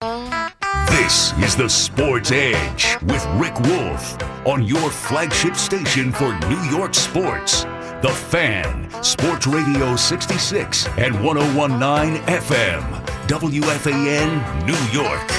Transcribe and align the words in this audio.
This 0.00 1.32
is 1.38 1.56
the 1.56 1.68
Sports 1.68 2.30
Edge 2.30 2.96
with 3.02 3.26
Rick 3.34 3.58
Wolff 3.62 4.22
on 4.46 4.62
your 4.62 4.90
flagship 4.92 5.56
station 5.56 6.12
for 6.12 6.38
New 6.46 6.62
York 6.70 6.94
sports. 6.94 7.64
The 8.00 8.14
Fan, 8.28 8.88
Sports 9.02 9.48
Radio 9.48 9.96
66 9.96 10.86
and 10.98 11.20
1019 11.24 12.22
FM, 12.26 13.06
WFAN, 13.26 14.66
New 14.66 14.96
York. 14.96 15.30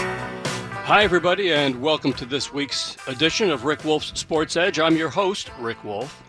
Hi, 0.84 1.04
everybody, 1.06 1.54
and 1.54 1.82
welcome 1.82 2.12
to 2.12 2.26
this 2.26 2.52
week's 2.52 2.98
edition 3.08 3.52
of 3.52 3.64
Rick 3.64 3.86
Wolff's 3.86 4.20
Sports 4.20 4.58
Edge. 4.58 4.78
I'm 4.78 4.98
your 4.98 5.10
host, 5.10 5.52
Rick 5.58 5.82
Wolff. 5.86 6.22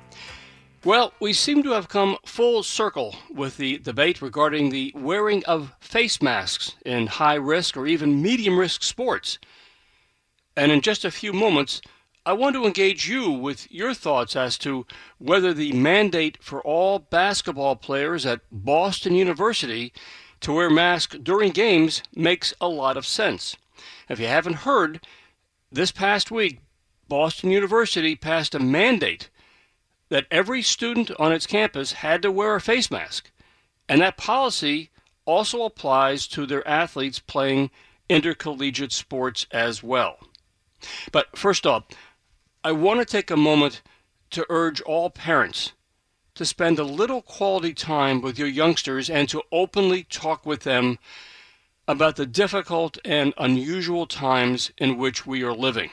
Well, 0.82 1.12
we 1.20 1.34
seem 1.34 1.62
to 1.64 1.72
have 1.72 1.90
come 1.90 2.16
full 2.24 2.62
circle 2.62 3.14
with 3.30 3.58
the 3.58 3.76
debate 3.76 4.22
regarding 4.22 4.70
the 4.70 4.90
wearing 4.96 5.44
of 5.44 5.74
face 5.78 6.22
masks 6.22 6.74
in 6.86 7.06
high 7.06 7.34
risk 7.34 7.76
or 7.76 7.86
even 7.86 8.22
medium 8.22 8.58
risk 8.58 8.82
sports. 8.82 9.38
And 10.56 10.72
in 10.72 10.80
just 10.80 11.04
a 11.04 11.10
few 11.10 11.34
moments, 11.34 11.82
I 12.24 12.32
want 12.32 12.54
to 12.54 12.64
engage 12.64 13.06
you 13.06 13.30
with 13.30 13.70
your 13.70 13.92
thoughts 13.92 14.34
as 14.34 14.56
to 14.58 14.86
whether 15.18 15.52
the 15.52 15.72
mandate 15.72 16.42
for 16.42 16.62
all 16.62 16.98
basketball 16.98 17.76
players 17.76 18.24
at 18.24 18.40
Boston 18.50 19.14
University 19.14 19.92
to 20.40 20.54
wear 20.54 20.70
masks 20.70 21.18
during 21.22 21.52
games 21.52 22.02
makes 22.14 22.54
a 22.58 22.68
lot 22.68 22.96
of 22.96 23.06
sense. 23.06 23.54
If 24.08 24.18
you 24.18 24.28
haven't 24.28 24.64
heard, 24.64 25.06
this 25.70 25.92
past 25.92 26.30
week, 26.30 26.60
Boston 27.06 27.50
University 27.50 28.16
passed 28.16 28.54
a 28.54 28.58
mandate 28.58 29.28
that 30.10 30.26
every 30.30 30.60
student 30.60 31.10
on 31.18 31.32
its 31.32 31.46
campus 31.46 31.92
had 31.92 32.20
to 32.22 32.30
wear 32.30 32.54
a 32.54 32.60
face 32.60 32.90
mask. 32.90 33.30
And 33.88 34.00
that 34.00 34.16
policy 34.16 34.90
also 35.24 35.62
applies 35.62 36.26
to 36.28 36.46
their 36.46 36.66
athletes 36.66 37.18
playing 37.18 37.70
intercollegiate 38.08 38.92
sports 38.92 39.46
as 39.50 39.82
well. 39.82 40.18
But 41.12 41.36
first 41.36 41.66
off, 41.66 41.84
I 42.62 42.72
want 42.72 43.00
to 43.00 43.06
take 43.06 43.30
a 43.30 43.36
moment 43.36 43.82
to 44.30 44.46
urge 44.48 44.80
all 44.82 45.10
parents 45.10 45.72
to 46.34 46.46
spend 46.46 46.78
a 46.78 46.84
little 46.84 47.22
quality 47.22 47.74
time 47.74 48.20
with 48.20 48.38
your 48.38 48.48
youngsters 48.48 49.10
and 49.10 49.28
to 49.28 49.42
openly 49.52 50.04
talk 50.04 50.46
with 50.46 50.60
them 50.60 50.98
about 51.86 52.16
the 52.16 52.26
difficult 52.26 52.98
and 53.04 53.34
unusual 53.36 54.06
times 54.06 54.70
in 54.78 54.96
which 54.96 55.26
we 55.26 55.42
are 55.42 55.52
living. 55.52 55.90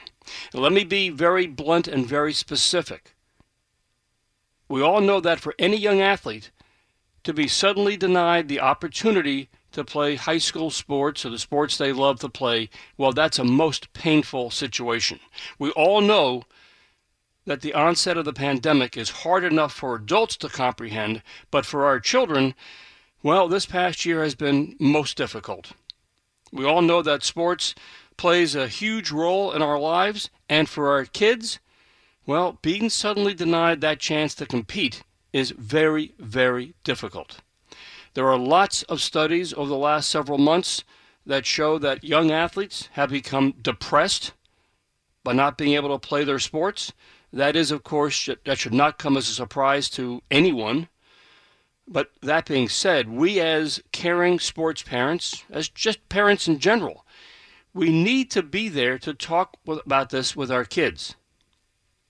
Let 0.54 0.72
me 0.72 0.84
be 0.84 1.10
very 1.10 1.46
blunt 1.46 1.88
and 1.88 2.06
very 2.06 2.32
specific. 2.32 3.14
We 4.68 4.82
all 4.82 5.00
know 5.00 5.20
that 5.20 5.40
for 5.40 5.54
any 5.58 5.76
young 5.76 6.00
athlete 6.00 6.50
to 7.24 7.32
be 7.32 7.48
suddenly 7.48 7.96
denied 7.96 8.48
the 8.48 8.60
opportunity 8.60 9.48
to 9.72 9.84
play 9.84 10.16
high 10.16 10.38
school 10.38 10.70
sports 10.70 11.24
or 11.24 11.30
the 11.30 11.38
sports 11.38 11.76
they 11.76 11.92
love 11.92 12.20
to 12.20 12.28
play, 12.28 12.70
well, 12.96 13.12
that's 13.12 13.38
a 13.38 13.44
most 13.44 13.92
painful 13.92 14.50
situation. 14.50 15.20
We 15.58 15.70
all 15.70 16.00
know 16.00 16.44
that 17.44 17.62
the 17.62 17.74
onset 17.74 18.18
of 18.18 18.24
the 18.24 18.32
pandemic 18.32 18.96
is 18.96 19.10
hard 19.10 19.42
enough 19.42 19.72
for 19.72 19.94
adults 19.94 20.36
to 20.36 20.48
comprehend, 20.48 21.22
but 21.50 21.64
for 21.64 21.86
our 21.86 21.98
children, 21.98 22.54
well, 23.22 23.48
this 23.48 23.66
past 23.66 24.04
year 24.04 24.22
has 24.22 24.34
been 24.34 24.76
most 24.78 25.16
difficult. 25.16 25.72
We 26.52 26.64
all 26.64 26.82
know 26.82 27.02
that 27.02 27.24
sports 27.24 27.74
plays 28.16 28.54
a 28.54 28.68
huge 28.68 29.10
role 29.10 29.52
in 29.52 29.62
our 29.62 29.78
lives, 29.78 30.28
and 30.48 30.68
for 30.68 30.90
our 30.90 31.04
kids, 31.04 31.58
well, 32.28 32.58
being 32.60 32.90
suddenly 32.90 33.32
denied 33.32 33.80
that 33.80 33.98
chance 33.98 34.34
to 34.34 34.44
compete 34.44 35.02
is 35.32 35.50
very, 35.52 36.12
very 36.18 36.74
difficult. 36.84 37.38
There 38.12 38.28
are 38.28 38.36
lots 38.36 38.82
of 38.82 39.00
studies 39.00 39.54
over 39.54 39.70
the 39.70 39.78
last 39.78 40.10
several 40.10 40.36
months 40.36 40.84
that 41.24 41.46
show 41.46 41.78
that 41.78 42.04
young 42.04 42.30
athletes 42.30 42.90
have 42.92 43.08
become 43.08 43.54
depressed 43.62 44.32
by 45.24 45.32
not 45.32 45.56
being 45.56 45.72
able 45.72 45.88
to 45.88 46.06
play 46.06 46.22
their 46.22 46.38
sports. 46.38 46.92
That 47.32 47.56
is, 47.56 47.70
of 47.70 47.82
course, 47.82 48.28
that 48.44 48.58
should 48.58 48.74
not 48.74 48.98
come 48.98 49.16
as 49.16 49.30
a 49.30 49.32
surprise 49.32 49.88
to 49.90 50.22
anyone. 50.30 50.88
But 51.86 52.10
that 52.20 52.44
being 52.44 52.68
said, 52.68 53.08
we 53.08 53.40
as 53.40 53.82
caring 53.90 54.38
sports 54.38 54.82
parents, 54.82 55.44
as 55.48 55.70
just 55.70 56.10
parents 56.10 56.46
in 56.46 56.58
general, 56.58 57.06
we 57.72 57.88
need 57.88 58.30
to 58.32 58.42
be 58.42 58.68
there 58.68 58.98
to 58.98 59.14
talk 59.14 59.56
about 59.66 60.10
this 60.10 60.36
with 60.36 60.52
our 60.52 60.66
kids. 60.66 61.14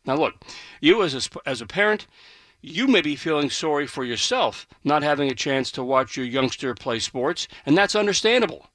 Now, 0.09 0.17
look, 0.17 0.43
you 0.81 1.03
as 1.03 1.15
a, 1.15 1.49
as 1.49 1.61
a 1.61 1.67
parent, 1.67 2.07
you 2.63 2.87
may 2.87 3.03
be 3.03 3.15
feeling 3.15 3.51
sorry 3.51 3.87
for 3.87 4.07
yourself 4.07 4.67
not 4.83 5.03
having 5.03 5.31
a 5.31 5.35
chance 5.35 5.71
to 5.73 5.85
watch 5.85 6.17
your 6.17 6.25
youngster 6.25 6.75
play 6.75 6.99
sports, 6.99 7.47
and 7.67 7.77
that's 7.77 7.95
understandable. 7.95 8.69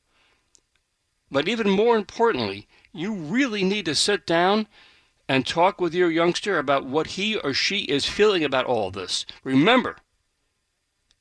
But 1.32 1.48
even 1.48 1.72
more 1.72 1.98
importantly, 1.98 2.68
you 2.94 3.16
really 3.16 3.64
need 3.64 3.86
to 3.86 3.96
sit 3.96 4.28
down 4.28 4.68
and 5.28 5.48
talk 5.48 5.82
with 5.82 5.96
your 5.96 6.12
youngster 6.12 6.60
about 6.60 6.86
what 6.86 7.08
he 7.08 7.36
or 7.38 7.52
she 7.52 7.80
is 7.80 8.06
feeling 8.06 8.44
about 8.44 8.68
all 8.68 8.92
this. 8.92 9.26
Remember, 9.44 9.98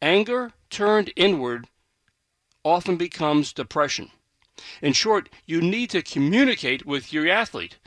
anger 0.03 0.53
turned 0.69 1.11
inward 1.17 1.69
often 2.67 2.99
becomes 2.99 3.55
depression. 3.55 4.11
In 4.83 4.93
short, 4.93 5.31
you 5.47 5.63
need 5.63 5.89
to 5.89 6.03
communicate 6.03 6.85
with 6.85 7.15
your 7.15 7.27
athlete. 7.31 7.79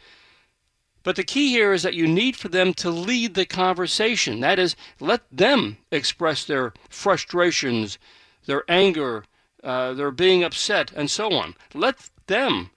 But 1.06 1.18
the 1.18 1.24
key 1.24 1.50
here 1.50 1.72
is 1.72 1.84
that 1.84 1.94
you 1.94 2.08
need 2.08 2.36
for 2.36 2.50
them 2.50 2.74
to 2.74 2.90
lead 2.90 3.36
the 3.36 3.46
conversation. 3.46 4.40
That 4.40 4.58
is, 4.58 4.76
let 5.00 5.22
them 5.32 5.78
express 5.92 6.44
their 6.44 6.74
frustrations, 6.90 8.00
their 8.48 8.64
anger, 8.68 9.24
uh, 9.64 9.94
their 9.94 10.10
being 10.10 10.44
upset, 10.44 10.92
and 10.96 11.12
so 11.12 11.32
on. 11.32 11.54
Let 11.76 12.10
them 12.26 12.72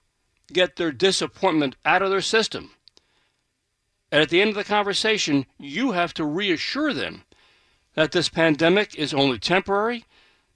get 0.53 0.75
their 0.75 0.91
disappointment 0.91 1.75
out 1.83 2.03
of 2.03 2.11
their 2.11 2.21
system. 2.21 2.69
And 4.11 4.21
at 4.21 4.29
the 4.29 4.41
end 4.41 4.49
of 4.49 4.55
the 4.55 4.63
conversation, 4.63 5.47
you 5.57 5.93
have 5.93 6.13
to 6.13 6.23
reassure 6.23 6.93
them 6.93 7.23
that 7.95 8.11
this 8.11 8.29
pandemic 8.29 8.93
is 8.93 9.11
only 9.11 9.39
temporary, 9.39 10.05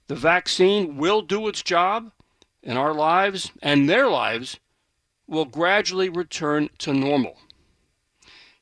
the 0.06 0.14
vaccine 0.14 0.96
will 0.96 1.22
do 1.22 1.48
its 1.48 1.60
job, 1.60 2.12
and 2.62 2.78
our 2.78 2.94
lives 2.94 3.50
and 3.60 3.90
their 3.90 4.08
lives 4.08 4.60
will 5.26 5.44
gradually 5.44 6.08
return 6.08 6.70
to 6.78 6.94
normal. 6.94 7.36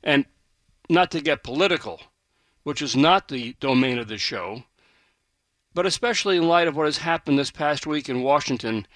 And 0.03 0.27
not 0.89 1.11
to 1.13 1.21
get 1.21 1.43
political, 1.45 2.01
which 2.63 2.83
is 2.83 2.97
not 2.97 3.29
the 3.29 3.55
domain 3.61 3.99
of 3.99 4.09
the 4.09 4.19
show, 4.19 4.65
but 5.75 5.87
especially 5.87 6.37
in 6.37 6.49
light 6.49 6.69
of 6.69 6.77
what 6.77 6.87
has 6.87 6.99
happened 6.99 7.39
this 7.39 7.51
past 7.51 7.87
week 7.87 8.09
in 8.09 8.23
Washington, 8.23 8.87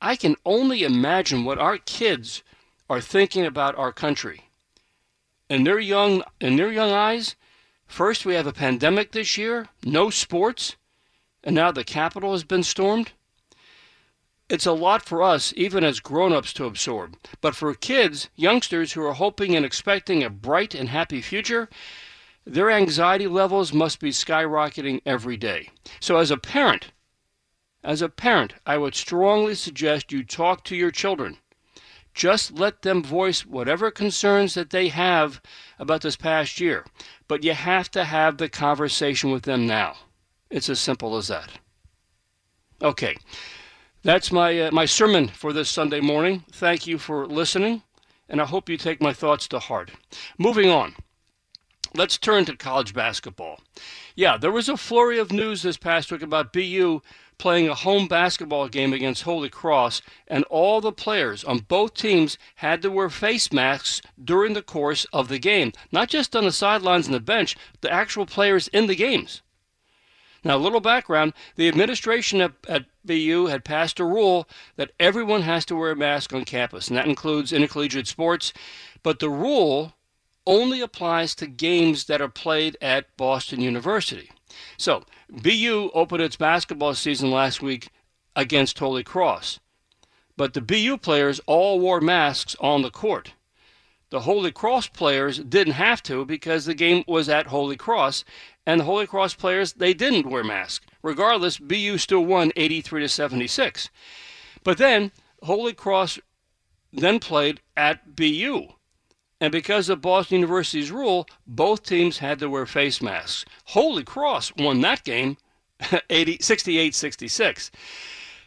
I 0.00 0.16
can 0.16 0.36
only 0.44 0.82
imagine 0.82 1.44
what 1.44 1.58
our 1.58 1.78
kids 1.78 2.42
are 2.88 3.00
thinking 3.00 3.44
about 3.44 3.76
our 3.76 3.92
country. 3.92 4.48
In 5.48 5.64
their 5.64 5.78
young 5.78 6.22
in 6.40 6.56
their 6.56 6.72
young 6.72 6.90
eyes, 6.90 7.36
first 7.86 8.24
we 8.24 8.34
have 8.34 8.46
a 8.46 8.52
pandemic 8.52 9.12
this 9.12 9.36
year, 9.36 9.68
no 9.84 10.10
sports, 10.10 10.76
and 11.44 11.54
now 11.54 11.70
the 11.70 11.84
Capitol 11.84 12.32
has 12.32 12.44
been 12.44 12.62
stormed. 12.62 13.12
It's 14.52 14.66
a 14.66 14.72
lot 14.72 15.02
for 15.02 15.22
us, 15.22 15.54
even 15.56 15.82
as 15.82 15.98
grown 15.98 16.34
ups, 16.34 16.52
to 16.52 16.66
absorb. 16.66 17.16
But 17.40 17.56
for 17.56 17.72
kids, 17.72 18.28
youngsters 18.36 18.92
who 18.92 19.02
are 19.02 19.14
hoping 19.14 19.56
and 19.56 19.64
expecting 19.64 20.22
a 20.22 20.28
bright 20.28 20.74
and 20.74 20.90
happy 20.90 21.22
future, 21.22 21.70
their 22.44 22.70
anxiety 22.70 23.26
levels 23.26 23.72
must 23.72 23.98
be 23.98 24.10
skyrocketing 24.10 25.00
every 25.06 25.38
day. 25.38 25.70
So, 26.00 26.18
as 26.18 26.30
a 26.30 26.36
parent, 26.36 26.88
as 27.82 28.02
a 28.02 28.10
parent, 28.10 28.52
I 28.66 28.76
would 28.76 28.94
strongly 28.94 29.54
suggest 29.54 30.12
you 30.12 30.22
talk 30.22 30.64
to 30.64 30.76
your 30.76 30.90
children. 30.90 31.38
Just 32.12 32.52
let 32.52 32.82
them 32.82 33.02
voice 33.02 33.46
whatever 33.46 33.90
concerns 33.90 34.52
that 34.52 34.68
they 34.68 34.88
have 34.88 35.40
about 35.78 36.02
this 36.02 36.16
past 36.16 36.60
year. 36.60 36.84
But 37.26 37.42
you 37.42 37.54
have 37.54 37.90
to 37.92 38.04
have 38.04 38.36
the 38.36 38.50
conversation 38.50 39.30
with 39.30 39.44
them 39.44 39.66
now. 39.66 39.96
It's 40.50 40.68
as 40.68 40.78
simple 40.78 41.16
as 41.16 41.28
that. 41.28 41.52
Okay. 42.82 43.16
That's 44.04 44.32
my, 44.32 44.58
uh, 44.58 44.70
my 44.72 44.84
sermon 44.84 45.28
for 45.28 45.52
this 45.52 45.70
Sunday 45.70 46.00
morning. 46.00 46.42
Thank 46.50 46.88
you 46.88 46.98
for 46.98 47.24
listening, 47.24 47.82
and 48.28 48.40
I 48.40 48.46
hope 48.46 48.68
you 48.68 48.76
take 48.76 49.00
my 49.00 49.12
thoughts 49.12 49.46
to 49.48 49.60
heart. 49.60 49.92
Moving 50.36 50.68
on, 50.68 50.96
let's 51.94 52.18
turn 52.18 52.44
to 52.46 52.56
college 52.56 52.94
basketball. 52.94 53.60
Yeah, 54.16 54.36
there 54.36 54.50
was 54.50 54.68
a 54.68 54.76
flurry 54.76 55.20
of 55.20 55.30
news 55.30 55.62
this 55.62 55.76
past 55.76 56.10
week 56.10 56.20
about 56.20 56.52
BU 56.52 57.00
playing 57.38 57.68
a 57.68 57.76
home 57.76 58.08
basketball 58.08 58.66
game 58.68 58.92
against 58.92 59.22
Holy 59.22 59.48
Cross, 59.48 60.02
and 60.26 60.42
all 60.50 60.80
the 60.80 60.90
players 60.90 61.44
on 61.44 61.58
both 61.60 61.94
teams 61.94 62.38
had 62.56 62.82
to 62.82 62.90
wear 62.90 63.08
face 63.08 63.52
masks 63.52 64.02
during 64.22 64.54
the 64.54 64.62
course 64.62 65.04
of 65.12 65.28
the 65.28 65.38
game. 65.38 65.70
Not 65.92 66.08
just 66.08 66.34
on 66.34 66.42
the 66.42 66.50
sidelines 66.50 67.06
and 67.06 67.14
the 67.14 67.20
bench, 67.20 67.56
the 67.82 67.92
actual 67.92 68.26
players 68.26 68.66
in 68.66 68.88
the 68.88 68.96
games. 68.96 69.42
Now, 70.44 70.56
a 70.56 70.58
little 70.58 70.80
background 70.80 71.34
the 71.56 71.68
administration 71.68 72.40
at, 72.40 72.52
at 72.68 72.86
BU 73.04 73.46
had 73.46 73.64
passed 73.64 74.00
a 74.00 74.04
rule 74.04 74.48
that 74.76 74.90
everyone 74.98 75.42
has 75.42 75.64
to 75.66 75.76
wear 75.76 75.92
a 75.92 75.96
mask 75.96 76.32
on 76.32 76.44
campus, 76.44 76.88
and 76.88 76.96
that 76.96 77.06
includes 77.06 77.52
intercollegiate 77.52 78.08
sports. 78.08 78.52
But 79.02 79.20
the 79.20 79.30
rule 79.30 79.94
only 80.46 80.80
applies 80.80 81.34
to 81.36 81.46
games 81.46 82.04
that 82.06 82.20
are 82.20 82.28
played 82.28 82.76
at 82.80 83.16
Boston 83.16 83.60
University. 83.60 84.30
So, 84.76 85.04
BU 85.30 85.90
opened 85.94 86.22
its 86.22 86.36
basketball 86.36 86.94
season 86.94 87.30
last 87.30 87.62
week 87.62 87.88
against 88.34 88.78
Holy 88.78 89.04
Cross. 89.04 89.60
But 90.36 90.54
the 90.54 90.60
BU 90.60 90.98
players 90.98 91.40
all 91.46 91.78
wore 91.78 92.00
masks 92.00 92.56
on 92.60 92.82
the 92.82 92.90
court. 92.90 93.34
The 94.10 94.20
Holy 94.20 94.52
Cross 94.52 94.88
players 94.88 95.38
didn't 95.38 95.74
have 95.74 96.02
to 96.02 96.26
because 96.26 96.66
the 96.66 96.74
game 96.74 97.02
was 97.06 97.30
at 97.30 97.46
Holy 97.46 97.76
Cross, 97.76 98.24
and 98.66 98.80
the 98.80 98.84
Holy 98.84 99.06
Cross 99.06 99.34
players 99.34 99.72
they 99.72 99.94
didn't 99.94 100.30
wear 100.30 100.44
masks. 100.44 100.84
Regardless, 101.02 101.58
BU 101.58 101.98
still 101.98 102.24
won 102.24 102.52
83 102.56 103.02
to 103.02 103.08
76. 103.08 103.90
But 104.62 104.78
then 104.78 105.10
Holy 105.42 105.72
Cross 105.72 106.20
then 106.92 107.18
played 107.18 107.60
at 107.76 108.14
BU. 108.14 108.68
And 109.40 109.50
because 109.50 109.88
of 109.88 110.00
Boston 110.00 110.36
University's 110.36 110.92
rule, 110.92 111.26
both 111.46 111.82
teams 111.82 112.18
had 112.18 112.38
to 112.38 112.48
wear 112.48 112.64
face 112.64 113.02
masks. 113.02 113.44
Holy 113.66 114.04
Cross 114.04 114.52
won 114.56 114.80
that 114.82 115.02
game 115.02 115.36
68 116.10 116.94
66. 116.94 117.70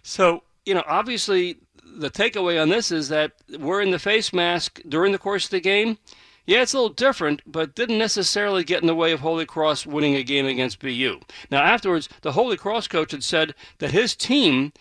So, 0.04 0.44
you 0.66 0.74
know, 0.74 0.84
obviously 0.88 1.58
the 1.84 2.10
takeaway 2.10 2.62
on 2.62 2.70
this 2.70 2.92
is 2.92 3.10
that 3.10 3.34
wearing 3.60 3.92
the 3.92 4.00
face 4.00 4.32
mask 4.32 4.82
during 4.88 5.12
the 5.12 5.18
course 5.18 5.46
of 5.46 5.52
the 5.52 5.60
game, 5.60 5.98
yeah, 6.46 6.62
it's 6.62 6.74
a 6.74 6.78
little 6.78 6.94
different, 6.94 7.42
but 7.46 7.76
didn't 7.76 7.98
necessarily 7.98 8.64
get 8.64 8.82
in 8.82 8.88
the 8.88 8.96
way 8.96 9.12
of 9.12 9.22
Holy 9.22 9.46
Cross 9.46 9.86
winning 9.86 10.16
a 10.16 10.24
game 10.24 10.46
against 10.46 10.80
BU. 10.80 11.20
Now, 11.50 11.64
afterwards, 11.64 12.08
the 12.22 12.34
Holy 12.34 12.58
Cross 12.58 12.88
coach 12.88 13.12
had 13.12 13.24
said 13.24 13.56
that 13.80 13.92
his 13.92 14.16
team 14.16 14.72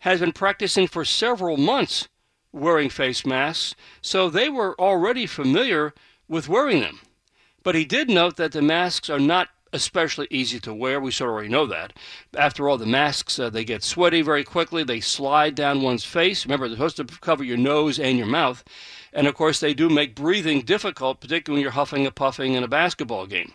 has 0.00 0.20
been 0.20 0.32
practicing 0.32 0.86
for 0.86 1.04
several 1.04 1.56
months 1.56 2.08
wearing 2.52 2.90
face 2.90 3.26
masks, 3.26 3.74
so 4.00 4.28
they 4.28 4.48
were 4.48 4.78
already 4.80 5.26
familiar 5.26 5.94
with 6.28 6.48
wearing 6.48 6.80
them. 6.80 7.00
But 7.62 7.74
he 7.74 7.84
did 7.84 8.08
note 8.08 8.36
that 8.36 8.52
the 8.52 8.62
masks 8.62 9.08
are 9.08 9.20
not 9.20 9.48
especially 9.72 10.26
easy 10.30 10.60
to 10.60 10.74
wear. 10.74 11.00
We 11.00 11.10
sort 11.10 11.30
of 11.30 11.34
already 11.34 11.48
know 11.48 11.66
that. 11.66 11.92
After 12.36 12.68
all, 12.68 12.76
the 12.76 12.86
masks, 12.86 13.38
uh, 13.38 13.48
they 13.50 13.64
get 13.64 13.82
sweaty 13.82 14.20
very 14.22 14.44
quickly. 14.44 14.84
They 14.84 15.00
slide 15.00 15.54
down 15.54 15.82
one's 15.82 16.04
face. 16.04 16.44
Remember, 16.44 16.68
they're 16.68 16.76
supposed 16.76 16.96
to 16.96 17.04
cover 17.20 17.44
your 17.44 17.56
nose 17.56 17.98
and 17.98 18.18
your 18.18 18.26
mouth. 18.26 18.64
And 19.12 19.26
of 19.26 19.34
course, 19.34 19.60
they 19.60 19.74
do 19.74 19.88
make 19.88 20.14
breathing 20.14 20.62
difficult, 20.62 21.20
particularly 21.20 21.58
when 21.58 21.62
you're 21.62 21.72
huffing 21.72 22.06
and 22.06 22.14
puffing 22.14 22.54
in 22.54 22.62
a 22.62 22.68
basketball 22.68 23.26
game. 23.26 23.52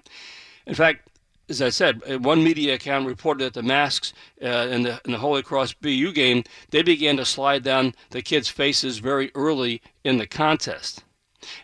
In 0.66 0.76
fact, 0.76 1.08
as 1.50 1.62
I 1.62 1.70
said, 1.70 2.02
uh, 2.10 2.20
one 2.20 2.44
media 2.44 2.76
account 2.76 3.08
reported 3.08 3.46
that 3.46 3.54
the 3.54 3.64
masks 3.64 4.14
uh, 4.44 4.68
in, 4.70 4.84
the, 4.84 5.02
in 5.06 5.14
the 5.14 5.18
Holy 5.18 5.42
Cross 5.42 5.74
BU 5.74 6.12
game, 6.12 6.44
they 6.72 6.82
began 6.82 7.18
to 7.18 7.26
slide 7.26 7.64
down 7.64 7.96
the 8.10 8.22
kids' 8.22 8.50
faces 8.50 9.00
very 9.00 9.32
early 9.34 9.82
in 10.04 10.18
the 10.18 10.28
contest. 10.28 11.04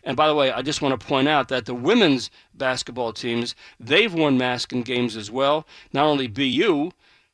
And 0.04 0.16
by 0.16 0.28
the 0.28 0.36
way, 0.36 0.51
I 0.51 0.62
just 0.62 0.81
want 0.81 0.98
to 0.98 1.06
point 1.06 1.28
out 1.28 1.50
that 1.50 1.66
the 1.66 1.74
women's 1.74 2.30
basketball 2.54 3.12
teams, 3.12 3.56
they've 3.80 4.13
worn 4.13 4.38
masks 4.38 4.72
in 4.72 4.84
games 4.84 5.18
as 5.18 5.30
well. 5.30 5.68
Not 5.92 6.06
only 6.06 6.28
BU, 6.28 6.92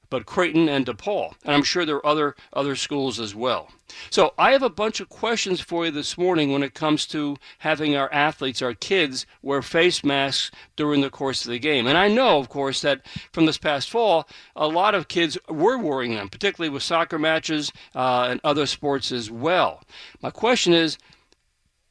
but 0.10 0.26
Creighton 0.26 0.68
and 0.68 0.86
DePaul. 0.86 1.34
And 1.44 1.54
I'm 1.54 1.64
sure 1.64 1.86
there 1.86 1.98
are 1.98 2.06
other 2.06 2.36
other 2.54 2.76
schools 2.76 3.20
as 3.20 3.36
well. 3.36 3.70
So 4.10 4.34
I 4.38 4.52
have 4.52 4.64
a 4.64 4.70
bunch 4.70 5.00
of 5.00 5.10
questions 5.10 5.62
for 5.62 5.86
you 5.86 5.92
this 5.92 6.18
morning 6.18 6.52
when 6.52 6.64
it 6.64 6.74
comes 6.74 7.06
to 7.08 7.38
having 7.60 7.96
our 7.96 8.12
athletes, 8.14 8.62
our 8.62 8.74
kids, 8.74 9.26
wear 9.42 9.62
face 9.62 10.04
masks 10.04 10.52
during 10.76 11.02
the 11.02 11.10
course 11.10 11.44
of 11.44 11.52
the 11.52 11.60
game. 11.60 11.88
And 11.88 11.98
I 11.98 12.08
know, 12.08 12.38
of 12.38 12.50
course, 12.50 12.82
that 12.82 13.06
from 13.32 13.46
this 13.46 13.58
past 13.58 13.90
fall, 13.90 14.28
a 14.56 14.68
lot 14.68 14.94
of 14.94 15.08
kids 15.08 15.38
were 15.48 15.78
wearing 15.78 16.14
them, 16.14 16.30
particularly 16.30 16.70
with 16.70 16.84
soccer 16.84 17.18
matches 17.18 17.72
uh, 17.96 18.28
and 18.30 18.40
other 18.44 18.68
sports 18.68 19.12
as 19.12 19.32
well. 19.32 19.82
My 20.22 20.30
question 20.30 20.74
is, 20.74 20.98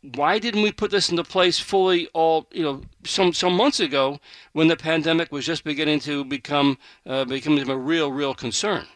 why 0.03 0.39
didn't 0.39 0.63
we 0.63 0.71
put 0.71 0.91
this 0.91 1.11
into 1.11 1.25
place 1.25 1.59
fully 1.59 2.07
all 2.15 2.47
you 2.53 2.63
know 2.63 2.83
some 3.05 3.33
some 3.33 3.55
months 3.55 3.81
ago 3.81 4.19
when 4.53 4.69
the 4.69 4.77
pandemic 4.77 5.33
was 5.33 5.45
just 5.45 5.65
beginning 5.65 6.01
to 6.01 6.25
become 6.25 6.79
uh, 7.07 7.25
becoming 7.25 7.69
a 7.69 7.77
real 7.77 8.13
real 8.13 8.35
concern? 8.35 8.87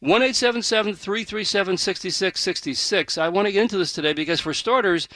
One 0.00 0.22
eight 0.22 0.36
seven 0.36 0.62
seven 0.62 0.94
three 0.94 1.24
three 1.24 1.44
seven 1.44 1.76
sixty 1.76 2.10
six 2.10 2.40
sixty 2.40 2.74
six. 2.74 3.16
I 3.16 3.28
want 3.28 3.46
to 3.46 3.52
get 3.52 3.62
into 3.62 3.78
this 3.78 3.92
today 3.92 4.12
because 4.12 4.40
for 4.40 4.52
starters, 4.52 5.08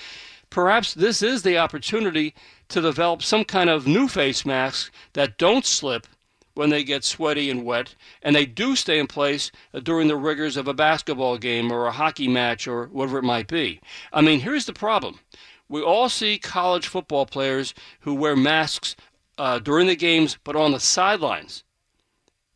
perhaps 0.48 0.94
this 0.94 1.22
is 1.22 1.42
the 1.42 1.58
opportunity 1.58 2.34
to 2.68 2.80
develop 2.80 3.22
some 3.22 3.44
kind 3.44 3.68
of 3.68 3.86
new 3.86 4.08
face 4.08 4.46
masks 4.46 4.90
that 5.12 5.36
don't 5.36 5.66
slip 5.66 6.06
when 6.56 6.70
they 6.70 6.82
get 6.82 7.04
sweaty 7.04 7.50
and 7.50 7.64
wet, 7.64 7.94
and 8.22 8.34
they 8.34 8.46
do 8.46 8.74
stay 8.74 8.98
in 8.98 9.06
place 9.06 9.52
during 9.82 10.08
the 10.08 10.16
rigors 10.16 10.56
of 10.56 10.66
a 10.66 10.74
basketball 10.74 11.36
game 11.36 11.70
or 11.70 11.86
a 11.86 11.92
hockey 11.92 12.28
match 12.28 12.66
or 12.66 12.86
whatever 12.86 13.18
it 13.18 13.24
might 13.24 13.46
be. 13.46 13.80
I 14.12 14.22
mean, 14.22 14.40
here's 14.40 14.64
the 14.64 14.72
problem. 14.72 15.20
We 15.68 15.82
all 15.82 16.08
see 16.08 16.38
college 16.38 16.86
football 16.86 17.26
players 17.26 17.74
who 18.00 18.14
wear 18.14 18.36
masks 18.36 18.96
uh, 19.36 19.58
during 19.58 19.86
the 19.86 19.96
games, 19.96 20.38
but 20.44 20.56
on 20.56 20.72
the 20.72 20.80
sidelines. 20.80 21.62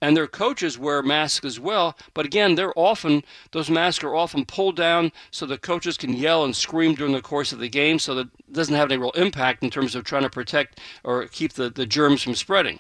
And 0.01 0.17
their 0.17 0.27
coaches 0.27 0.79
wear 0.79 1.03
masks 1.03 1.45
as 1.45 1.61
well, 1.61 1.95
but 2.15 2.25
again, 2.25 2.55
they're 2.55 2.79
often 2.79 3.23
those 3.53 3.69
masks 3.69 4.03
are 4.03 4.17
often 4.17 4.47
pulled 4.47 4.77
down 4.77 5.13
so 5.31 5.45
the 5.45 5.59
coaches 5.59 5.99
can 5.99 6.15
yell 6.15 6.43
and 6.43 6.57
scream 6.57 6.95
during 6.95 7.13
the 7.13 7.21
course 7.21 7.53
of 7.53 7.59
the 7.59 7.69
game, 7.69 7.99
so 7.99 8.15
that 8.15 8.29
it 8.29 8.53
doesn't 8.53 8.75
have 8.75 8.91
any 8.91 8.99
real 8.99 9.11
impact 9.11 9.63
in 9.63 9.69
terms 9.69 9.95
of 9.95 10.05
trying 10.05 10.23
to 10.23 10.31
protect 10.31 10.81
or 11.05 11.27
keep 11.27 11.53
the, 11.53 11.69
the 11.69 11.85
germs 11.85 12.23
from 12.23 12.35
spreading. 12.35 12.79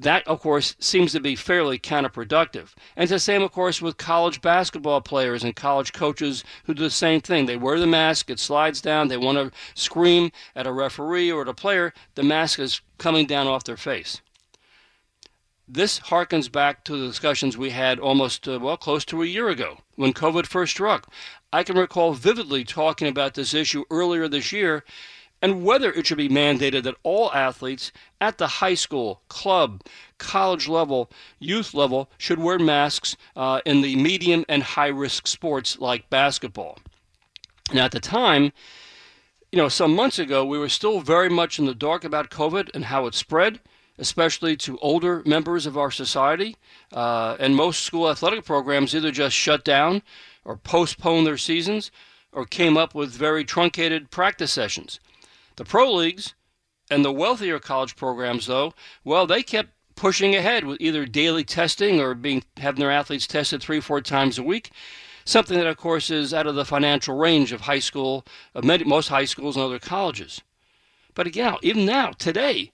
That, 0.00 0.26
of 0.26 0.40
course, 0.40 0.76
seems 0.78 1.12
to 1.12 1.20
be 1.20 1.36
fairly 1.36 1.78
counterproductive. 1.78 2.72
And 2.96 3.02
it's 3.02 3.10
the 3.10 3.18
same, 3.18 3.42
of 3.42 3.52
course, 3.52 3.82
with 3.82 3.98
college 3.98 4.40
basketball 4.40 5.02
players 5.02 5.44
and 5.44 5.54
college 5.54 5.92
coaches 5.92 6.42
who 6.64 6.72
do 6.72 6.84
the 6.84 6.88
same 6.88 7.20
thing. 7.20 7.44
They 7.44 7.58
wear 7.58 7.78
the 7.78 7.86
mask, 7.86 8.30
it 8.30 8.38
slides 8.38 8.80
down, 8.80 9.08
they 9.08 9.18
want 9.18 9.36
to 9.36 9.52
scream 9.74 10.32
at 10.56 10.66
a 10.66 10.72
referee 10.72 11.30
or 11.30 11.42
at 11.42 11.48
a 11.48 11.54
player, 11.54 11.92
the 12.14 12.22
mask 12.22 12.58
is 12.58 12.80
coming 12.96 13.26
down 13.26 13.46
off 13.46 13.64
their 13.64 13.76
face. 13.76 14.22
This 15.68 16.00
harkens 16.00 16.50
back 16.50 16.82
to 16.84 16.96
the 16.96 17.06
discussions 17.06 17.58
we 17.58 17.68
had 17.68 17.98
almost, 17.98 18.48
uh, 18.48 18.58
well, 18.58 18.78
close 18.78 19.04
to 19.04 19.22
a 19.22 19.26
year 19.26 19.50
ago 19.50 19.82
when 19.96 20.14
COVID 20.14 20.46
first 20.46 20.72
struck. 20.72 21.12
I 21.52 21.62
can 21.62 21.76
recall 21.76 22.14
vividly 22.14 22.64
talking 22.64 23.06
about 23.06 23.34
this 23.34 23.52
issue 23.52 23.84
earlier 23.90 24.28
this 24.28 24.50
year 24.50 24.82
and 25.42 25.64
whether 25.64 25.90
it 25.92 26.06
should 26.06 26.18
be 26.18 26.28
mandated 26.28 26.82
that 26.82 26.96
all 27.02 27.32
athletes 27.32 27.92
at 28.20 28.38
the 28.38 28.46
high 28.46 28.74
school, 28.74 29.22
club, 29.28 29.82
college 30.18 30.68
level, 30.68 31.10
youth 31.38 31.72
level 31.74 32.10
should 32.18 32.38
wear 32.38 32.58
masks 32.58 33.16
uh, 33.36 33.60
in 33.64 33.80
the 33.80 33.96
medium 33.96 34.44
and 34.48 34.62
high 34.62 34.88
risk 34.88 35.26
sports 35.26 35.78
like 35.78 36.10
basketball. 36.10 36.78
Now, 37.72 37.84
at 37.86 37.92
the 37.92 38.00
time, 38.00 38.52
you 39.50 39.56
know, 39.56 39.68
some 39.68 39.94
months 39.94 40.18
ago, 40.18 40.44
we 40.44 40.58
were 40.58 40.68
still 40.68 41.00
very 41.00 41.28
much 41.30 41.58
in 41.58 41.64
the 41.64 41.74
dark 41.74 42.04
about 42.04 42.30
COVID 42.30 42.70
and 42.74 42.84
how 42.86 43.06
it 43.06 43.14
spread. 43.14 43.60
especially 44.00 44.56
to 44.56 44.78
older 44.78 45.22
members 45.26 45.66
of 45.66 45.76
our 45.76 45.90
society. 45.90 46.56
Uh, 46.92 47.36
and 47.38 47.54
most 47.54 47.82
school 47.82 48.10
athletic 48.10 48.44
programs 48.44 48.94
either 48.94 49.10
just 49.12 49.36
shut 49.36 49.64
down 49.64 50.02
or 50.44 50.56
postponed 50.56 51.26
their 51.26 51.36
seasons 51.36 51.90
or 52.32 52.44
came 52.46 52.76
up 52.76 52.94
with 52.94 53.10
very 53.10 53.44
truncated 53.44 54.10
practice 54.10 54.52
sessions. 54.52 54.98
The 55.60 55.66
pro 55.66 55.92
leagues 55.92 56.32
and 56.90 57.04
the 57.04 57.12
wealthier 57.12 57.58
college 57.58 57.94
programs, 57.94 58.46
though, 58.46 58.72
well, 59.04 59.26
they 59.26 59.42
kept 59.42 59.74
pushing 59.94 60.34
ahead 60.34 60.64
with 60.64 60.80
either 60.80 61.04
daily 61.04 61.44
testing 61.44 62.00
or 62.00 62.14
being 62.14 62.44
having 62.56 62.80
their 62.80 62.90
athletes 62.90 63.26
tested 63.26 63.60
three, 63.60 63.78
four 63.78 64.00
times 64.00 64.38
a 64.38 64.42
week. 64.42 64.70
Something 65.26 65.58
that, 65.58 65.66
of 65.66 65.76
course, 65.76 66.08
is 66.08 66.32
out 66.32 66.46
of 66.46 66.54
the 66.54 66.64
financial 66.64 67.14
range 67.14 67.52
of 67.52 67.60
high 67.60 67.78
school, 67.78 68.24
of 68.54 68.64
most 68.64 69.08
high 69.08 69.26
schools 69.26 69.54
and 69.54 69.62
other 69.62 69.78
colleges. 69.78 70.40
But 71.14 71.26
again, 71.26 71.56
even 71.60 71.84
now, 71.84 72.12
today, 72.12 72.72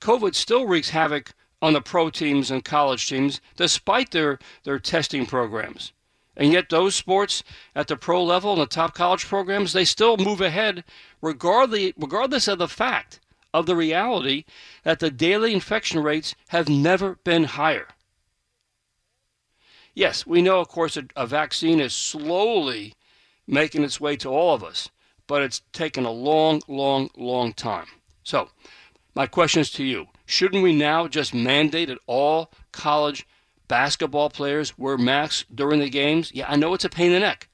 COVID 0.00 0.34
still 0.34 0.66
wreaks 0.66 0.90
havoc 0.90 1.32
on 1.62 1.74
the 1.74 1.80
pro 1.80 2.10
teams 2.10 2.50
and 2.50 2.64
college 2.64 3.08
teams, 3.08 3.40
despite 3.54 4.10
their, 4.10 4.40
their 4.64 4.80
testing 4.80 5.26
programs. 5.26 5.92
And 6.40 6.54
yet, 6.54 6.70
those 6.70 6.94
sports 6.94 7.44
at 7.74 7.86
the 7.86 7.98
pro 7.98 8.24
level 8.24 8.54
and 8.54 8.62
the 8.62 8.66
top 8.66 8.94
college 8.94 9.26
programs, 9.26 9.74
they 9.74 9.84
still 9.84 10.16
move 10.16 10.40
ahead 10.40 10.84
regardless, 11.20 11.92
regardless 11.98 12.48
of 12.48 12.58
the 12.58 12.66
fact 12.66 13.20
of 13.52 13.66
the 13.66 13.76
reality 13.76 14.46
that 14.82 15.00
the 15.00 15.10
daily 15.10 15.52
infection 15.52 16.02
rates 16.02 16.34
have 16.48 16.66
never 16.66 17.16
been 17.24 17.44
higher. 17.44 17.88
Yes, 19.92 20.26
we 20.26 20.40
know, 20.40 20.60
of 20.60 20.68
course, 20.68 20.96
a, 20.96 21.04
a 21.14 21.26
vaccine 21.26 21.78
is 21.78 21.94
slowly 21.94 22.94
making 23.46 23.84
its 23.84 24.00
way 24.00 24.16
to 24.16 24.30
all 24.30 24.54
of 24.54 24.64
us, 24.64 24.88
but 25.26 25.42
it's 25.42 25.60
taken 25.74 26.06
a 26.06 26.10
long, 26.10 26.62
long, 26.66 27.10
long 27.18 27.52
time. 27.52 27.86
So, 28.22 28.48
my 29.14 29.26
question 29.26 29.60
is 29.60 29.70
to 29.72 29.84
you 29.84 30.06
shouldn't 30.24 30.62
we 30.62 30.72
now 30.72 31.06
just 31.06 31.34
mandate 31.34 31.90
at 31.90 31.98
all 32.06 32.50
college 32.72 33.26
basketball 33.70 34.28
players 34.30 34.76
wear 34.76 34.98
masks 34.98 35.44
during 35.54 35.78
the 35.78 35.88
games? 35.88 36.32
Yeah, 36.34 36.46
I 36.48 36.56
know 36.56 36.74
it's 36.74 36.84
a 36.84 36.88
pain 36.88 37.06
in 37.06 37.12
the 37.12 37.20
neck, 37.20 37.48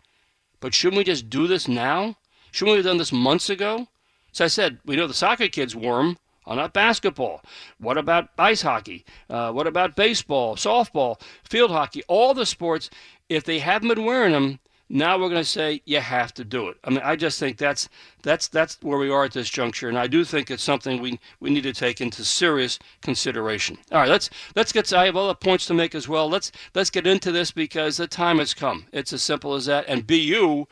but 0.61 0.73
shouldn't 0.73 0.97
we 0.97 1.05
just 1.05 1.29
do 1.29 1.47
this 1.47 1.69
now? 1.69 2.17
Shouldn't 2.51 2.73
we 2.73 2.79
have 2.79 2.87
done 2.87 2.97
this 2.97 3.13
months 3.13 3.51
ago? 3.51 3.87
As 4.33 4.41
I 4.41 4.47
said, 4.47 4.79
we 4.87 4.97
know 4.97 5.07
the 5.07 5.13
soccer 5.13 5.49
kids 5.49 5.77
wore 5.77 5.99
them, 5.99 6.17
uh, 6.47 6.55
not 6.55 6.73
basketball. 6.73 7.43
What 7.79 7.99
about 7.99 8.31
ice 8.39 8.63
hockey? 8.63 9.05
Uh, 9.29 9.53
what 9.53 9.67
about 9.67 9.95
baseball, 9.95 10.57
softball, 10.57 11.21
field 11.45 11.71
hockey? 11.71 12.03
All 12.09 12.33
the 12.33 12.47
sports, 12.47 12.89
if 13.29 13.45
they 13.45 13.59
haven't 13.59 13.91
been 13.91 14.07
wearing 14.07 14.33
them, 14.33 14.59
now 14.89 15.19
we're 15.19 15.29
going 15.29 15.43
to 15.43 15.45
say 15.45 15.83
you 15.85 16.01
have 16.01 16.33
to 16.35 16.45
do 16.45 16.69
it. 16.69 16.77
I 16.85 16.91
mean, 16.91 17.01
I 17.03 17.17
just 17.17 17.41
think 17.41 17.57
that's 17.57 17.89
that's 18.23 18.49
that's 18.49 18.79
where 18.83 18.99
we 18.99 19.11
are 19.11 19.25
at 19.25 19.33
this 19.33 19.51
juncture, 19.51 19.89
and 19.89 19.99
I 19.99 20.07
do 20.07 20.25
think 20.25 20.51
it's 20.51 20.63
something 20.63 21.01
we 21.01 21.19
we 21.41 21.51
need 21.51 21.65
to 21.65 21.73
take 21.73 22.01
into 22.01 22.25
serious 22.25 22.79
consideration. 23.03 23.79
All 23.91 23.99
right, 23.99 24.09
let's 24.09 24.31
let's 24.55 24.73
get. 24.73 24.93
I 24.93 25.07
have 25.07 25.17
other 25.17 25.35
points 25.35 25.67
to 25.67 25.75
make 25.75 25.95
as 25.95 26.09
well. 26.09 26.29
Let's 26.29 26.53
let's 26.75 26.91
get 26.91 27.07
into 27.07 27.33
this 27.33 27.51
because 27.51 27.97
the 27.97 28.07
time 28.07 28.39
has 28.39 28.55
come. 28.55 28.87
It's 28.93 29.13
as 29.13 29.23
simple 29.23 29.55
as 29.55 29.67
that. 29.67 29.85
And 29.89 30.07
BU 30.07 30.67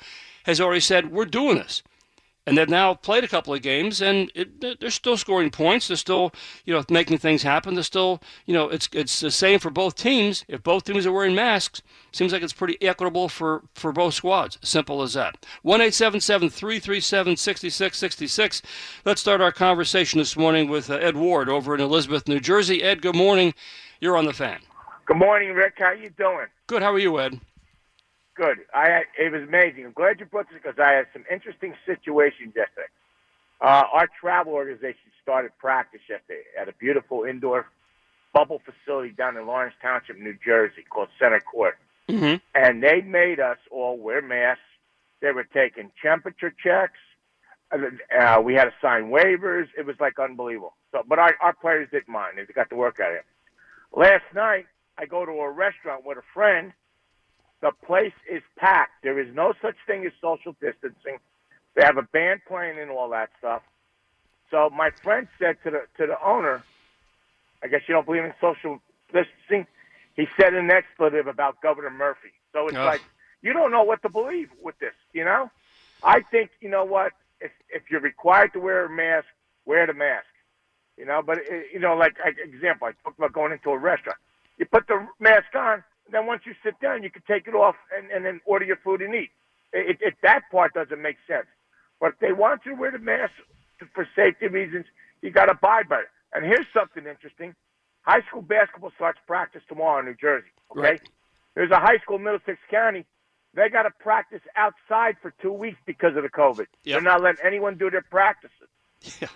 has 0.44 0.60
already 0.60 0.80
said 0.80 1.10
we're 1.10 1.24
doing 1.24 1.56
this 1.56 1.82
and 2.46 2.58
they've 2.58 2.68
now 2.68 2.94
played 2.94 3.24
a 3.24 3.28
couple 3.28 3.54
of 3.54 3.62
games, 3.62 4.02
and 4.02 4.30
it, 4.34 4.80
they're 4.80 4.90
still 4.90 5.16
scoring 5.16 5.50
points. 5.50 5.88
They're 5.88 5.96
still, 5.96 6.32
you 6.64 6.74
know, 6.74 6.84
making 6.90 7.18
things 7.18 7.42
happen. 7.42 7.74
They're 7.74 7.82
still, 7.82 8.20
you 8.44 8.52
know, 8.52 8.68
it's 8.68 8.88
it's 8.92 9.20
the 9.20 9.30
same 9.30 9.58
for 9.58 9.70
both 9.70 9.94
teams. 9.94 10.44
If 10.48 10.62
both 10.62 10.84
teams 10.84 11.06
are 11.06 11.12
wearing 11.12 11.34
masks, 11.34 11.80
seems 12.12 12.32
like 12.32 12.42
it's 12.42 12.52
pretty 12.52 12.80
equitable 12.82 13.28
for 13.28 13.62
for 13.74 13.92
both 13.92 14.14
squads. 14.14 14.58
Simple 14.62 15.02
as 15.02 15.14
that. 15.14 15.46
One 15.62 15.80
eight 15.80 15.94
seven 15.94 16.20
seven 16.20 16.50
three 16.50 16.78
three 16.78 17.00
seven 17.00 17.36
sixty 17.36 17.70
six 17.70 17.98
sixty 17.98 18.26
six. 18.26 18.60
Let's 19.04 19.20
start 19.20 19.40
our 19.40 19.52
conversation 19.52 20.18
this 20.18 20.36
morning 20.36 20.68
with 20.68 20.90
uh, 20.90 20.94
Ed 20.94 21.16
Ward 21.16 21.48
over 21.48 21.74
in 21.74 21.80
Elizabeth, 21.80 22.28
New 22.28 22.40
Jersey. 22.40 22.82
Ed, 22.82 23.00
good 23.00 23.16
morning. 23.16 23.54
You're 24.00 24.16
on 24.18 24.26
the 24.26 24.34
fan. 24.34 24.58
Good 25.06 25.16
morning, 25.16 25.52
Rick. 25.52 25.74
How 25.78 25.92
you 25.92 26.10
doing? 26.10 26.46
Good. 26.66 26.82
How 26.82 26.92
are 26.92 26.98
you, 26.98 27.18
Ed? 27.20 27.40
Good. 28.34 28.58
I 28.74 29.02
it 29.18 29.32
was 29.32 29.42
amazing. 29.42 29.86
I'm 29.86 29.92
glad 29.92 30.18
you 30.18 30.26
brought 30.26 30.48
this 30.50 30.60
because 30.62 30.78
I 30.78 30.92
had 30.92 31.06
some 31.12 31.24
interesting 31.30 31.74
situations 31.86 32.54
yesterday. 32.56 32.88
Uh, 33.60 33.84
our 33.92 34.08
travel 34.20 34.52
organization 34.52 35.12
started 35.22 35.52
practice 35.58 36.00
yesterday 36.08 36.42
at 36.60 36.68
a 36.68 36.72
beautiful 36.72 37.24
indoor 37.24 37.66
bubble 38.32 38.60
facility 38.64 39.10
down 39.10 39.36
in 39.36 39.46
Lawrence 39.46 39.74
Township, 39.80 40.18
New 40.18 40.36
Jersey, 40.44 40.84
called 40.90 41.08
Center 41.18 41.40
Court. 41.40 41.78
Mm-hmm. 42.08 42.36
And 42.54 42.82
they 42.82 43.00
made 43.00 43.38
us 43.38 43.58
all 43.70 43.96
wear 43.96 44.20
masks. 44.20 44.60
They 45.22 45.30
were 45.30 45.44
taking 45.44 45.90
temperature 46.02 46.52
checks. 46.62 46.98
Uh, 47.72 48.42
we 48.44 48.54
had 48.54 48.64
to 48.64 48.74
sign 48.82 49.04
waivers. 49.04 49.68
It 49.78 49.86
was 49.86 49.96
like 50.00 50.18
unbelievable. 50.18 50.74
So, 50.92 51.02
but 51.08 51.18
our, 51.18 51.34
our 51.40 51.54
players 51.54 51.88
didn't 51.90 52.08
mind. 52.08 52.36
They 52.36 52.52
got 52.52 52.68
to 52.70 52.76
work 52.76 53.00
at 53.00 53.12
it. 53.12 53.24
Last 53.96 54.24
night, 54.34 54.66
I 54.98 55.06
go 55.06 55.24
to 55.24 55.32
a 55.32 55.50
restaurant 55.50 56.04
with 56.04 56.18
a 56.18 56.22
friend 56.34 56.72
the 57.60 57.72
place 57.86 58.12
is 58.30 58.42
packed. 58.56 59.02
There 59.02 59.18
is 59.18 59.34
no 59.34 59.54
such 59.62 59.76
thing 59.86 60.04
as 60.06 60.12
social 60.20 60.54
distancing. 60.60 61.18
They 61.74 61.84
have 61.84 61.96
a 61.96 62.02
band 62.02 62.40
playing 62.46 62.78
and 62.78 62.90
all 62.90 63.08
that 63.10 63.30
stuff. 63.38 63.62
So 64.50 64.70
my 64.70 64.90
friend 64.90 65.26
said 65.38 65.56
to 65.64 65.70
the 65.70 65.82
to 65.98 66.06
the 66.06 66.16
owner, 66.24 66.62
I 67.62 67.68
guess 67.68 67.80
you 67.88 67.94
don't 67.94 68.06
believe 68.06 68.24
in 68.24 68.34
social 68.40 68.80
distancing. 69.12 69.66
He 70.14 70.26
said 70.38 70.54
an 70.54 70.70
expletive 70.70 71.26
about 71.26 71.60
Governor 71.60 71.90
Murphy. 71.90 72.30
So 72.52 72.68
it's 72.68 72.76
like 72.76 73.02
you 73.42 73.52
don't 73.52 73.70
know 73.70 73.82
what 73.82 74.02
to 74.02 74.08
believe 74.08 74.50
with 74.62 74.78
this. 74.78 74.94
You 75.12 75.24
know, 75.24 75.50
I 76.02 76.20
think 76.20 76.50
you 76.60 76.68
know 76.68 76.84
what 76.84 77.12
if 77.40 77.50
if 77.70 77.90
you're 77.90 78.00
required 78.00 78.52
to 78.52 78.60
wear 78.60 78.84
a 78.84 78.90
mask, 78.90 79.26
wear 79.64 79.86
the 79.86 79.94
mask. 79.94 80.26
You 80.96 81.06
know, 81.06 81.22
but 81.22 81.38
it, 81.38 81.66
you 81.72 81.80
know, 81.80 81.94
like, 81.96 82.16
like 82.24 82.36
example, 82.38 82.86
I 82.86 82.92
talked 83.02 83.18
about 83.18 83.32
going 83.32 83.52
into 83.52 83.70
a 83.70 83.78
restaurant. 83.78 84.18
You 84.58 84.66
put 84.66 84.86
the 84.86 85.06
mask 85.18 85.54
on, 85.56 85.82
then 86.10 86.26
once 86.26 86.42
you 86.44 86.54
sit 86.62 86.78
down, 86.80 87.02
you 87.02 87.10
can 87.10 87.22
take 87.26 87.46
it 87.48 87.54
off 87.54 87.76
and, 87.96 88.10
and 88.10 88.24
then 88.24 88.40
order 88.44 88.64
your 88.64 88.76
food 88.76 89.00
and 89.02 89.14
eat. 89.14 89.30
It, 89.72 89.98
it, 90.00 90.14
that 90.22 90.42
part 90.52 90.74
doesn't 90.74 91.00
make 91.00 91.16
sense. 91.26 91.46
But 92.00 92.12
if 92.12 92.18
they 92.20 92.32
want 92.32 92.62
you 92.64 92.72
to 92.72 92.80
wear 92.80 92.90
the 92.90 92.98
mask 92.98 93.32
for 93.94 94.06
safety 94.14 94.46
reasons, 94.46 94.86
you 95.22 95.30
got 95.30 95.46
to 95.46 95.52
abide 95.52 95.88
by 95.88 96.00
it. 96.00 96.06
And 96.32 96.44
here's 96.44 96.66
something 96.74 97.06
interesting: 97.06 97.54
high 98.02 98.20
school 98.28 98.42
basketball 98.42 98.92
starts 98.96 99.18
practice 99.26 99.62
tomorrow 99.68 100.00
in 100.00 100.06
New 100.06 100.14
Jersey. 100.20 100.48
Okay, 100.70 100.80
right. 100.80 101.00
there's 101.54 101.70
a 101.70 101.80
high 101.80 101.98
school 101.98 102.16
in 102.16 102.24
Middlesex 102.24 102.58
County. 102.70 103.04
They 103.54 103.68
got 103.68 103.84
to 103.84 103.90
practice 103.90 104.40
outside 104.56 105.16
for 105.22 105.32
two 105.40 105.52
weeks 105.52 105.78
because 105.86 106.16
of 106.16 106.24
the 106.24 106.28
COVID. 106.28 106.58
Yep. 106.58 106.66
They're 106.84 107.00
not 107.00 107.22
letting 107.22 107.44
anyone 107.44 107.78
do 107.78 107.88
their 107.90 108.02
practices. 108.02 108.68
Yeah. 109.20 109.28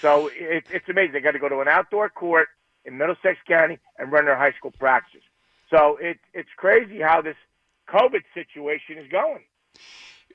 So 0.00 0.28
it, 0.32 0.64
it's 0.70 0.88
amazing. 0.88 1.12
They 1.12 1.20
got 1.20 1.32
to 1.32 1.38
go 1.38 1.48
to 1.48 1.60
an 1.60 1.68
outdoor 1.68 2.08
court 2.08 2.48
in 2.84 2.96
Middlesex 2.98 3.38
County 3.46 3.78
and 3.98 4.10
run 4.10 4.24
their 4.24 4.36
high 4.36 4.52
school 4.52 4.72
practices. 4.78 5.22
So 5.70 5.96
it, 6.00 6.18
it's 6.34 6.50
crazy 6.56 7.00
how 7.00 7.22
this 7.22 7.36
COVID 7.88 8.22
situation 8.34 8.98
is 8.98 9.10
going. 9.10 9.44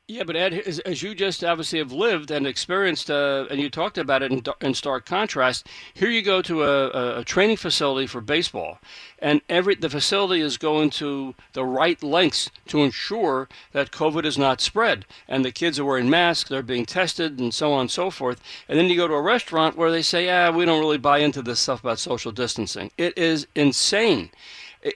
Yeah, 0.07 0.23
but 0.23 0.35
Ed, 0.35 0.53
as, 0.53 0.77
as, 0.79 1.01
you 1.01 1.15
just 1.15 1.43
obviously 1.43 1.79
have 1.79 1.91
lived 1.91 2.29
and 2.29 2.45
experienced, 2.45 3.09
uh, 3.09 3.47
and 3.49 3.59
you 3.59 3.71
talked 3.71 3.97
about 3.97 4.21
it 4.21 4.31
in, 4.31 4.43
in, 4.61 4.75
stark 4.75 5.03
contrast, 5.03 5.65
here 5.95 6.11
you 6.11 6.21
go 6.21 6.43
to 6.43 6.63
a, 6.63 7.21
a, 7.21 7.23
training 7.23 7.57
facility 7.57 8.05
for 8.05 8.21
baseball, 8.21 8.77
and 9.17 9.41
every 9.49 9.73
the 9.73 9.89
facility 9.89 10.41
is 10.41 10.57
going 10.57 10.91
to 10.91 11.33
the 11.53 11.65
right 11.65 12.03
lengths 12.03 12.51
to 12.67 12.83
ensure 12.83 13.49
that 13.71 13.89
COVID 13.89 14.25
is 14.25 14.37
not 14.37 14.61
spread, 14.61 15.07
and 15.27 15.43
the 15.43 15.51
kids 15.51 15.79
are 15.79 15.85
wearing 15.85 16.07
masks, 16.07 16.51
they're 16.51 16.61
being 16.61 16.85
tested, 16.85 17.39
and 17.39 17.51
so 17.51 17.73
on 17.73 17.81
and 17.81 17.91
so 17.91 18.11
forth. 18.11 18.39
And 18.69 18.77
then 18.77 18.85
you 18.85 18.95
go 18.95 19.07
to 19.07 19.13
a 19.15 19.21
restaurant 19.21 19.75
where 19.75 19.89
they 19.89 20.03
say, 20.03 20.29
"Ah, 20.29 20.51
we 20.51 20.65
don't 20.65 20.79
really 20.79 20.99
buy 20.99 21.17
into 21.17 21.41
this 21.41 21.61
stuff 21.61 21.79
about 21.79 21.97
social 21.97 22.31
distancing." 22.31 22.91
It 22.95 23.17
is 23.17 23.47
insane. 23.55 24.29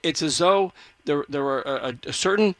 It's 0.03 0.21
as 0.21 0.37
though 0.37 0.73
there 1.05 1.25
there 1.27 1.45
are 1.45 1.61
a, 1.61 1.97
a 2.05 2.13
certain 2.13 2.55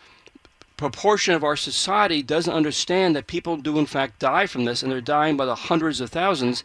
proportion 0.77 1.33
of 1.33 1.43
our 1.43 1.57
society 1.57 2.23
doesn't 2.23 2.53
understand 2.53 3.15
that 3.15 3.27
people 3.27 3.57
do 3.57 3.77
in 3.77 3.85
fact 3.85 4.19
die 4.19 4.45
from 4.45 4.65
this, 4.65 4.81
and 4.81 4.91
they're 4.91 5.01
dying 5.01 5.37
by 5.37 5.45
the 5.45 5.55
hundreds 5.55 6.01
of 6.01 6.09
thousands. 6.09 6.63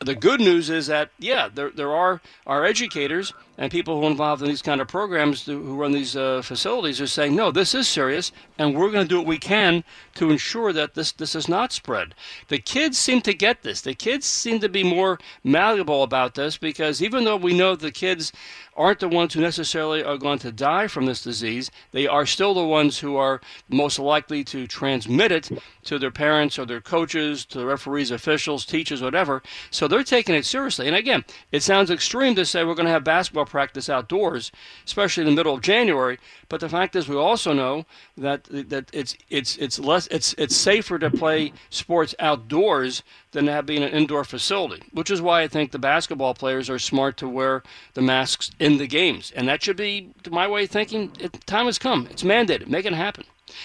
The 0.00 0.14
good 0.14 0.40
news 0.40 0.70
is 0.70 0.86
that 0.88 1.10
yeah, 1.18 1.48
there 1.52 1.70
there 1.70 1.94
are 1.94 2.20
our 2.46 2.64
educators 2.64 3.32
and 3.56 3.70
people 3.70 3.98
who 3.98 4.06
are 4.06 4.10
involved 4.10 4.42
in 4.42 4.48
these 4.48 4.62
kind 4.62 4.80
of 4.80 4.88
programs 4.88 5.46
who 5.46 5.74
run 5.74 5.92
these 5.92 6.16
uh, 6.16 6.42
facilities 6.42 7.00
are 7.00 7.06
saying 7.06 7.34
no, 7.34 7.50
this 7.50 7.74
is 7.74 7.86
serious, 7.86 8.32
and 8.58 8.74
we're 8.74 8.90
going 8.90 9.04
to 9.04 9.08
do 9.08 9.18
what 9.18 9.26
we 9.26 9.38
can 9.38 9.84
to 10.14 10.30
ensure 10.30 10.72
that 10.72 10.94
this 10.94 11.12
this 11.12 11.34
is 11.34 11.48
not 11.48 11.72
spread. 11.72 12.14
The 12.48 12.58
kids 12.58 12.98
seem 12.98 13.20
to 13.22 13.34
get 13.34 13.62
this. 13.62 13.80
The 13.80 13.94
kids 13.94 14.26
seem 14.26 14.60
to 14.60 14.68
be 14.68 14.82
more 14.82 15.18
malleable 15.42 16.02
about 16.02 16.34
this 16.34 16.56
because 16.56 17.02
even 17.02 17.24
though 17.24 17.36
we 17.36 17.54
know 17.54 17.76
the 17.76 17.92
kids 17.92 18.32
aren't 18.76 19.00
the 19.00 19.08
ones 19.08 19.34
who 19.34 19.40
necessarily 19.40 20.02
are 20.02 20.16
going 20.16 20.38
to 20.40 20.52
die 20.52 20.86
from 20.86 21.06
this 21.06 21.22
disease. 21.22 21.70
They 21.92 22.06
are 22.06 22.26
still 22.26 22.54
the 22.54 22.64
ones 22.64 22.98
who 22.98 23.16
are 23.16 23.40
most 23.68 23.98
likely 23.98 24.44
to 24.44 24.66
transmit 24.66 25.32
it 25.32 25.50
to 25.84 25.98
their 25.98 26.10
parents 26.10 26.58
or 26.58 26.66
their 26.66 26.80
coaches, 26.80 27.44
to 27.46 27.58
the 27.58 27.66
referees, 27.66 28.10
officials, 28.10 28.64
teachers, 28.64 29.02
whatever. 29.02 29.42
So 29.70 29.86
they're 29.86 30.02
taking 30.02 30.34
it 30.34 30.44
seriously. 30.44 30.86
And 30.86 30.96
again, 30.96 31.24
it 31.52 31.62
sounds 31.62 31.90
extreme 31.90 32.34
to 32.34 32.44
say 32.44 32.64
we're 32.64 32.74
going 32.74 32.86
to 32.86 32.92
have 32.92 33.04
basketball 33.04 33.43
basketball 33.44 33.60
practice 33.60 33.88
outdoors, 33.88 34.52
especially 34.84 35.22
in 35.22 35.30
the 35.30 35.36
middle 35.36 35.54
of 35.54 35.62
January. 35.62 36.18
But 36.48 36.60
the 36.60 36.68
fact 36.68 36.96
is, 36.96 37.08
we 37.08 37.16
also 37.16 37.52
know 37.52 37.84
that 38.16 38.44
that 38.50 38.90
it's 38.92 39.16
it's 39.28 39.56
it's 39.58 39.78
less 39.78 40.06
it's 40.08 40.34
it's 40.38 40.56
safer 40.56 40.98
to 40.98 41.10
play 41.10 41.52
sports 41.70 42.14
outdoors 42.18 43.02
than 43.32 43.46
to 43.46 43.52
have 43.52 43.66
being 43.66 43.82
an 43.82 43.90
indoor 43.90 44.24
facility, 44.24 44.82
which 44.92 45.10
is 45.10 45.20
why 45.20 45.42
I 45.42 45.48
think 45.48 45.70
the 45.70 45.78
basketball 45.78 46.34
players 46.34 46.70
are 46.70 46.78
smart 46.78 47.16
to 47.18 47.28
wear 47.28 47.62
the 47.94 48.02
masks 48.02 48.50
in 48.58 48.78
the 48.78 48.86
games, 48.86 49.32
and 49.36 49.48
that 49.48 49.62
should 49.62 49.76
be, 49.76 50.10
my 50.30 50.46
way 50.46 50.64
of 50.64 50.70
thinking, 50.70 51.10
it, 51.18 51.46
time 51.46 51.66
has 51.66 51.78
come. 51.78 52.06
It's 52.10 52.22
mandated. 52.22 52.68
Make 52.68 52.86
it 52.86 52.92
happen. 52.92 53.24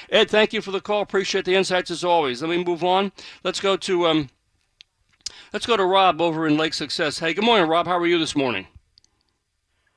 Ed, 0.10 0.30
thank 0.30 0.54
you 0.54 0.62
for 0.62 0.72
the 0.72 0.82
call. 0.82 1.02
Appreciate 1.02 1.46
the 1.46 1.56
insights 1.56 1.92
as 1.92 2.04
always. 2.04 2.42
Let 2.42 2.50
me 2.50 2.64
move 2.64 2.84
on. 2.84 3.12
Let's 3.44 3.60
go 3.60 3.78
to 3.78 4.08
um, 4.08 4.30
let's 5.54 5.66
go 5.66 5.78
to 5.78 5.86
Rob 5.86 6.22
over 6.22 6.48
in 6.48 6.58
Lake 6.58 6.74
Success. 6.74 7.20
Hey, 7.20 7.34
good 7.34 7.46
morning, 7.46 7.70
Rob. 7.70 7.88
How 7.88 7.98
are 7.98 8.08
you 8.08 8.20
this 8.20 8.36
morning? 8.36 8.68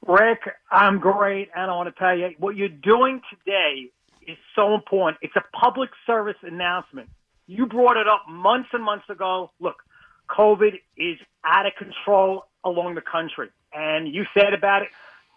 Rick, 0.06 0.40
I'm 0.70 0.98
great, 0.98 1.50
and 1.54 1.70
I 1.70 1.74
want 1.76 1.94
to 1.94 1.98
tell 1.98 2.16
you 2.16 2.30
what 2.38 2.56
you're 2.56 2.68
doing 2.68 3.20
today 3.30 3.90
is 4.26 4.36
so 4.56 4.74
important. 4.74 5.18
It's 5.22 5.36
a 5.36 5.44
public 5.56 5.90
service 6.06 6.36
announcement. 6.42 7.08
You 7.46 7.66
brought 7.66 7.96
it 7.96 8.08
up 8.08 8.24
months 8.28 8.70
and 8.72 8.82
months 8.82 9.08
ago. 9.08 9.50
Look, 9.60 9.76
COVID 10.28 10.74
is 10.96 11.18
out 11.44 11.66
of 11.66 11.72
control 11.76 12.46
along 12.64 12.94
the 12.94 13.00
country, 13.00 13.50
and 13.72 14.12
you 14.12 14.24
said 14.34 14.54
about 14.54 14.82
it 14.82 14.88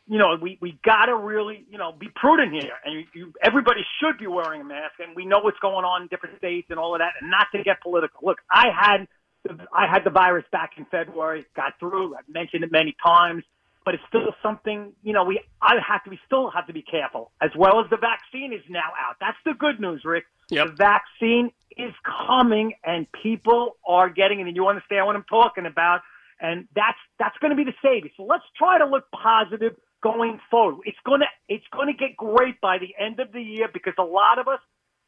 you 0.08 0.20
know, 0.20 0.38
we, 0.40 0.58
we 0.62 0.78
got 0.84 1.06
to 1.06 1.16
really, 1.16 1.66
you 1.70 1.78
know, 1.78 1.92
be 1.92 2.10
prudent 2.16 2.54
here. 2.54 2.74
And 2.84 2.94
you, 2.94 3.06
you, 3.14 3.34
everybody 3.42 3.82
should 4.00 4.18
be 4.20 4.28
wearing 4.28 4.62
a 4.62 4.64
mask. 4.64 4.94
And 5.00 5.16
we 5.16 5.26
know 5.26 5.40
what's 5.40 5.60
going 5.60 5.84
on 5.84 6.04
in 6.04 6.08
different 6.10 6.38
states 6.38 6.68
and 6.70 6.78
all 6.78 6.94
of 6.94 7.00
that. 7.00 7.14
And 7.20 7.32
not 7.32 7.48
to 7.54 7.64
get 7.64 7.82
political. 7.82 8.20
Look, 8.22 8.38
I 8.50 8.68
had, 8.70 9.08
I 9.74 9.88
had 9.92 10.04
the 10.04 10.12
virus 10.12 10.46
back 10.52 10.74
in 10.78 10.86
February, 10.86 11.46
got 11.56 11.74
through. 11.80 12.16
I've 12.16 12.30
mentioned 12.32 12.64
it 12.64 12.72
many 12.72 12.96
times, 13.04 13.44
but 13.86 13.94
it's 13.94 14.04
still 14.10 14.34
something, 14.42 14.94
you 15.04 15.14
know, 15.14 15.24
we, 15.24 15.40
I 15.62 15.76
have 15.88 16.04
to, 16.04 16.10
we 16.10 16.20
still 16.26 16.50
have 16.50 16.68
to 16.68 16.74
be 16.74 16.82
careful 16.82 17.32
as 17.42 17.52
well 17.56 17.80
as 17.80 17.90
the 17.90 17.98
vaccine 17.98 18.52
is 18.52 18.62
now 18.70 18.92
out. 19.00 19.16
That's 19.22 19.38
the 19.46 19.54
good 19.54 19.80
news, 19.80 20.02
Rick. 20.04 20.26
Yep. 20.50 20.68
The 20.68 20.74
vaccine 20.74 21.52
is 21.78 21.94
coming 22.28 22.74
and 22.84 23.08
people 23.24 23.78
are 23.88 24.10
getting 24.10 24.40
it. 24.40 24.48
And 24.48 24.56
you 24.56 24.68
understand 24.68 25.06
what 25.06 25.16
I'm 25.16 25.26
talking 25.30 25.66
about. 25.66 26.02
And 26.42 26.68
that's, 26.76 26.98
that's 27.20 27.38
going 27.38 27.52
to 27.52 27.56
be 27.56 27.64
the 27.64 27.76
saving. 27.82 28.12
So 28.18 28.24
let's 28.24 28.44
try 28.58 28.80
to 28.80 28.86
look 28.86 29.06
positive 29.12 29.76
going 30.06 30.40
forward. 30.52 30.82
It's 30.86 30.98
gonna 31.04 31.26
it's 31.50 31.66
gonna 31.74 31.94
get 31.94 32.16
great 32.16 32.62
by 32.62 32.78
the 32.78 32.94
end 33.04 33.20
of 33.20 33.32
the 33.32 33.42
year 33.42 33.68
because 33.74 33.96
a 33.98 34.04
lot 34.04 34.38
of 34.38 34.48
us, 34.48 34.60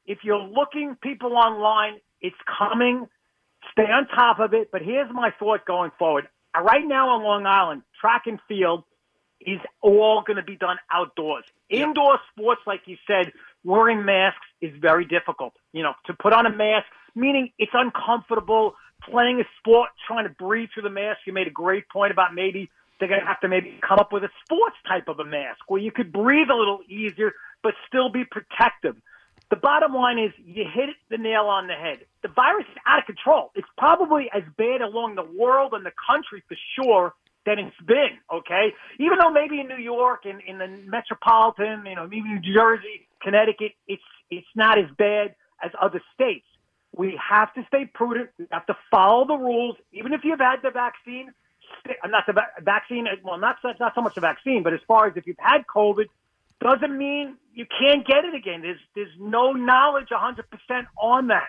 if 0.07 0.19
you're 0.23 0.41
looking 0.41 0.97
people 1.03 1.33
online, 1.33 1.99
it's 2.19 2.35
coming. 2.57 3.07
Stay 3.73 3.83
on 3.83 4.07
top 4.07 4.39
of 4.39 4.55
it. 4.55 4.69
But 4.71 4.81
here's 4.81 5.11
my 5.13 5.29
thought 5.37 5.65
going 5.67 5.91
forward. 5.99 6.27
Right 6.55 6.83
now 6.83 7.09
on 7.09 7.23
Long 7.23 7.45
Island, 7.45 7.83
track 7.99 8.23
and 8.25 8.39
field 8.47 8.83
is 9.41 9.59
all 9.81 10.23
going 10.25 10.37
to 10.37 10.43
be 10.43 10.55
done 10.55 10.77
outdoors. 10.91 11.45
Indoor 11.69 12.19
sports, 12.31 12.61
like 12.65 12.81
you 12.85 12.97
said, 13.05 13.31
wearing 13.63 14.03
masks 14.05 14.45
is 14.61 14.71
very 14.79 15.05
difficult. 15.05 15.53
You 15.73 15.83
know, 15.83 15.93
to 16.05 16.13
put 16.13 16.33
on 16.33 16.45
a 16.45 16.55
mask, 16.55 16.87
meaning 17.15 17.51
it's 17.57 17.73
uncomfortable. 17.73 18.75
Playing 19.07 19.39
a 19.39 19.43
sport, 19.59 19.89
trying 20.07 20.27
to 20.27 20.33
breathe 20.33 20.69
through 20.73 20.83
the 20.83 20.89
mask. 20.89 21.19
You 21.27 21.33
made 21.33 21.45
a 21.45 21.51
great 21.51 21.87
point 21.87 22.11
about 22.11 22.33
maybe 22.33 22.71
they're 22.99 23.07
going 23.07 23.21
to 23.21 23.27
have 23.27 23.39
to 23.41 23.47
maybe 23.47 23.79
come 23.87 23.99
up 23.99 24.11
with 24.11 24.23
a 24.23 24.29
sports 24.43 24.75
type 24.87 25.07
of 25.07 25.19
a 25.19 25.23
mask 25.23 25.59
where 25.67 25.79
you 25.79 25.91
could 25.91 26.11
breathe 26.11 26.49
a 26.49 26.55
little 26.55 26.79
easier 26.89 27.33
but 27.61 27.73
still 27.87 28.09
be 28.09 28.23
protective. 28.25 28.95
The 29.49 29.55
bottom 29.55 29.93
line 29.93 30.19
is 30.19 30.31
you 30.43 30.65
hit 30.65 30.89
the 31.09 31.17
nail 31.17 31.43
on 31.43 31.67
the 31.67 31.73
head. 31.73 31.99
The 32.21 32.27
virus 32.29 32.65
is 32.69 32.77
out 32.85 32.99
of 32.99 33.05
control. 33.05 33.51
It's 33.55 33.67
probably 33.77 34.29
as 34.33 34.43
bad 34.57 34.81
along 34.81 35.15
the 35.15 35.23
world 35.23 35.73
and 35.73 35.85
the 35.85 35.93
country 36.09 36.43
for 36.47 36.57
sure 36.75 37.13
than 37.47 37.59
it's 37.59 37.87
been, 37.87 38.19
okay? 38.31 38.73
Even 38.99 39.17
though 39.19 39.31
maybe 39.31 39.61
in 39.61 39.69
New 39.69 39.81
York 39.81 40.25
and 40.25 40.41
in, 40.41 40.61
in 40.61 40.83
the 40.83 40.91
metropolitan, 40.91 41.85
you 41.85 41.95
know, 41.95 42.03
maybe 42.03 42.23
New 42.23 42.41
Jersey, 42.53 43.07
Connecticut, 43.23 43.71
it's 43.87 44.03
it's 44.29 44.47
not 44.53 44.77
as 44.77 44.85
bad 44.97 45.33
as 45.63 45.71
other 45.81 46.01
states. 46.13 46.45
We 46.93 47.17
have 47.17 47.53
to 47.53 47.63
stay 47.67 47.85
prudent. 47.85 48.31
We 48.37 48.47
have 48.51 48.65
to 48.65 48.75
follow 48.91 49.25
the 49.25 49.37
rules. 49.37 49.77
Even 49.93 50.11
if 50.11 50.25
you've 50.25 50.39
had 50.39 50.57
the 50.61 50.71
vaccine, 50.71 51.31
not 52.05 52.25
the 52.27 52.33
vaccine. 52.61 53.07
Well, 53.23 53.39
not 53.39 53.55
not 53.79 53.95
so 53.95 54.01
much 54.01 54.15
the 54.15 54.21
vaccine, 54.21 54.61
but 54.61 54.73
as 54.73 54.81
far 54.85 55.07
as 55.07 55.15
if 55.15 55.25
you've 55.25 55.39
had 55.39 55.61
COVID, 55.73 56.07
doesn't 56.59 56.97
mean 56.97 57.37
you 57.53 57.65
can't 57.79 58.05
get 58.05 58.25
it 58.25 58.35
again. 58.35 58.61
There's 58.61 58.83
there's 58.93 59.15
no 59.17 59.53
knowledge 59.53 60.09
100% 60.11 60.43
on 61.01 61.27
that. 61.27 61.47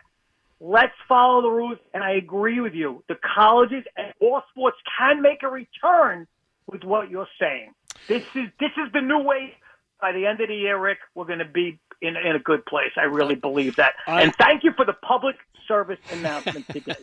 Let's 0.60 0.94
follow 1.08 1.42
the 1.42 1.50
rules, 1.50 1.78
and 1.94 2.02
I 2.02 2.12
agree 2.12 2.60
with 2.60 2.74
you. 2.74 3.04
The 3.08 3.16
colleges 3.36 3.84
and 3.96 4.12
all 4.20 4.42
sports 4.50 4.76
can 4.98 5.22
make 5.22 5.42
a 5.42 5.48
return 5.48 6.26
with 6.66 6.82
what 6.82 7.10
you're 7.10 7.28
saying. 7.40 7.72
This 8.08 8.22
is 8.34 8.48
this 8.58 8.70
is 8.76 8.92
the 8.92 9.00
new 9.00 9.18
way. 9.18 9.54
By 10.00 10.12
the 10.12 10.26
end 10.26 10.40
of 10.40 10.48
the 10.48 10.54
year, 10.54 10.78
Rick, 10.78 10.98
we're 11.14 11.24
going 11.24 11.40
to 11.40 11.44
be 11.44 11.80
in, 12.00 12.16
in 12.16 12.36
a 12.36 12.38
good 12.38 12.64
place. 12.66 12.92
I 12.96 13.02
really 13.02 13.34
believe 13.34 13.76
that. 13.76 13.94
I, 14.06 14.22
and 14.22 14.34
thank 14.36 14.62
you 14.62 14.72
for 14.76 14.84
the 14.84 14.92
public 14.92 15.36
service 15.66 15.98
announcement 16.12 16.66
today. 16.68 16.94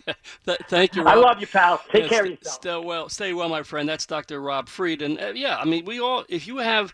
thank 0.70 0.96
you. 0.96 1.04
Rob. 1.04 1.14
I 1.14 1.20
love 1.20 1.40
you, 1.40 1.48
pal. 1.48 1.82
Take 1.92 2.04
yeah, 2.04 2.10
care 2.10 2.26
st- 2.26 2.34
of 2.34 2.40
yourself. 2.40 2.56
Stay 2.56 2.78
well, 2.78 3.10
stay 3.10 3.34
well, 3.34 3.50
my 3.50 3.64
friend. 3.64 3.88
That's 3.88 4.06
Dr. 4.06 4.42
Rob 4.42 4.70
Fried, 4.70 5.02
and 5.02 5.20
uh, 5.20 5.34
yeah, 5.36 5.58
I 5.58 5.66
mean, 5.66 5.86
we 5.86 6.00
all. 6.00 6.26
If 6.30 6.48
you 6.48 6.58
have 6.58 6.94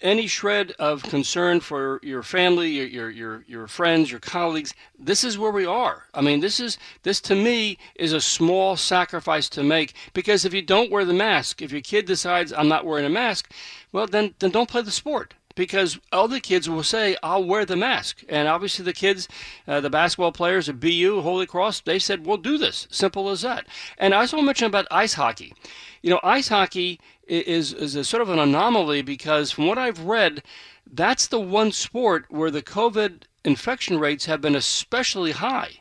any 0.00 0.26
shred 0.26 0.72
of 0.78 1.02
concern 1.02 1.60
for 1.60 2.00
your 2.02 2.22
family, 2.22 2.70
your, 2.70 2.86
your 2.86 3.10
your 3.10 3.44
your 3.46 3.66
friends, 3.66 4.10
your 4.10 4.20
colleagues, 4.20 4.74
this 4.98 5.24
is 5.24 5.38
where 5.38 5.50
we 5.50 5.66
are. 5.66 6.04
I 6.12 6.20
mean, 6.20 6.40
this 6.40 6.60
is 6.60 6.78
this 7.02 7.20
to 7.22 7.34
me 7.34 7.78
is 7.94 8.12
a 8.12 8.20
small 8.20 8.76
sacrifice 8.76 9.48
to 9.50 9.62
make 9.62 9.94
because 10.12 10.44
if 10.44 10.54
you 10.54 10.62
don't 10.62 10.90
wear 10.90 11.04
the 11.04 11.12
mask, 11.12 11.62
if 11.62 11.72
your 11.72 11.80
kid 11.80 12.06
decides 12.06 12.52
I'm 12.52 12.68
not 12.68 12.84
wearing 12.84 13.06
a 13.06 13.10
mask, 13.10 13.50
well 13.92 14.06
then 14.06 14.34
then 14.38 14.50
don't 14.50 14.68
play 14.68 14.82
the 14.82 14.90
sport 14.90 15.34
because 15.54 15.98
other 16.12 16.40
kids 16.40 16.68
will 16.68 16.82
say, 16.82 17.16
I'll 17.22 17.44
wear 17.44 17.64
the 17.64 17.76
mask. 17.76 18.22
And 18.28 18.48
obviously, 18.48 18.84
the 18.84 18.92
kids, 18.92 19.28
uh, 19.68 19.80
the 19.80 19.90
basketball 19.90 20.32
players 20.32 20.68
at 20.68 20.80
BU, 20.80 21.20
Holy 21.22 21.46
Cross, 21.46 21.80
they 21.80 21.98
said, 21.98 22.26
we'll 22.26 22.36
do 22.36 22.58
this. 22.58 22.86
Simple 22.90 23.30
as 23.30 23.42
that. 23.42 23.66
And 23.98 24.14
I 24.14 24.20
also 24.20 24.36
want 24.36 24.44
to 24.44 24.46
mention 24.46 24.66
about 24.66 24.86
ice 24.90 25.14
hockey. 25.14 25.54
You 26.02 26.10
know, 26.10 26.20
ice 26.22 26.48
hockey 26.48 27.00
is, 27.26 27.72
is 27.72 27.94
a 27.94 28.04
sort 28.04 28.22
of 28.22 28.28
an 28.28 28.38
anomaly 28.38 29.02
because 29.02 29.50
from 29.50 29.66
what 29.66 29.78
I've 29.78 30.00
read, 30.00 30.42
that's 30.90 31.26
the 31.26 31.40
one 31.40 31.72
sport 31.72 32.26
where 32.28 32.50
the 32.50 32.62
COVID 32.62 33.22
infection 33.44 33.98
rates 33.98 34.26
have 34.26 34.40
been 34.40 34.56
especially 34.56 35.32
high. 35.32 35.80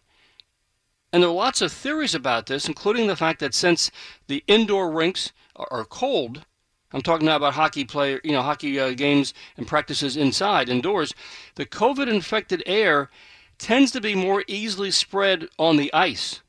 And 1.12 1.22
there 1.22 1.30
are 1.30 1.34
lots 1.34 1.62
of 1.62 1.72
theories 1.72 2.16
about 2.16 2.48
this, 2.48 2.68
including 2.68 3.08
the 3.08 3.16
fact 3.16 3.40
that 3.40 3.54
since 3.54 3.92
the 4.28 4.44
indoor 4.48 4.92
rinks 4.92 5.32
are 5.56 5.86
cold, 5.86 6.46
I'm 6.94 7.02
talking 7.02 7.26
now 7.26 7.38
about 7.38 7.56
hockey 7.56 7.86
player, 7.86 8.22
you 8.24 8.32
know, 8.32 8.44
hockey 8.44 8.80
uh, 8.80 8.92
games 8.92 9.34
and 9.58 9.68
practices 9.68 10.16
inside, 10.16 10.70
indoors. 10.70 11.14
The 11.56 11.66
COVID 11.66 12.08
infected 12.08 12.62
air 12.66 13.10
tends 13.58 13.92
to 13.92 14.02
be 14.02 14.16
more 14.16 14.44
easily 14.48 14.92
spread 14.92 15.48
on 15.58 15.78
the 15.78 15.92
ice. 15.94 16.42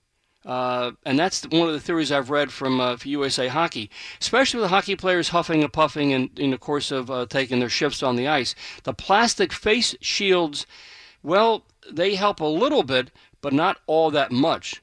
Uh, 0.45 0.93
and 1.07 1.19
that's 1.19 1.43
one 1.45 1.69
of 1.69 1.73
the 1.73 1.81
theories 1.81 2.13
I've 2.13 2.29
read 2.29 2.53
from 2.53 2.79
uh, 2.79 2.99
USA 3.05 3.49
Hockey, 3.49 3.91
especially 4.21 4.61
with 4.61 4.69
hockey 4.69 4.95
players 4.95 5.31
huffing 5.31 5.63
and 5.63 5.73
puffing 5.73 6.11
in, 6.11 6.29
in 6.37 6.51
the 6.51 6.59
course 6.59 6.91
of 6.91 7.11
uh, 7.11 7.25
taking 7.27 7.61
their 7.61 7.71
shifts 7.71 8.03
on 8.03 8.17
the 8.17 8.29
ice. 8.29 8.55
The 8.83 8.93
plastic 8.93 9.55
face 9.55 9.95
shields, 10.03 10.67
well, 11.23 11.65
they 11.91 12.17
help 12.17 12.41
a 12.41 12.45
little 12.45 12.83
bit, 12.83 13.11
but 13.41 13.55
not 13.55 13.79
all 13.87 14.11
that 14.11 14.33
much. 14.33 14.83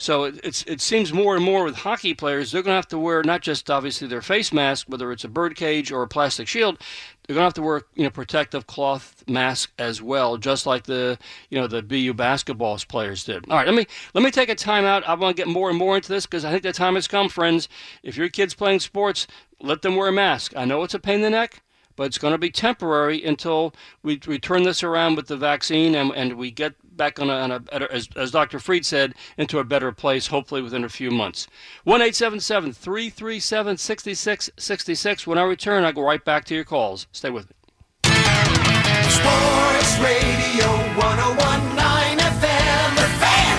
So 0.00 0.24
it, 0.24 0.40
it's 0.42 0.62
it 0.62 0.80
seems 0.80 1.12
more 1.12 1.36
and 1.36 1.44
more 1.44 1.62
with 1.62 1.76
hockey 1.76 2.14
players, 2.14 2.50
they're 2.50 2.62
going 2.62 2.72
to 2.72 2.76
have 2.76 2.88
to 2.88 2.98
wear 2.98 3.22
not 3.22 3.42
just 3.42 3.70
obviously 3.70 4.08
their 4.08 4.22
face 4.22 4.50
mask, 4.50 4.86
whether 4.88 5.12
it's 5.12 5.24
a 5.24 5.28
bird 5.28 5.56
cage 5.56 5.92
or 5.92 6.02
a 6.02 6.08
plastic 6.08 6.48
shield, 6.48 6.78
they're 7.26 7.34
going 7.34 7.42
to 7.42 7.44
have 7.44 7.54
to 7.54 7.62
wear 7.62 7.82
you 7.94 8.04
know 8.04 8.10
protective 8.10 8.66
cloth 8.66 9.22
mask 9.28 9.70
as 9.78 10.00
well, 10.00 10.38
just 10.38 10.64
like 10.64 10.84
the 10.84 11.18
you 11.50 11.60
know 11.60 11.66
the 11.66 11.82
BU 11.82 12.14
basketball 12.14 12.78
players 12.88 13.24
did. 13.24 13.44
All 13.50 13.58
right, 13.58 13.66
let 13.66 13.74
me 13.74 13.86
let 14.14 14.24
me 14.24 14.30
take 14.30 14.48
a 14.48 14.56
timeout. 14.56 15.04
I 15.04 15.12
want 15.12 15.36
to 15.36 15.40
get 15.40 15.48
more 15.52 15.68
and 15.68 15.78
more 15.78 15.96
into 15.96 16.08
this 16.08 16.24
because 16.24 16.46
I 16.46 16.50
think 16.50 16.62
the 16.62 16.72
time 16.72 16.94
has 16.94 17.06
come, 17.06 17.28
friends. 17.28 17.68
If 18.02 18.16
your 18.16 18.30
kid's 18.30 18.54
playing 18.54 18.80
sports, 18.80 19.26
let 19.60 19.82
them 19.82 19.96
wear 19.96 20.08
a 20.08 20.12
mask. 20.12 20.54
I 20.56 20.64
know 20.64 20.82
it's 20.82 20.94
a 20.94 20.98
pain 20.98 21.16
in 21.16 21.20
the 21.20 21.30
neck 21.30 21.62
but 22.00 22.06
it's 22.06 22.16
going 22.16 22.32
to 22.32 22.38
be 22.38 22.50
temporary 22.50 23.22
until 23.22 23.74
we, 24.02 24.18
we 24.26 24.38
turn 24.38 24.62
this 24.62 24.82
around 24.82 25.16
with 25.16 25.26
the 25.26 25.36
vaccine 25.36 25.94
and, 25.94 26.10
and 26.12 26.32
we 26.32 26.50
get 26.50 26.74
back 27.00 27.18
on 27.18 27.30
a, 27.30 27.32
on 27.32 27.50
a 27.50 27.60
better, 27.60 27.90
as, 27.90 28.10
as 28.14 28.30
Dr. 28.30 28.58
Freed 28.58 28.84
said, 28.84 29.14
into 29.38 29.58
a 29.58 29.64
better 29.64 29.90
place, 29.90 30.26
hopefully 30.26 30.60
within 30.60 30.84
a 30.84 30.88
few 30.90 31.10
months. 31.10 31.46
1 31.84 31.98
337 32.00 33.78
6666. 33.78 35.26
When 35.26 35.38
I 35.38 35.42
return, 35.44 35.84
I 35.84 35.92
go 35.92 36.02
right 36.02 36.22
back 36.22 36.44
to 36.44 36.54
your 36.54 36.64
calls. 36.64 37.06
Stay 37.10 37.30
with 37.30 37.48
me. 37.48 37.56
Sports 38.04 39.98
Radio 39.98 40.66
1019 41.00 42.18
FM, 42.18 42.94
The 42.94 43.08
Fan, 43.16 43.56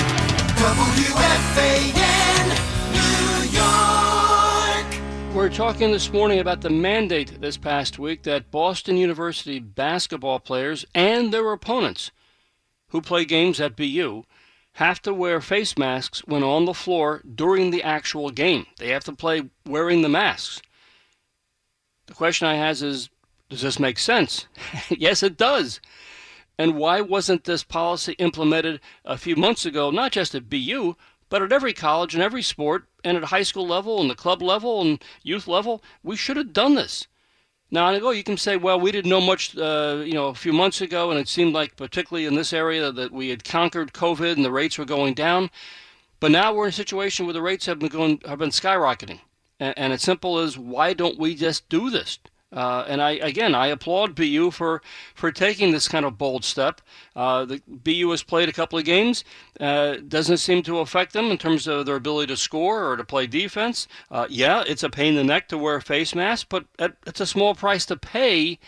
WFAN, 0.62 2.46
New 2.94 3.58
York. 3.58 5.36
We're 5.36 5.50
talking 5.50 5.92
this 5.92 6.14
morning 6.14 6.38
about 6.40 6.62
the 6.62 6.70
mandate 6.70 7.42
this 7.42 7.58
past 7.58 7.98
week 7.98 8.22
that 8.22 8.52
Boston 8.52 8.98
University 8.98 9.58
basketball 9.58 10.40
players 10.40 10.86
and 10.94 11.34
their 11.34 11.52
opponents 11.52 12.12
who 12.92 13.02
play 13.02 13.26
games 13.26 13.60
at 13.60 13.76
BU 13.76 14.24
have 14.74 15.02
to 15.02 15.14
wear 15.14 15.42
face 15.42 15.78
masks 15.78 16.20
when 16.26 16.44
on 16.44 16.66
the 16.66 16.74
floor 16.74 17.22
during 17.36 17.72
the 17.72 17.84
actual 17.84 18.30
game. 18.30 18.66
They 18.78 18.90
have 18.90 19.04
to 19.06 19.14
play 19.14 19.50
wearing 19.66 20.02
the 20.02 20.10
masks. 20.10 20.62
The 22.06 22.14
question 22.14 22.48
I 22.48 22.56
has 22.56 22.82
is, 22.82 23.10
does 23.50 23.62
this 23.62 23.80
make 23.80 24.00
sense? 24.00 24.48
yes, 24.90 25.24
it 25.24 25.38
does. 25.38 25.82
And 26.58 26.76
why 26.76 27.02
wasn't 27.02 27.46
this 27.46 27.64
policy 27.64 28.14
implemented 28.14 28.80
a 29.04 29.18
few 29.18 29.36
months 29.36 29.66
ago, 29.66 29.90
not 29.90 30.12
just 30.12 30.36
at 30.36 30.50
BU, 30.50 30.96
but 31.30 31.42
at 31.42 31.52
every 31.52 31.74
college 31.74 32.14
and 32.14 32.24
every 32.24 32.42
sport, 32.42 32.88
and 33.04 33.18
at 33.18 33.26
high 33.26 33.44
school 33.44 33.66
level 33.66 34.00
and 34.00 34.10
the 34.10 34.16
club 34.16 34.42
level 34.42 34.82
and 34.82 35.04
youth 35.24 35.48
level? 35.48 35.82
We 36.04 36.16
should 36.16 36.38
have 36.38 36.54
done 36.54 36.76
this. 36.76 37.08
Now, 37.74 37.88
I 37.88 38.00
go, 38.00 38.12
you 38.12 38.24
can 38.24 38.36
say, 38.36 38.58
well, 38.58 38.82
we 38.82 38.92
didn't 38.92 39.10
know 39.10 39.22
much, 39.22 39.58
uh, 39.58 40.04
you 40.06 40.14
know, 40.14 40.28
a 40.28 40.36
few 40.36 40.52
months 40.52 40.82
ago, 40.82 41.10
and 41.10 41.18
it 41.18 41.30
seemed 41.30 41.54
like, 41.54 41.78
particularly 41.78 42.26
in 42.26 42.36
this 42.36 42.52
area, 42.52 42.92
that 42.92 43.14
we 43.14 43.30
had 43.30 43.46
conquered 43.46 43.94
COVID 43.94 44.34
and 44.34 44.44
the 44.44 44.52
rates 44.52 44.78
were 44.78 44.84
going 44.84 45.14
down. 45.14 45.50
But 46.20 46.32
now 46.32 46.54
we're 46.54 46.66
in 46.66 46.70
a 46.70 46.74
situation 46.74 47.26
where 47.26 47.34
the 47.34 47.42
rates 47.42 47.66
have 47.68 47.80
been 47.80 47.88
going, 47.88 48.22
have 48.28 48.40
been 48.40 48.50
skyrocketing, 48.50 49.22
and, 49.58 49.74
and 49.78 49.94
it's 49.94 50.04
simple 50.04 50.38
as 50.38 50.58
why 50.58 50.94
don't 50.94 51.18
we 51.18 51.34
just 51.34 51.70
do 51.70 51.90
this? 51.90 52.20
Uh, 52.52 52.86
and 52.88 53.02
I 53.02 53.12
again, 53.12 53.56
I 53.56 53.68
applaud 53.68 54.16
BU 54.16 54.52
for 54.52 54.82
for 55.16 55.32
taking 55.32 55.72
this 55.72 55.88
kind 55.88 56.06
of 56.06 56.18
bold 56.18 56.44
step. 56.44 56.82
Uh, 57.16 57.46
the 57.46 57.62
BU 57.68 58.10
has 58.12 58.24
played 58.24 58.50
a 58.50 58.54
couple 58.54 58.78
of 58.78 58.86
games. 58.86 59.24
Uh, 59.60 59.98
doesn't 60.08 60.38
seem 60.38 60.62
to 60.64 60.80
affect 60.80 61.14
them 61.14 61.32
in 61.32 61.38
terms 61.38 61.68
of 61.68 61.86
their 61.86 61.96
ability 61.96 62.28
to 62.28 62.38
score 62.38 62.92
or 62.92 62.98
to 62.98 63.04
play 63.04 63.28
defense. 63.28 63.88
Uh, 64.10 64.28
yeah, 64.30 64.64
it's 64.68 64.84
a 64.84 64.90
pain 64.90 65.10
in 65.10 65.16
the 65.16 65.24
neck 65.24 65.48
to 65.50 65.58
wear 65.58 65.76
a 65.78 65.82
face 65.82 66.14
mask, 66.14 66.48
but 66.50 66.66
it's 67.06 67.22
a 67.22 67.26
small 67.26 67.56
price 67.56 67.86
to 67.86 67.96
pay 67.96 68.60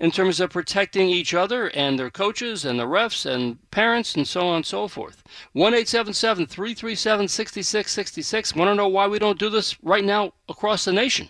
in 0.00 0.10
terms 0.10 0.40
of 0.40 0.50
protecting 0.50 1.08
each 1.08 1.34
other 1.34 1.68
and 1.68 1.98
their 1.98 2.10
coaches 2.10 2.64
and 2.64 2.80
the 2.80 2.84
refs 2.84 3.26
and 3.26 3.58
parents 3.70 4.14
and 4.14 4.26
so 4.26 4.48
on 4.48 4.56
and 4.56 4.66
so 4.66 4.88
forth. 4.88 5.22
1 5.52 5.72
337 5.72 7.28
6666. 7.28 8.56
Want 8.56 8.70
to 8.70 8.74
know 8.74 8.88
why 8.88 9.06
we 9.06 9.18
don't 9.18 9.38
do 9.38 9.50
this 9.50 9.76
right 9.82 10.04
now 10.04 10.32
across 10.48 10.86
the 10.86 10.92
nation? 10.92 11.28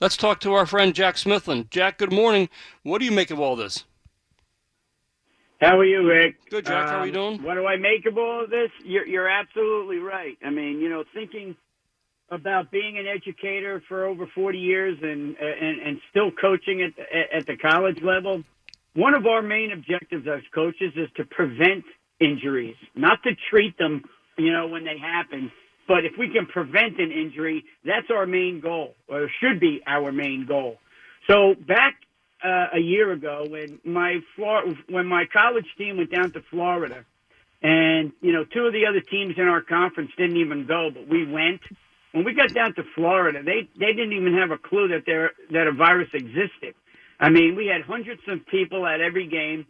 Let's 0.00 0.16
talk 0.16 0.40
to 0.40 0.54
our 0.54 0.64
friend 0.64 0.94
Jack 0.94 1.16
Smithland. 1.16 1.68
Jack, 1.68 1.98
good 1.98 2.12
morning. 2.12 2.48
What 2.84 3.00
do 3.00 3.04
you 3.04 3.10
make 3.12 3.30
of 3.30 3.38
all 3.38 3.54
this? 3.54 3.84
How 5.60 5.78
are 5.78 5.84
you, 5.84 6.08
Rick? 6.08 6.36
Good, 6.48 6.64
Jack. 6.64 6.84
Um, 6.84 6.88
How 6.88 6.98
are 7.00 7.06
you 7.06 7.12
um, 7.12 7.36
doing? 7.36 7.42
What 7.42 7.54
do 7.54 7.66
I 7.66 7.76
make 7.76 8.06
of 8.06 8.16
all 8.16 8.44
of 8.44 8.48
this? 8.48 8.70
You're, 8.82 9.06
you're 9.06 9.28
absolutely 9.28 9.98
right. 9.98 10.38
I 10.42 10.48
mean, 10.48 10.80
you 10.80 10.88
know, 10.88 11.04
thinking 11.12 11.54
about 12.30 12.70
being 12.70 12.96
an 12.96 13.06
educator 13.06 13.82
for 13.88 14.06
over 14.06 14.26
40 14.34 14.58
years 14.58 14.96
and 15.02 15.36
and, 15.36 15.82
and 15.82 16.00
still 16.08 16.30
coaching 16.30 16.80
at 16.80 16.92
at 17.36 17.46
the 17.46 17.58
college 17.58 18.00
level, 18.02 18.42
one 18.94 19.12
of 19.12 19.26
our 19.26 19.42
main 19.42 19.70
objectives 19.70 20.26
as 20.26 20.40
coaches 20.54 20.94
is 20.96 21.08
to 21.16 21.24
prevent 21.24 21.84
injuries, 22.20 22.76
not 22.94 23.22
to 23.24 23.32
treat 23.50 23.76
them, 23.76 24.02
you 24.38 24.52
know, 24.52 24.66
when 24.68 24.84
they 24.84 24.96
happen, 24.96 25.52
but 25.90 26.04
if 26.04 26.12
we 26.16 26.28
can 26.28 26.46
prevent 26.46 27.00
an 27.00 27.10
injury, 27.10 27.64
that's 27.84 28.12
our 28.12 28.24
main 28.24 28.60
goal, 28.60 28.94
or 29.08 29.28
should 29.40 29.58
be 29.58 29.82
our 29.88 30.12
main 30.12 30.46
goal. 30.46 30.76
So 31.28 31.56
back 31.66 31.96
uh, 32.44 32.68
a 32.74 32.78
year 32.78 33.10
ago, 33.10 33.44
when 33.48 33.80
my 33.84 34.20
when 34.88 35.06
my 35.08 35.24
college 35.32 35.66
team 35.76 35.96
went 35.96 36.12
down 36.12 36.30
to 36.34 36.42
Florida, 36.48 37.04
and 37.60 38.12
you 38.20 38.32
know 38.32 38.44
two 38.44 38.66
of 38.66 38.72
the 38.72 38.86
other 38.86 39.00
teams 39.00 39.34
in 39.36 39.48
our 39.48 39.62
conference 39.62 40.12
didn't 40.16 40.36
even 40.36 40.64
go, 40.64 40.90
but 40.94 41.08
we 41.08 41.26
went. 41.26 41.60
When 42.12 42.24
we 42.24 42.34
got 42.34 42.54
down 42.54 42.72
to 42.74 42.84
Florida, 42.94 43.42
they 43.42 43.68
they 43.76 43.92
didn't 43.92 44.12
even 44.12 44.34
have 44.34 44.52
a 44.52 44.58
clue 44.58 44.86
that 44.94 45.02
there 45.06 45.32
that 45.50 45.66
a 45.66 45.72
virus 45.72 46.10
existed. 46.14 46.76
I 47.18 47.30
mean, 47.30 47.56
we 47.56 47.66
had 47.66 47.82
hundreds 47.82 48.22
of 48.28 48.46
people 48.46 48.86
at 48.86 49.00
every 49.00 49.26
game 49.26 49.66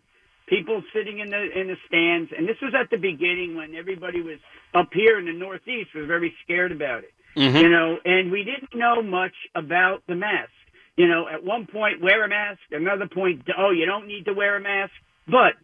people 0.51 0.83
sitting 0.93 1.21
in 1.21 1.31
the 1.31 1.59
in 1.59 1.69
the 1.69 1.77
stands, 1.87 2.31
and 2.37 2.47
this 2.47 2.57
was 2.61 2.75
at 2.79 2.91
the 2.91 2.99
beginning 2.99 3.55
when 3.57 3.75
everybody 3.75 4.21
was 4.21 4.39
up 4.75 4.89
here 4.93 5.19
in 5.19 5.25
the 5.25 5.33
Northeast 5.33 5.95
was 5.95 6.07
very 6.07 6.35
scared 6.45 6.73
about 6.73 7.05
it. 7.05 7.15
Mm-hmm. 7.37 7.57
You 7.57 7.71
know, 7.71 7.97
and 8.05 8.31
we 8.31 8.43
didn't 8.45 8.75
know 8.75 9.01
much 9.01 9.35
about 9.55 10.03
the 10.09 10.17
mask. 10.17 10.51
You 10.97 11.09
know, 11.09 11.27
at 11.33 11.43
one 11.43 11.67
point 11.67 12.03
wear 12.03 12.25
a 12.25 12.29
mask, 12.29 12.61
another 12.73 13.07
point 13.07 13.49
oh 13.57 13.71
you 13.71 13.87
don't 13.87 14.09
need 14.09 14.27
to 14.27 14.35
wear 14.35 14.57
a 14.57 14.61
mask. 14.61 14.93
But 15.27 15.55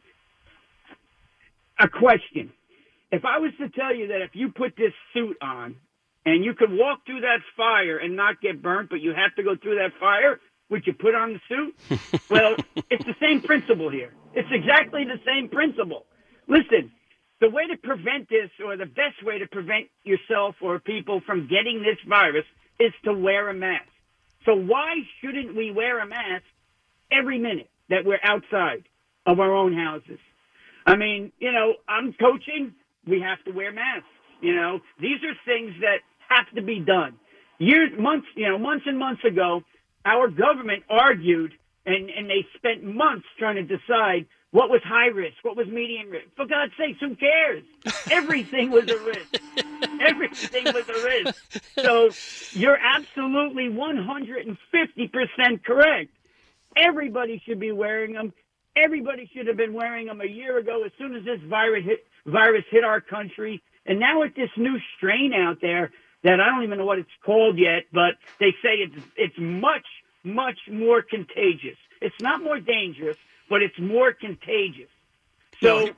a 1.78 1.88
question: 1.88 2.52
If 3.10 3.24
I 3.24 3.38
was 3.38 3.50
to 3.58 3.68
tell 3.68 3.94
you 3.94 4.08
that 4.08 4.22
if 4.22 4.30
you 4.34 4.52
put 4.52 4.76
this 4.76 4.92
suit 5.12 5.36
on 5.42 5.74
and 6.24 6.44
you 6.44 6.54
could 6.54 6.70
walk 6.70 7.04
through 7.04 7.20
that 7.20 7.40
fire 7.56 7.98
and 7.98 8.16
not 8.16 8.40
get 8.40 8.62
burnt, 8.62 8.88
but 8.88 9.00
you 9.00 9.10
have 9.10 9.34
to 9.36 9.42
go 9.42 9.56
through 9.60 9.76
that 9.76 9.98
fire, 9.98 10.40
would 10.70 10.86
you 10.86 10.92
put 10.92 11.14
on 11.14 11.34
the 11.34 11.40
suit? 11.48 12.00
well, 12.30 12.56
it's 12.90 13.04
the 13.04 13.14
same 13.20 13.40
principle 13.40 13.90
here. 13.90 14.12
It's 14.34 14.48
exactly 14.50 15.04
the 15.04 15.20
same 15.24 15.48
principle. 15.48 16.06
Listen, 16.48 16.92
the 17.40 17.50
way 17.50 17.66
to 17.66 17.76
prevent 17.76 18.28
this, 18.28 18.50
or 18.64 18.76
the 18.76 18.86
best 18.86 19.22
way 19.22 19.38
to 19.38 19.46
prevent 19.46 19.88
yourself 20.04 20.56
or 20.60 20.78
people 20.78 21.20
from 21.26 21.48
getting 21.48 21.82
this 21.82 21.98
virus, 22.08 22.44
is 22.80 22.92
to 23.04 23.12
wear 23.12 23.48
a 23.48 23.54
mask. 23.54 23.88
So 24.44 24.54
why 24.54 24.94
shouldn't 25.20 25.56
we 25.56 25.70
wear 25.70 26.00
a 26.00 26.06
mask 26.06 26.44
every 27.10 27.38
minute 27.38 27.68
that 27.90 28.04
we're 28.04 28.20
outside 28.22 28.84
of 29.26 29.40
our 29.40 29.54
own 29.54 29.72
houses? 29.74 30.18
I 30.86 30.96
mean, 30.96 31.32
you 31.38 31.52
know, 31.52 31.74
I'm 31.88 32.12
coaching. 32.12 32.72
We 33.06 33.20
have 33.20 33.42
to 33.44 33.50
wear 33.50 33.72
masks. 33.72 34.06
You 34.40 34.54
know, 34.54 34.80
these 35.00 35.18
are 35.24 35.34
things 35.44 35.72
that 35.80 35.98
have 36.28 36.46
to 36.54 36.62
be 36.62 36.80
done. 36.80 37.16
Years, 37.58 37.90
months, 37.98 38.26
you 38.34 38.48
know, 38.48 38.58
months 38.58 38.84
and 38.86 38.98
months 38.98 39.24
ago, 39.24 39.62
our 40.06 40.28
government 40.28 40.84
argued 40.88 41.52
and, 41.84 42.08
and 42.10 42.30
they 42.30 42.46
spent 42.56 42.82
months 42.82 43.26
trying 43.38 43.56
to 43.56 43.62
decide 43.62 44.26
what 44.52 44.70
was 44.70 44.80
high 44.84 45.08
risk, 45.08 45.36
what 45.42 45.56
was 45.56 45.66
medium 45.66 46.08
risk. 46.08 46.28
For 46.36 46.46
God's 46.46 46.72
sakes, 46.78 46.98
who 47.00 47.14
cares? 47.16 47.62
Everything 48.10 48.70
was 48.70 48.88
a 48.90 48.98
risk. 48.98 49.36
Everything 50.00 50.64
was 50.72 50.88
a 50.88 51.04
risk. 51.04 51.62
So 51.74 52.10
you're 52.58 52.78
absolutely 52.78 53.68
150% 53.68 55.64
correct. 55.64 56.10
Everybody 56.76 57.42
should 57.44 57.60
be 57.60 57.72
wearing 57.72 58.14
them. 58.14 58.32
Everybody 58.76 59.28
should 59.34 59.46
have 59.46 59.56
been 59.56 59.74
wearing 59.74 60.06
them 60.06 60.20
a 60.20 60.26
year 60.26 60.58
ago 60.58 60.84
as 60.84 60.92
soon 60.98 61.14
as 61.16 61.24
this 61.24 61.40
virus 61.48 61.84
hit, 61.84 62.06
virus 62.24 62.64
hit 62.70 62.84
our 62.84 63.00
country. 63.00 63.62
And 63.84 63.98
now 64.00 64.20
with 64.20 64.34
this 64.34 64.50
new 64.56 64.78
strain 64.96 65.32
out 65.34 65.60
there, 65.60 65.90
that 66.26 66.40
I 66.40 66.46
don't 66.50 66.64
even 66.64 66.78
know 66.78 66.84
what 66.84 66.98
it's 66.98 67.08
called 67.24 67.56
yet, 67.56 67.84
but 67.92 68.14
they 68.40 68.50
say 68.62 68.78
it's 68.78 68.96
it's 69.16 69.38
much 69.38 69.86
much 70.24 70.58
more 70.68 71.00
contagious. 71.00 71.78
It's 72.00 72.20
not 72.20 72.42
more 72.42 72.58
dangerous, 72.58 73.16
but 73.48 73.62
it's 73.62 73.78
more 73.78 74.12
contagious. 74.12 74.90
So 75.62 75.90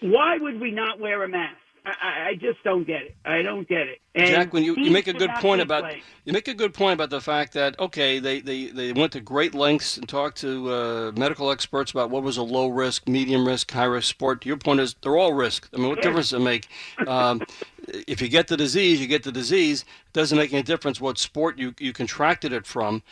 why 0.00 0.38
would 0.38 0.60
we 0.60 0.70
not 0.70 1.00
wear 1.00 1.24
a 1.24 1.28
mask? 1.28 1.56
I, 1.84 2.28
I, 2.30 2.34
just 2.34 2.62
don't 2.64 2.86
get 2.86 3.02
it. 3.02 3.16
I 3.24 3.42
don't 3.42 3.68
get 3.68 3.88
it. 3.88 4.00
And 4.14 4.28
Jack, 4.28 4.52
when 4.52 4.64
you, 4.64 4.74
you 4.76 4.90
make 4.90 5.06
a 5.06 5.12
good 5.12 5.30
point 5.36 5.60
about 5.60 5.94
you 6.24 6.32
make 6.32 6.48
a 6.48 6.54
good 6.54 6.74
point 6.74 6.94
about 6.94 7.10
the 7.10 7.20
fact 7.20 7.52
that 7.54 7.78
okay, 7.78 8.18
they, 8.18 8.40
they, 8.40 8.66
they 8.66 8.92
went 8.92 9.12
to 9.12 9.20
great 9.20 9.54
lengths 9.54 9.96
and 9.96 10.08
talked 10.08 10.38
to 10.38 10.72
uh, 10.72 11.12
medical 11.16 11.50
experts 11.50 11.90
about 11.90 12.10
what 12.10 12.22
was 12.22 12.36
a 12.36 12.42
low 12.42 12.68
risk, 12.68 13.08
medium 13.08 13.46
risk, 13.46 13.70
high 13.70 13.84
risk 13.84 14.08
sport. 14.08 14.44
Your 14.44 14.56
point 14.56 14.80
is 14.80 14.94
they're 15.02 15.16
all 15.16 15.32
risk. 15.32 15.68
I 15.74 15.78
mean, 15.78 15.88
what 15.88 16.02
difference 16.02 16.30
does 16.30 16.40
it 16.40 16.44
make? 16.44 16.68
Um, 17.06 17.42
if 17.88 18.20
you 18.20 18.28
get 18.28 18.48
the 18.48 18.56
disease, 18.56 19.00
you 19.00 19.06
get 19.06 19.22
the 19.22 19.32
disease. 19.32 19.82
It 19.82 20.12
doesn't 20.12 20.36
make 20.36 20.52
any 20.52 20.62
difference 20.62 21.00
what 21.00 21.18
sport 21.18 21.58
you, 21.58 21.74
you 21.78 21.92
contracted 21.92 22.52
it 22.52 22.66
from. 22.66 23.02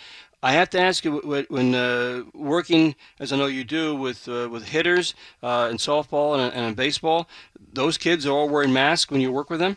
I 0.42 0.53
have 0.53 0.70
to 0.70 0.81
ask 0.81 1.05
you, 1.05 1.18
when 1.48 1.74
uh, 1.74 2.22
working, 2.33 2.94
as 3.18 3.33
I 3.33 3.37
know 3.37 3.46
you 3.46 3.64
do, 3.64 3.96
with 3.96 4.29
uh, 4.29 4.48
with 4.48 4.68
hitters 4.68 5.14
uh, 5.42 5.68
in 5.70 5.79
softball 5.79 6.38
and, 6.38 6.55
and 6.55 6.66
in 6.66 6.74
baseball, 6.74 7.29
those 7.72 7.98
kids 7.98 8.24
are 8.24 8.31
all 8.31 8.48
wearing 8.48 8.72
masks 8.72 9.11
when 9.11 9.20
you 9.20 9.33
work 9.33 9.51
with 9.51 9.59
them. 9.59 9.77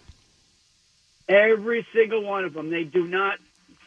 Every 1.27 1.85
single 1.93 2.23
one 2.23 2.43
of 2.43 2.53
them. 2.53 2.69
They 2.69 2.83
do 2.83 3.07
not 3.07 3.39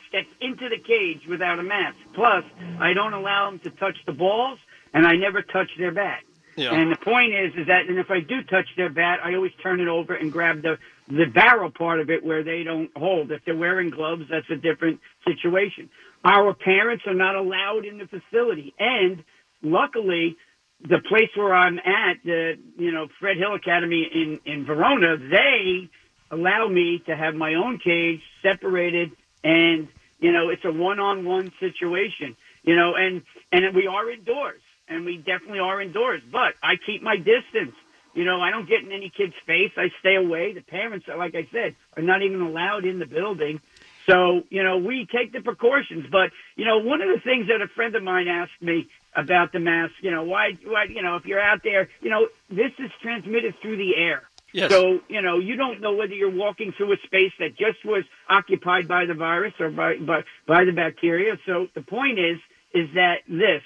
step 0.09 0.27
into 0.41 0.69
the 0.69 0.79
cage 0.79 1.27
without 1.29 1.61
a 1.61 1.63
mask. 1.63 1.97
Plus, 2.15 2.45
I 2.81 2.93
don't 2.93 3.13
allow 3.13 3.51
them 3.51 3.61
to 3.61 3.71
touch 3.71 3.97
the 4.07 4.13
balls, 4.13 4.59
and 4.93 5.07
I 5.07 5.15
never 5.15 5.43
touch 5.43 5.71
their 5.79 5.93
bat. 5.93 6.23
Yeah. 6.57 6.73
And 6.73 6.91
the 6.91 6.97
point 6.97 7.35
is, 7.35 7.53
is 7.57 7.67
that, 7.67 7.89
and 7.89 7.99
if 7.99 8.11
I 8.11 8.21
do 8.21 8.43
touch 8.43 8.67
their 8.77 8.89
bat, 8.89 9.21
I 9.23 9.35
always 9.35 9.53
turn 9.63 9.81
it 9.81 9.89
over 9.89 10.15
and 10.15 10.33
grab 10.33 10.63
the 10.63 10.79
the 11.07 11.27
barrel 11.27 11.71
part 11.71 12.01
of 12.01 12.09
it 12.11 12.25
where 12.25 12.43
they 12.43 12.63
don't 12.63 12.91
hold. 12.97 13.31
If 13.31 13.45
they're 13.45 13.55
wearing 13.57 13.91
gloves, 13.91 14.25
that's 14.31 14.49
a 14.51 14.57
different 14.57 15.01
situation. 15.25 15.91
Our 16.25 16.55
parents 16.55 17.05
are 17.07 17.15
not 17.15 17.37
allowed 17.37 17.85
in 17.85 17.99
the 17.99 18.07
facility. 18.07 18.75
And 18.79 19.23
luckily, 19.63 20.37
the 20.81 21.01
place 21.09 21.31
where 21.37 21.55
I'm 21.55 21.79
at, 21.79 22.17
the 22.25 22.55
you 22.79 22.93
know 22.93 23.09
Fred 23.21 23.37
Hill 23.37 23.55
Academy 23.55 24.09
in 24.13 24.41
in 24.45 24.65
Verona, 24.65 25.17
they 25.19 25.89
allow 26.31 26.69
me 26.69 27.03
to 27.07 27.17
have 27.17 27.35
my 27.35 27.55
own 27.55 27.79
cage 27.79 28.21
separated, 28.43 29.13
and 29.43 29.89
you 30.19 30.33
know 30.33 30.49
it's 30.49 30.65
a 30.65 30.73
one-on-one 30.73 31.53
situation. 31.61 32.37
You 32.63 32.77
know, 32.77 32.95
and 32.95 33.23
and 33.53 33.75
we 33.75 33.87
are 33.87 34.11
indoors, 34.11 34.63
and 34.89 35.05
we 35.05 35.19
definitely 35.19 35.59
are 35.59 35.81
indoors. 35.81 36.23
But 36.31 36.55
I 36.63 36.77
keep 36.85 37.03
my 37.03 37.17
distance. 37.17 37.75
You 38.15 38.25
know, 38.25 38.41
I 38.41 38.51
don't 38.51 38.69
get 38.69 38.81
in 38.81 38.93
any 38.93 39.11
kid's 39.15 39.35
face. 39.45 39.73
I 39.77 39.91
stay 39.99 40.15
away. 40.15 40.53
The 40.53 40.61
parents, 40.61 41.07
like 41.09 41.35
I 41.35 41.49
said, 41.53 41.75
are 41.97 42.03
not 42.03 42.23
even 42.23 42.43
allowed 42.43 42.85
in 42.85 43.01
the 43.01 43.07
building. 43.07 43.61
So, 44.07 44.43
you 44.51 44.63
know, 44.63 44.79
we 44.79 45.07
take 45.07 45.33
the 45.33 45.41
precautions. 45.41 46.07
But, 46.11 46.31
you 46.57 46.65
know, 46.65 46.79
one 46.79 47.01
of 47.01 47.09
the 47.09 47.21
things 47.21 47.49
that 47.49 47.63
a 47.63 47.69
friend 47.69 47.95
of 47.95 48.03
mine 48.03 48.29
asked 48.29 48.61
me 48.61 48.89
about 49.17 49.53
the 49.53 49.61
mask, 49.61 49.95
you 50.03 50.11
know, 50.11 50.25
why, 50.25 50.59
why, 50.65 50.85
you 50.85 51.03
know, 51.03 51.17
if 51.17 51.25
you're 51.25 51.41
out 51.41 51.61
there, 51.63 51.89
you 52.01 52.11
know, 52.11 52.29
this 52.51 52.73
is 52.79 52.91
transmitted 53.01 53.55
through 53.63 53.77
the 53.77 53.97
air. 53.97 54.23
Yes. 54.53 54.71
So, 54.71 55.01
you 55.09 55.21
know, 55.21 55.39
you 55.39 55.57
don't 55.57 55.81
know 55.81 55.95
whether 55.95 56.15
you're 56.15 56.31
walking 56.31 56.73
through 56.77 56.93
a 56.93 56.97
space 57.05 57.33
that 57.41 57.57
just 57.57 57.85
was 57.85 58.05
occupied 58.29 58.87
by 58.87 59.05
the 59.07 59.15
virus 59.15 59.55
or 59.59 59.71
by, 59.71 59.97
by, 59.97 60.23
by 60.47 60.65
the 60.65 60.73
bacteria. 60.73 61.39
So 61.45 61.69
the 61.75 61.83
point 61.83 62.19
is, 62.19 62.39
is 62.73 62.89
that 62.95 63.23
this, 63.29 63.63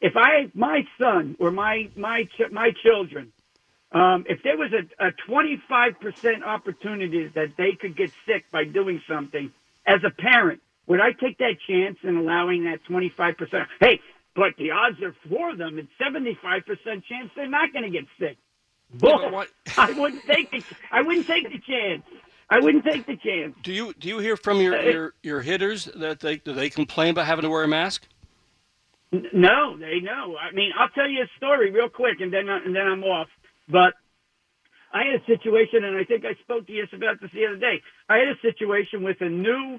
if 0.00 0.16
I, 0.16 0.50
my 0.54 0.86
son 0.98 1.36
or 1.38 1.50
my, 1.50 1.90
my, 1.96 2.24
ch- 2.24 2.50
my 2.50 2.70
children, 2.82 3.32
um, 3.92 4.24
if 4.28 4.42
there 4.42 4.56
was 4.56 4.72
a, 4.72 5.06
a 5.06 5.12
25% 5.28 6.42
opportunity 6.44 7.30
that 7.34 7.54
they 7.56 7.72
could 7.80 7.96
get 7.96 8.10
sick 8.26 8.44
by 8.50 8.64
doing 8.64 9.00
something, 9.08 9.52
as 9.86 10.00
a 10.04 10.10
parent, 10.10 10.60
would 10.86 11.00
I 11.00 11.12
take 11.12 11.38
that 11.38 11.56
chance 11.68 11.96
in 12.02 12.16
allowing 12.16 12.64
that 12.64 12.80
25%? 12.90 13.36
Hey, 13.80 14.00
but 14.34 14.52
the 14.58 14.70
odds 14.70 15.00
are 15.02 15.14
for 15.28 15.56
them. 15.56 15.78
It's 15.78 15.88
75% 16.00 16.62
chance 17.04 17.30
they're 17.34 17.48
not 17.48 17.72
going 17.72 17.84
to 17.84 17.90
get 17.90 18.04
sick. 18.18 18.36
Bull. 18.94 19.44
I 19.76 19.92
wouldn't 19.92 20.22
take 20.26 20.50
the, 20.50 20.62
I 20.92 21.02
wouldn't 21.02 21.26
take 21.26 21.44
the 21.44 21.58
chance. 21.58 22.02
I 22.48 22.60
wouldn't 22.60 22.84
take 22.84 23.06
the 23.06 23.16
chance. 23.16 23.56
Do 23.64 23.72
you 23.72 23.92
do 23.94 24.08
you 24.08 24.18
hear 24.18 24.36
from 24.36 24.60
your, 24.60 24.78
Uh, 24.78 24.82
your, 24.82 25.14
your 25.22 25.40
hitters 25.40 25.86
that 25.96 26.20
they 26.20 26.36
do 26.36 26.52
they 26.52 26.70
complain 26.70 27.10
about 27.10 27.26
having 27.26 27.42
to 27.42 27.50
wear 27.50 27.64
a 27.64 27.68
mask? 27.68 28.06
No, 29.32 29.76
they 29.78 30.00
know. 30.00 30.36
I 30.36 30.54
mean, 30.54 30.70
I'll 30.78 30.88
tell 30.90 31.08
you 31.08 31.22
a 31.22 31.30
story 31.38 31.70
real 31.70 31.88
quick, 31.88 32.20
and 32.20 32.32
then 32.32 32.48
and 32.48 32.74
then 32.74 32.86
I'm 32.86 33.02
off. 33.02 33.28
But 33.68 33.94
I 34.92 35.04
had 35.04 35.20
a 35.20 35.24
situation, 35.26 35.84
and 35.84 35.96
I 35.96 36.04
think 36.04 36.24
I 36.24 36.34
spoke 36.42 36.66
to 36.66 36.72
you 36.72 36.86
about 36.92 37.20
this 37.20 37.30
the 37.32 37.46
other 37.46 37.56
day. 37.56 37.82
I 38.08 38.18
had 38.18 38.28
a 38.28 38.40
situation 38.40 39.02
with 39.02 39.20
a 39.20 39.28
new 39.28 39.78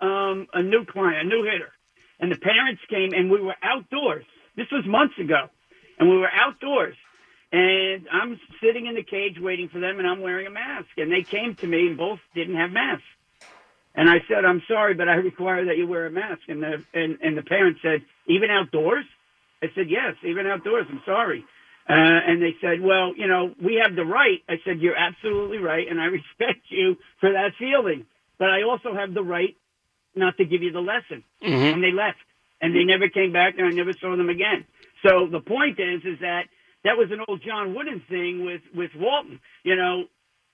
um, 0.00 0.46
a 0.52 0.62
new 0.62 0.84
client, 0.84 1.26
a 1.26 1.28
new 1.28 1.42
hitter, 1.44 1.72
and 2.20 2.30
the 2.30 2.36
parents 2.36 2.80
came, 2.88 3.12
and 3.12 3.30
we 3.30 3.40
were 3.40 3.56
outdoors. 3.62 4.24
This 4.56 4.66
was 4.70 4.84
months 4.86 5.14
ago, 5.18 5.48
and 5.98 6.08
we 6.08 6.16
were 6.18 6.30
outdoors. 6.32 6.94
And 7.50 8.06
I'm 8.12 8.38
sitting 8.62 8.86
in 8.86 8.94
the 8.94 9.02
cage 9.02 9.38
waiting 9.40 9.68
for 9.70 9.80
them, 9.80 9.98
and 9.98 10.06
I'm 10.06 10.20
wearing 10.20 10.46
a 10.46 10.50
mask. 10.50 10.88
And 10.98 11.10
they 11.10 11.22
came 11.22 11.56
to 11.60 11.66
me, 11.66 11.88
and 11.88 11.96
both 11.96 12.18
didn't 12.34 12.56
have 12.56 12.70
masks. 12.70 13.02
And 13.94 14.08
I 14.08 14.18
said, 14.28 14.44
I'm 14.44 14.62
sorry, 14.68 14.94
but 14.94 15.08
I 15.08 15.14
require 15.14 15.64
that 15.64 15.76
you 15.78 15.86
wear 15.86 16.06
a 16.06 16.10
mask. 16.10 16.42
And 16.48 16.62
the, 16.62 16.84
and, 16.92 17.18
and 17.22 17.36
the 17.36 17.42
parent 17.42 17.78
said, 17.82 18.02
even 18.26 18.50
outdoors? 18.50 19.06
I 19.62 19.68
said, 19.74 19.86
yes, 19.88 20.14
even 20.24 20.46
outdoors. 20.46 20.86
I'm 20.90 21.02
sorry. 21.06 21.44
Uh, 21.88 21.94
and 21.94 22.42
they 22.42 22.54
said, 22.60 22.80
well, 22.82 23.14
you 23.16 23.26
know, 23.26 23.54
we 23.62 23.80
have 23.82 23.96
the 23.96 24.04
right. 24.04 24.40
I 24.48 24.56
said, 24.64 24.80
you're 24.80 24.96
absolutely 24.96 25.58
right. 25.58 25.86
And 25.88 26.00
I 26.00 26.04
respect 26.20 26.66
you 26.68 26.96
for 27.20 27.32
that 27.32 27.52
feeling. 27.58 28.04
But 28.38 28.50
I 28.50 28.62
also 28.62 28.94
have 28.94 29.14
the 29.14 29.22
right 29.22 29.56
not 30.14 30.36
to 30.36 30.44
give 30.44 30.62
you 30.62 30.70
the 30.72 30.80
lesson. 30.80 31.24
Mhm. 31.42 31.72
And 31.74 31.82
they 31.82 31.92
left. 31.92 32.18
And 32.60 32.74
they 32.74 32.84
never 32.84 33.08
came 33.08 33.32
back, 33.32 33.54
and 33.56 33.66
I 33.66 33.70
never 33.70 33.92
saw 34.00 34.16
them 34.16 34.28
again. 34.28 34.66
So 35.06 35.28
the 35.30 35.40
point 35.40 35.78
is, 35.78 36.02
is 36.04 36.18
that 36.20 36.42
that 36.84 36.96
was 36.98 37.08
an 37.12 37.20
old 37.28 37.40
John 37.46 37.72
Wooden 37.74 38.02
thing 38.08 38.44
with, 38.44 38.62
with 38.74 38.90
Walton. 38.96 39.38
You 39.62 39.76
know, 39.76 40.04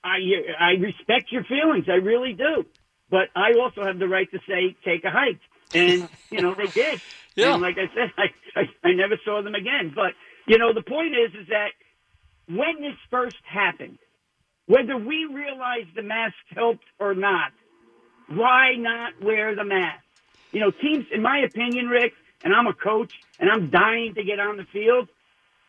I, 0.05 0.18
I 0.61 0.70
respect 0.73 1.33
your 1.33 1.44
feelings. 1.44 1.87
I 1.88 1.94
really 1.97 2.35
do. 2.35 2.64
But 3.11 3.29
I 3.35 3.55
also 3.61 3.85
have 3.85 3.99
the 3.99 4.09
right 4.09 4.31
to 4.33 4.38
say, 4.47 4.77
take 4.85 5.05
a 5.05 5.11
hike. 5.11 5.40
And, 5.73 6.09
you 6.31 6.42
know, 6.42 6.55
they 6.55 6.68
did. 6.68 7.01
Yeah. 7.37 7.55
And 7.55 7.62
like 7.62 7.75
I 7.79 7.90
said, 7.92 8.12
I, 8.16 8.61
I, 8.61 8.88
I 8.90 8.92
never 8.92 9.16
saw 9.25 9.42
them 9.42 9.57
again. 9.57 9.90
But, 9.92 10.12
you 10.47 10.59
know, 10.59 10.73
the 10.73 10.83
point 10.83 11.15
is, 11.15 11.33
is 11.41 11.49
that 11.49 11.71
when 12.49 12.81
this 12.81 12.97
first 13.11 13.37
happened, 13.45 13.99
whether 14.67 14.97
we 14.97 15.27
realized 15.27 15.95
the 15.95 16.03
mask 16.03 16.35
helped 16.55 16.85
or 16.99 17.15
not, 17.15 17.53
why 18.29 18.75
not 18.77 19.23
wear 19.23 19.55
the 19.55 19.65
mask? 19.65 20.03
You 20.53 20.61
know, 20.61 20.71
teams, 20.71 21.07
in 21.13 21.23
my 21.23 21.39
opinion, 21.41 21.89
Rick, 21.89 22.13
and 22.43 22.55
I'm 22.55 22.67
a 22.67 22.75
coach 22.75 23.13
and 23.39 23.51
I'm 23.51 23.71
dying 23.71 24.15
to 24.15 24.23
get 24.25 24.39
on 24.39 24.57
the 24.57 24.65
field, 24.73 25.09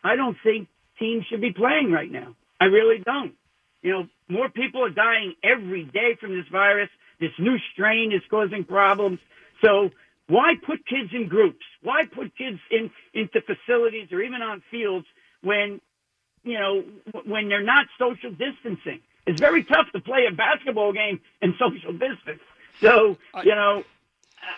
I 0.04 0.16
don't 0.16 0.36
think 0.42 0.68
teams 0.98 1.24
should 1.26 1.40
be 1.40 1.52
playing 1.52 1.90
right 1.90 2.10
now. 2.10 2.34
I 2.60 2.66
really 2.66 3.02
don't. 3.04 3.34
You 3.82 3.92
know, 3.92 4.08
more 4.28 4.48
people 4.48 4.84
are 4.84 4.90
dying 4.90 5.34
every 5.42 5.84
day 5.84 6.16
from 6.20 6.36
this 6.36 6.46
virus. 6.50 6.88
This 7.20 7.32
new 7.38 7.56
strain 7.72 8.12
is 8.12 8.22
causing 8.30 8.64
problems. 8.64 9.18
So 9.64 9.90
why 10.28 10.54
put 10.64 10.84
kids 10.86 11.10
in 11.12 11.28
groups? 11.28 11.64
Why 11.82 12.04
put 12.06 12.36
kids 12.36 12.58
in 12.70 12.90
into 13.14 13.40
facilities 13.42 14.10
or 14.12 14.20
even 14.22 14.42
on 14.42 14.62
fields 14.70 15.06
when 15.42 15.80
you 16.44 16.58
know 16.58 16.84
when 17.24 17.48
they're 17.48 17.62
not 17.62 17.86
social 17.98 18.30
distancing? 18.30 19.00
It's 19.26 19.40
very 19.40 19.64
tough 19.64 19.86
to 19.92 20.00
play 20.00 20.26
a 20.26 20.32
basketball 20.34 20.92
game 20.92 21.20
in 21.42 21.54
social 21.58 21.92
distance. 21.92 22.40
So 22.80 23.16
you 23.44 23.54
know, 23.54 23.84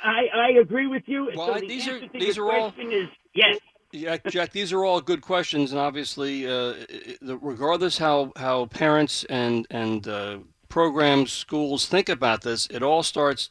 I 0.02 0.26
I 0.34 0.48
agree 0.60 0.86
with 0.86 1.04
you. 1.06 1.30
Well, 1.36 1.54
so 1.54 1.60
the 1.60 1.66
these 1.66 1.88
are- 1.88 2.00
these 2.12 2.38
are 2.38 2.50
all- 2.50 2.74
is 2.78 3.08
yes. 3.34 3.58
Yeah, 3.90 4.18
Jack, 4.28 4.52
these 4.52 4.70
are 4.74 4.84
all 4.84 5.00
good 5.00 5.22
questions, 5.22 5.72
and 5.72 5.80
obviously, 5.80 6.46
uh, 6.46 6.74
regardless 7.22 7.96
how 7.96 8.32
how 8.36 8.66
parents 8.66 9.24
and 9.30 9.66
and 9.70 10.06
uh, 10.06 10.38
programs, 10.68 11.32
schools 11.32 11.88
think 11.88 12.10
about 12.10 12.42
this, 12.42 12.66
it 12.70 12.82
all 12.82 13.02
starts. 13.02 13.50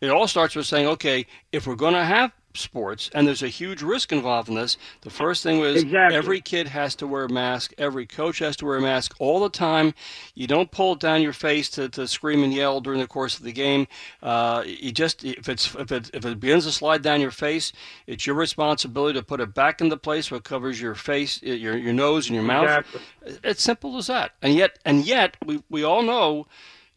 It 0.00 0.10
all 0.10 0.26
starts 0.28 0.56
with 0.56 0.66
saying, 0.66 0.86
okay, 0.86 1.26
if 1.52 1.66
we're 1.66 1.74
going 1.74 1.94
to 1.94 2.04
have 2.04 2.32
sports, 2.52 3.08
and 3.14 3.28
there's 3.28 3.44
a 3.44 3.48
huge 3.48 3.80
risk 3.80 4.10
involved 4.10 4.48
in 4.48 4.56
this, 4.56 4.76
the 5.02 5.10
first 5.10 5.42
thing 5.44 5.60
was 5.60 5.82
Exactly. 5.84 6.16
every 6.16 6.40
kid 6.40 6.66
has 6.66 6.96
to 6.96 7.06
wear 7.06 7.26
a 7.26 7.28
mask, 7.28 7.72
every 7.78 8.06
coach 8.06 8.40
has 8.40 8.56
to 8.56 8.66
wear 8.66 8.76
a 8.76 8.80
mask 8.80 9.14
all 9.20 9.38
the 9.38 9.48
time. 9.48 9.94
You 10.34 10.48
don't 10.48 10.68
pull 10.72 10.94
it 10.94 10.98
down 11.00 11.22
your 11.22 11.32
face 11.32 11.70
to, 11.70 11.88
to 11.90 12.08
scream 12.08 12.42
and 12.42 12.52
yell 12.52 12.80
during 12.80 12.98
the 12.98 13.06
course 13.06 13.36
of 13.38 13.44
the 13.44 13.52
game. 13.52 13.86
Uh, 14.20 14.64
you 14.66 14.90
just 14.90 15.22
if 15.24 15.48
it's 15.48 15.72
if 15.76 15.92
it 15.92 16.10
if 16.12 16.24
it 16.24 16.40
begins 16.40 16.64
to 16.64 16.72
slide 16.72 17.02
down 17.02 17.20
your 17.20 17.30
face, 17.30 17.72
it's 18.08 18.26
your 18.26 18.34
responsibility 18.34 19.16
to 19.16 19.24
put 19.24 19.40
it 19.40 19.54
back 19.54 19.80
into 19.80 19.96
place 19.96 20.28
where 20.30 20.38
it 20.38 20.44
covers 20.44 20.80
your 20.80 20.96
face, 20.96 21.40
your 21.42 21.76
your 21.76 21.92
nose, 21.92 22.26
and 22.26 22.34
your 22.34 22.42
mouth. 22.44 22.64
Exactly. 22.64 23.38
It's 23.44 23.62
simple 23.62 23.96
as 23.96 24.08
that. 24.08 24.32
And 24.42 24.54
yet 24.54 24.76
and 24.84 25.04
yet 25.06 25.36
we 25.44 25.62
we 25.70 25.84
all 25.84 26.02
know. 26.02 26.48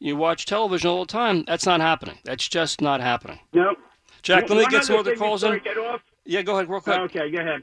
You 0.04 0.18
watch 0.18 0.46
television 0.46 0.90
all 0.90 1.06
the 1.06 1.12
time. 1.12 1.46
That's 1.48 1.66
not 1.66 1.80
happening. 1.80 2.18
That's 2.26 2.46
just 2.50 2.82
not 2.82 3.00
happening. 3.00 3.40
No. 3.54 3.74
Jack, 4.22 4.50
let 4.50 4.58
me 4.58 4.64
One 4.64 4.72
get 4.72 4.84
some 4.84 4.98
other 4.98 5.12
other 5.12 5.18
calls 5.18 5.44
before 5.44 5.56
in. 5.56 5.64
Get 5.64 5.78
off. 5.78 6.02
Yeah, 6.26 6.42
go 6.42 6.56
ahead, 6.56 6.70
real 6.70 6.82
quick. 6.82 7.00
Okay, 7.00 7.32
go 7.32 7.40
ahead. 7.40 7.62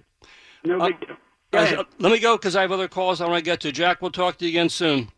No 0.64 0.80
Uh, 0.80 0.86
big 0.86 1.00
deal. 1.00 1.08
Go 1.08 1.16
Guys, 1.58 1.66
ahead. 1.66 1.78
uh, 1.80 1.84
let 1.98 2.10
me 2.10 2.18
go 2.18 2.38
because 2.38 2.56
I 2.56 2.62
have 2.62 2.72
other 2.72 2.88
calls 2.88 3.20
I 3.20 3.28
want 3.28 3.40
to 3.40 3.44
get 3.44 3.60
to. 3.60 3.72
Jack, 3.72 4.00
we'll 4.00 4.10
talk 4.10 4.38
to 4.38 4.46
you 4.46 4.48
again 4.52 4.70
soon. 4.70 5.10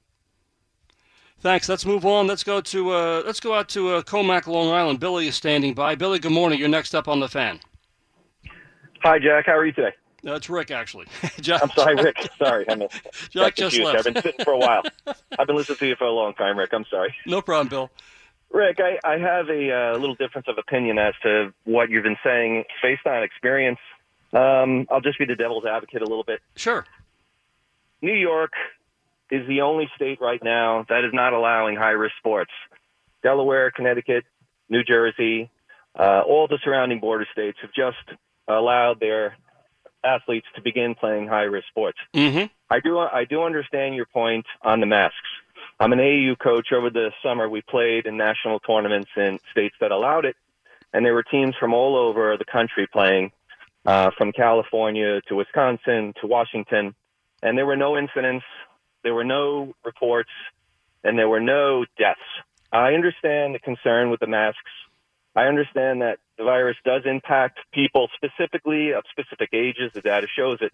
Thanks. 1.39 1.69
Let's 1.69 1.87
move 1.87 2.05
on. 2.05 2.27
Let's 2.27 2.43
go 2.43 2.61
to 2.61 2.91
uh, 2.91 3.23
let's 3.25 3.39
go 3.39 3.55
out 3.55 3.69
to 3.69 3.91
uh, 3.91 4.03
Commack, 4.03 4.49
Long 4.49 4.71
Island. 4.73 4.99
Billy 4.99 5.29
is 5.29 5.37
standing 5.37 5.75
by. 5.75 5.95
Billy, 5.95 6.19
good 6.19 6.33
morning. 6.33 6.59
You're 6.59 6.69
next 6.69 6.93
up 6.93 7.07
on 7.07 7.21
the 7.21 7.29
fan. 7.29 7.61
Hi, 9.05 9.21
Jack. 9.21 9.47
How 9.47 9.57
are 9.57 9.65
you 9.67 9.73
today? 9.73 9.95
That's 10.23 10.49
Rick, 10.49 10.71
actually. 10.71 11.07
Jack, 11.41 11.63
I'm 11.63 11.71
sorry, 11.71 11.97
Rick. 11.97 12.17
Sorry, 12.39 12.65
I'm 12.69 12.83
a, 12.83 12.89
Jack 13.31 13.57
just 13.57 13.75
confused. 13.75 13.83
left. 13.83 13.99
I've 13.99 14.15
been 14.15 14.23
sitting 14.23 14.45
for 14.45 14.53
a 14.53 14.59
while. 14.59 14.83
I've 15.39 15.47
been 15.47 15.57
listening 15.57 15.79
to 15.79 15.87
you 15.89 15.97
for 15.97 16.05
a 16.05 16.13
long 16.13 16.35
time, 16.35 16.59
Rick. 16.59 16.71
I'm 16.73 16.85
sorry. 16.89 17.15
No 17.27 17.43
problem, 17.43 17.69
Bill. 17.69 17.91
Rick, 18.53 18.79
I, 18.81 18.99
I 19.05 19.19
have 19.19 19.49
a 19.49 19.73
uh, 19.73 19.99
little 19.99 20.15
difference 20.15 20.47
of 20.47 20.59
opinion 20.59 20.99
as 20.99 21.15
to 21.23 21.53
what 21.65 21.91
you've 21.91 22.05
been 22.05 22.19
saying 22.23 22.65
based 22.83 23.07
on 23.07 23.23
experience. 23.23 23.79
Um, 24.33 24.87
I'll 24.91 25.01
just 25.01 25.19
be 25.19 25.25
the 25.25 25.35
devil's 25.35 25.65
advocate 25.65 26.03
a 26.03 26.07
little 26.07 26.25
bit. 26.25 26.41
Sure. 26.57 26.87
New 28.01 28.15
York 28.15 28.53
is 29.31 29.47
the 29.49 29.63
only 29.63 29.89
state 29.97 30.21
right 30.21 30.43
now 30.43 30.85
that 30.89 31.05
is 31.05 31.13
not 31.13 31.33
allowing 31.33 31.77
high 31.77 31.91
risk 31.91 32.15
sports. 32.19 32.51
Delaware, 33.23 33.71
Connecticut, 33.71 34.25
New 34.69 34.85
Jersey, 34.85 35.51
uh, 35.99 36.23
all 36.27 36.47
the 36.49 36.59
surrounding 36.63 37.01
border 37.01 37.27
states 37.33 37.59
have 37.63 37.73
just 37.73 38.19
allowed 38.49 39.01
their 39.01 39.37
athletes 40.05 40.47
to 40.55 40.63
begin 40.63 40.95
playing 40.95 41.27
high 41.27 41.43
risk 41.43 41.67
sports. 41.69 41.99
Mm-hmm. 42.15 42.47
I 42.71 42.81
do 42.81 42.99
I 42.99 43.25
do 43.25 43.43
understand 43.43 43.95
your 43.95 44.07
point 44.07 44.47
on 44.63 44.81
the 44.81 44.87
masks. 44.87 45.17
I'm 45.79 45.93
an 45.93 45.99
AAU 45.99 46.39
coach. 46.39 46.73
Over 46.73 46.91
the 46.91 47.11
summer, 47.23 47.49
we 47.49 47.63
played 47.63 48.07
in 48.07 48.17
national 48.17 48.61
tournaments 48.61 49.11
in 49.17 49.39
states 49.51 49.75
that 49.81 49.91
allowed 49.91 50.25
it, 50.25 50.37
and 50.93 51.05
there 51.05 51.15
were 51.15 51.23
teams 51.23 51.55
from 51.59 51.75
all 51.75 51.97
over 51.97 52.37
the 52.37 52.45
country 52.45 52.87
playing, 52.87 53.33
uh, 53.85 54.11
from 54.17 54.33
California 54.33 55.21
to 55.29 55.35
Wisconsin 55.35 56.15
to 56.21 56.27
Washington, 56.27 56.95
and 57.43 57.59
there 57.59 57.67
were 57.67 57.77
no 57.77 57.97
incidents, 57.97 58.45
there 59.03 59.15
were 59.15 59.25
no 59.25 59.75
reports, 59.85 60.31
and 61.05 61.19
there 61.19 61.29
were 61.29 61.41
no 61.41 61.85
deaths. 61.99 62.21
I 62.73 62.95
understand 62.95 63.55
the 63.55 63.59
concern 63.59 64.11
with 64.11 64.21
the 64.21 64.27
masks. 64.27 64.61
I 65.35 65.45
understand 65.45 66.03
that 66.03 66.19
the 66.43 66.51
virus 66.51 66.77
does 66.85 67.03
impact 67.05 67.61
people 67.73 68.09
specifically 68.17 68.93
of 68.93 69.05
specific 69.11 69.51
ages. 69.53 69.93
The 69.95 70.01
data 70.01 70.27
shows 70.27 70.59
it. 70.61 70.73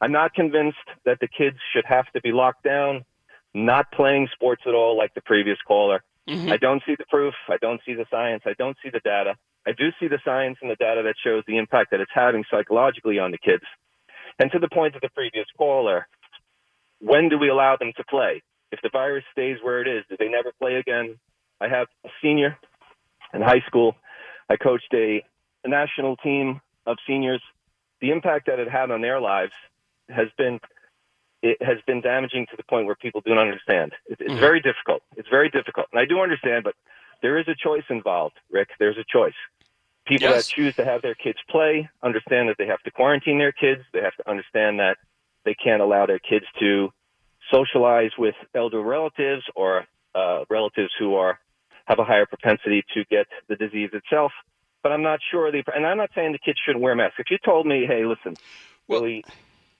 I'm 0.00 0.12
not 0.12 0.32
convinced 0.32 0.78
that 1.04 1.18
the 1.18 1.26
kids 1.26 1.56
should 1.72 1.84
have 1.86 2.06
to 2.12 2.20
be 2.20 2.30
locked 2.30 2.62
down, 2.62 3.04
not 3.52 3.90
playing 3.90 4.28
sports 4.32 4.62
at 4.64 4.74
all, 4.74 4.96
like 4.96 5.14
the 5.14 5.20
previous 5.20 5.58
caller. 5.66 6.04
Mhm. 6.28 6.52
I 6.52 6.56
don't 6.56 6.84
see 6.86 6.94
the 6.94 7.06
proof. 7.06 7.34
I 7.48 7.56
don't 7.56 7.80
see 7.84 7.94
the 7.94 8.06
science. 8.10 8.44
I 8.46 8.52
don't 8.58 8.76
see 8.80 8.90
the 8.90 9.00
data. 9.00 9.36
I 9.66 9.72
do 9.72 9.90
see 9.98 10.06
the 10.06 10.20
science 10.24 10.58
and 10.62 10.70
the 10.70 10.76
data 10.76 11.02
that 11.02 11.16
shows 11.18 11.42
the 11.46 11.56
impact 11.56 11.90
that 11.90 12.00
it's 12.00 12.12
having 12.14 12.44
psychologically 12.48 13.18
on 13.18 13.32
the 13.32 13.38
kids. 13.38 13.64
And 14.38 14.52
to 14.52 14.60
the 14.60 14.68
point 14.68 14.94
of 14.94 15.00
the 15.00 15.08
previous 15.08 15.46
caller, 15.56 16.06
when 17.00 17.28
do 17.28 17.38
we 17.38 17.48
allow 17.48 17.74
them 17.76 17.92
to 17.96 18.04
play? 18.04 18.40
If 18.70 18.80
the 18.82 18.90
virus 18.90 19.24
stays 19.32 19.58
where 19.62 19.80
it 19.80 19.88
is, 19.88 20.04
do 20.08 20.16
they 20.16 20.28
never 20.28 20.52
play 20.60 20.76
again? 20.76 21.18
I 21.60 21.66
have 21.66 21.88
a 22.04 22.10
senior 22.22 22.56
in 23.34 23.42
high 23.42 23.62
school. 23.66 23.96
I 24.48 24.56
coached 24.56 24.92
a, 24.94 25.22
a 25.64 25.68
national 25.68 26.16
team 26.16 26.60
of 26.86 26.96
seniors. 27.06 27.42
The 28.00 28.10
impact 28.10 28.46
that 28.46 28.58
it 28.58 28.68
had 28.70 28.90
on 28.90 29.00
their 29.00 29.20
lives 29.20 29.52
has 30.08 30.28
been 30.36 30.60
it 31.40 31.56
has 31.62 31.76
been 31.86 32.00
damaging 32.00 32.46
to 32.50 32.56
the 32.56 32.64
point 32.64 32.86
where 32.86 32.96
people 32.96 33.20
don't 33.24 33.38
understand. 33.38 33.92
It, 34.06 34.20
it's 34.20 34.34
Mhm. 34.34 34.40
very 34.40 34.60
difficult. 34.60 35.02
It's 35.16 35.28
very 35.28 35.48
difficult, 35.50 35.86
and 35.92 36.00
I 36.00 36.04
do 36.04 36.20
understand, 36.20 36.64
but 36.64 36.74
there 37.22 37.38
is 37.38 37.46
a 37.46 37.54
choice 37.54 37.84
involved, 37.90 38.36
Rick. 38.50 38.70
There's 38.80 38.98
a 38.98 39.04
choice. 39.04 39.34
People 40.06 40.30
Yes. 40.30 40.36
that 40.48 40.54
choose 40.54 40.74
to 40.76 40.84
have 40.84 41.00
their 41.02 41.14
kids 41.14 41.38
play 41.48 41.88
understand 42.02 42.48
that 42.48 42.56
they 42.58 42.66
have 42.66 42.82
to 42.82 42.90
quarantine 42.90 43.38
their 43.38 43.52
kids. 43.52 43.84
They 43.92 44.00
have 44.00 44.16
to 44.16 44.28
understand 44.28 44.80
that 44.80 44.96
they 45.44 45.54
can't 45.54 45.80
allow 45.82 46.06
their 46.06 46.18
kids 46.18 46.46
to 46.58 46.92
socialize 47.50 48.10
with 48.18 48.34
elder 48.54 48.80
relatives 48.80 49.44
or 49.54 49.86
uh, 50.14 50.44
relatives 50.50 50.92
who 50.98 51.14
are 51.14 51.38
have 51.88 51.98
a 51.98 52.04
higher 52.04 52.26
propensity 52.26 52.84
to 52.94 53.04
get 53.10 53.26
the 53.48 53.56
disease 53.56 53.90
itself. 53.92 54.32
But 54.82 54.92
I'm 54.92 55.02
not 55.02 55.20
sure 55.30 55.50
the 55.50 55.62
and 55.74 55.86
I'm 55.86 55.96
not 55.96 56.10
saying 56.14 56.32
the 56.32 56.38
kids 56.38 56.58
shouldn't 56.64 56.82
wear 56.82 56.94
masks. 56.94 57.16
If 57.18 57.30
you 57.30 57.38
told 57.44 57.66
me, 57.66 57.84
hey, 57.88 58.04
listen, 58.04 58.38
Willie, 58.86 59.24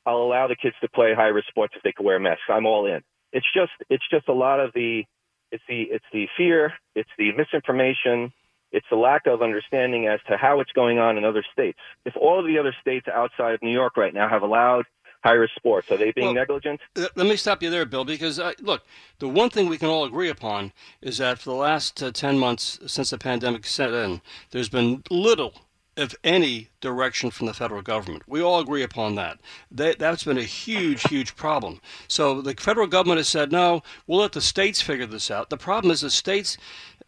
I'll 0.05 0.17
allow 0.17 0.49
the 0.49 0.57
kids 0.57 0.75
to 0.81 0.89
play 0.89 1.15
high 1.15 1.29
risk 1.29 1.49
sports 1.49 1.75
if 1.77 1.83
they 1.83 1.93
can 1.93 2.05
wear 2.05 2.19
masks. 2.19 2.43
I'm 2.49 2.67
all 2.67 2.87
in. 2.87 3.03
It's 3.33 3.47
just 3.55 3.73
it's 3.89 4.05
just 4.11 4.29
a 4.29 4.33
lot 4.33 4.59
of 4.59 4.73
the 4.75 5.05
it's 5.53 5.63
the 5.69 5.83
it's 5.83 6.05
the 6.13 6.27
fear, 6.37 6.73
it's 6.97 7.11
the 7.17 7.31
misinformation, 7.37 8.33
it's 8.73 8.87
the 8.91 8.97
lack 8.97 9.27
of 9.27 9.43
understanding 9.43 10.09
as 10.09 10.21
to 10.29 10.37
how 10.37 10.61
it's 10.61 10.73
going 10.73 10.99
on 10.99 11.17
in 11.17 11.25
other 11.25 11.45
states. 11.53 11.79
If 12.05 12.15
all 12.17 12.41
of 12.41 12.47
the 12.47 12.59
other 12.59 12.75
states 12.81 13.07
outside 13.13 13.55
of 13.55 13.63
New 13.63 13.73
York 13.73 13.97
right 13.97 14.13
now 14.13 14.29
have 14.29 14.43
allowed 14.43 14.85
high 15.25 15.33
risk 15.33 15.55
sports, 15.57 15.91
are 15.91 15.97
they 15.97 16.13
being 16.13 16.27
Well, 16.29 16.35
negligent? 16.35 16.81
Uh, 16.97 17.07
Let 17.17 17.27
me 17.27 17.37
stop 17.37 17.63
you 17.63 17.71
there, 17.71 17.85
Bill, 17.85 18.05
because 18.05 18.39
uh, 18.39 18.53
look, 18.61 18.83
the 19.19 19.29
one 19.29 19.51
thing 19.51 19.69
we 19.69 19.79
can 19.79 19.89
all 19.89 20.05
agree 20.05 20.29
upon 20.29 20.73
is 21.03 21.19
that 21.19 21.39
for 21.39 21.51
the 21.51 21.57
last 21.57 22.03
uh, 22.03 22.11
10 22.13 22.39
months 22.39 22.79
since 22.87 23.11
the 23.11 23.19
pandemic 23.19 23.67
set 23.67 23.93
in, 23.93 24.21
there's 24.51 24.69
been 24.69 25.03
little, 25.11 25.55
if 25.97 26.15
any, 26.23 26.69
direction 26.81 27.31
from 27.31 27.47
the 27.47 27.55
federal 27.55 27.83
government. 27.83 28.23
We 28.29 28.41
all 28.41 28.61
agree 28.61 28.83
upon 28.85 29.17
that. 29.17 29.41
that. 29.73 29.99
That's 29.99 30.25
been 30.25 30.39
a 30.39 30.43
huge, 30.43 31.03
huge 31.09 31.35
problem. 31.35 31.81
So 32.07 32.41
the 32.41 32.55
federal 32.55 32.87
government 32.87 33.19
has 33.19 33.29
said, 33.29 33.51
no, 33.51 33.83
we'll 34.07 34.21
let 34.21 34.33
the 34.33 34.41
states 34.41 34.81
figure 34.81 35.07
this 35.07 35.31
out. 35.31 35.51
The 35.51 35.57
problem 35.57 35.91
is 35.91 36.03
the 36.03 36.11
states 36.11 36.57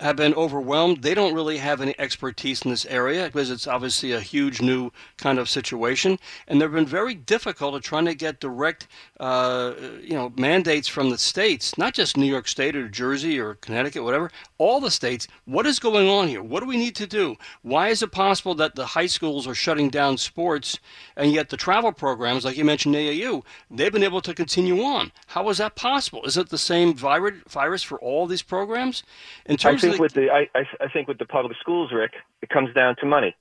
have 0.01 0.17
been 0.17 0.35
overwhelmed. 0.35 1.03
They 1.03 1.15
don't 1.15 1.35
really 1.35 1.59
have 1.59 1.81
any 1.81 1.95
expertise 1.99 2.63
in 2.63 2.71
this 2.71 2.87
area 2.87 3.27
because 3.27 3.51
it's 3.51 3.67
obviously 3.67 4.13
a 4.13 4.21
huge 4.21 4.63
new 4.63 4.91
kind 5.19 5.39
of 5.39 5.49
situation, 5.49 6.19
and 6.49 6.61
they've 6.61 6.73
been 6.73 6.87
very 6.87 7.15
difficult 7.15 7.75
at 7.75 7.83
trying 7.83 8.07
to 8.07 8.15
get 8.15 8.41
direct, 8.41 8.89
uh, 9.21 9.75
you 10.01 10.15
know, 10.15 10.33
mandates 10.37 10.89
from 10.89 11.11
the 11.11 11.19
states, 11.19 11.77
not 11.77 11.95
just 11.95 12.17
New 12.17 12.27
York 12.27 12.49
State 12.49 12.75
or 12.75 12.89
Jersey 12.89 13.39
or 13.39 13.55
Connecticut, 13.57 14.03
whatever. 14.03 14.31
All 14.59 14.81
the 14.81 14.91
states. 14.91 15.29
What 15.45 15.67
is 15.67 15.79
going 15.79 16.09
on 16.09 16.29
here? 16.29 16.43
What 16.43 16.61
do 16.61 16.67
we 16.67 16.77
need 16.77 16.97
to 16.97 17.07
do? 17.07 17.37
Why 17.63 17.89
is 17.89 18.03
it 18.03 18.13
possible 18.13 18.55
that 18.57 18.75
the 18.75 18.87
high 18.87 19.07
schools 19.07 19.47
are 19.47 19.55
shutting 19.55 19.91
down 19.91 20.17
sports, 20.17 20.79
and 21.17 21.33
yet 21.33 21.51
the 21.51 21.57
travel 21.57 21.93
programs, 21.93 22.45
like 22.45 22.57
you 22.57 22.65
mentioned, 22.65 22.95
AAU, 22.95 23.43
they've 23.71 23.93
been 23.93 24.03
able 24.03 24.23
to 24.23 24.35
continue 24.35 24.83
on? 24.83 25.13
How 25.27 25.49
is 25.51 25.59
that 25.59 25.77
possible? 25.77 26.25
Is 26.25 26.37
it 26.37 26.49
the 26.49 26.59
same 26.59 26.95
virus 26.95 27.41
virus 27.49 27.83
for 27.83 27.99
all 28.01 28.27
these 28.27 28.43
programs? 28.43 29.03
In 29.47 29.57
terms 29.57 29.83
think 29.91 30.01
with 30.01 30.15
the 30.15 30.31
I, 30.31 30.49
I 30.55 30.65
I 30.81 30.89
think 30.89 31.09
with 31.09 31.19
the 31.19 31.27
public 31.27 31.57
schools, 31.59 31.93
Rick, 31.93 32.13
it 32.43 32.49
comes 32.49 32.73
down 32.75 32.97
to 32.97 33.07
money. 33.07 33.35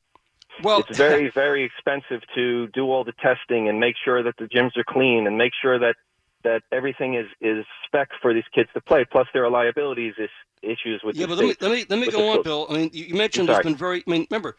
well, 0.63 0.79
it's 0.87 0.97
very 0.97 1.29
very 1.33 1.63
expensive 1.63 2.21
to 2.35 2.67
do 2.67 2.91
all 2.91 3.03
the 3.03 3.13
testing 3.13 3.69
and 3.69 3.79
make 3.79 3.95
sure 4.03 4.23
that 4.23 4.37
the 4.37 4.45
gyms 4.45 4.77
are 4.77 4.83
clean 4.83 5.27
and 5.27 5.37
make 5.37 5.53
sure 5.61 5.79
that 5.79 5.95
that 6.43 6.63
everything 6.71 7.15
is 7.15 7.27
is 7.41 7.65
spec 7.85 8.09
for 8.21 8.33
these 8.33 8.43
kids 8.53 8.69
to 8.73 8.81
play. 8.81 9.05
Plus, 9.05 9.27
there 9.33 9.43
are 9.43 9.49
liabilities 9.49 10.13
is, 10.17 10.29
issues 10.61 11.01
with 11.03 11.15
yeah, 11.15 11.25
the 11.25 11.35
but 11.35 11.37
let 11.37 11.47
me 11.47 11.55
let 11.61 11.71
me 11.71 11.85
let 11.89 11.99
me 11.99 12.11
go 12.11 12.29
on. 12.29 12.43
Bill. 12.43 12.67
I 12.69 12.73
mean, 12.73 12.89
you, 12.93 13.15
mentioned 13.15 13.47
sorry. 13.47 13.63
been 13.63 13.75
very. 13.75 14.03
I 14.07 14.09
mean, 14.09 14.27
remember, 14.29 14.55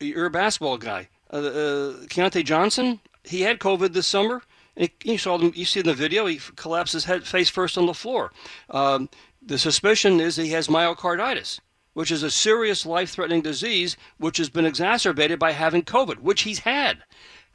you're 0.00 0.26
a 0.26 0.30
basketball 0.30 0.78
guy. 0.78 1.08
Uh, 1.30 1.36
uh, 1.36 1.92
Keyontae 2.06 2.44
Johnson, 2.44 3.00
he 3.24 3.42
had 3.42 3.58
COVID 3.58 3.92
this 3.92 4.06
summer. 4.06 4.42
He, 4.76 4.92
you 5.04 5.18
saw 5.18 5.36
them. 5.36 5.52
You 5.54 5.64
see 5.64 5.80
in 5.80 5.86
the 5.86 5.94
video, 5.94 6.26
he 6.26 6.40
collapsed 6.56 6.92
his 6.92 7.04
head 7.04 7.26
face 7.26 7.50
first 7.50 7.76
on 7.76 7.86
the 7.86 7.94
floor. 7.94 8.32
Um, 8.70 9.08
the 9.48 9.58
suspicion 9.58 10.20
is 10.20 10.36
he 10.36 10.50
has 10.50 10.68
myocarditis, 10.68 11.60
which 11.94 12.10
is 12.10 12.22
a 12.22 12.30
serious 12.30 12.84
life-threatening 12.84 13.42
disease, 13.42 13.96
which 14.18 14.36
has 14.36 14.50
been 14.50 14.66
exacerbated 14.66 15.38
by 15.38 15.52
having 15.52 15.82
COVID, 15.82 16.18
which 16.18 16.42
he's 16.42 16.60
had. 16.60 17.02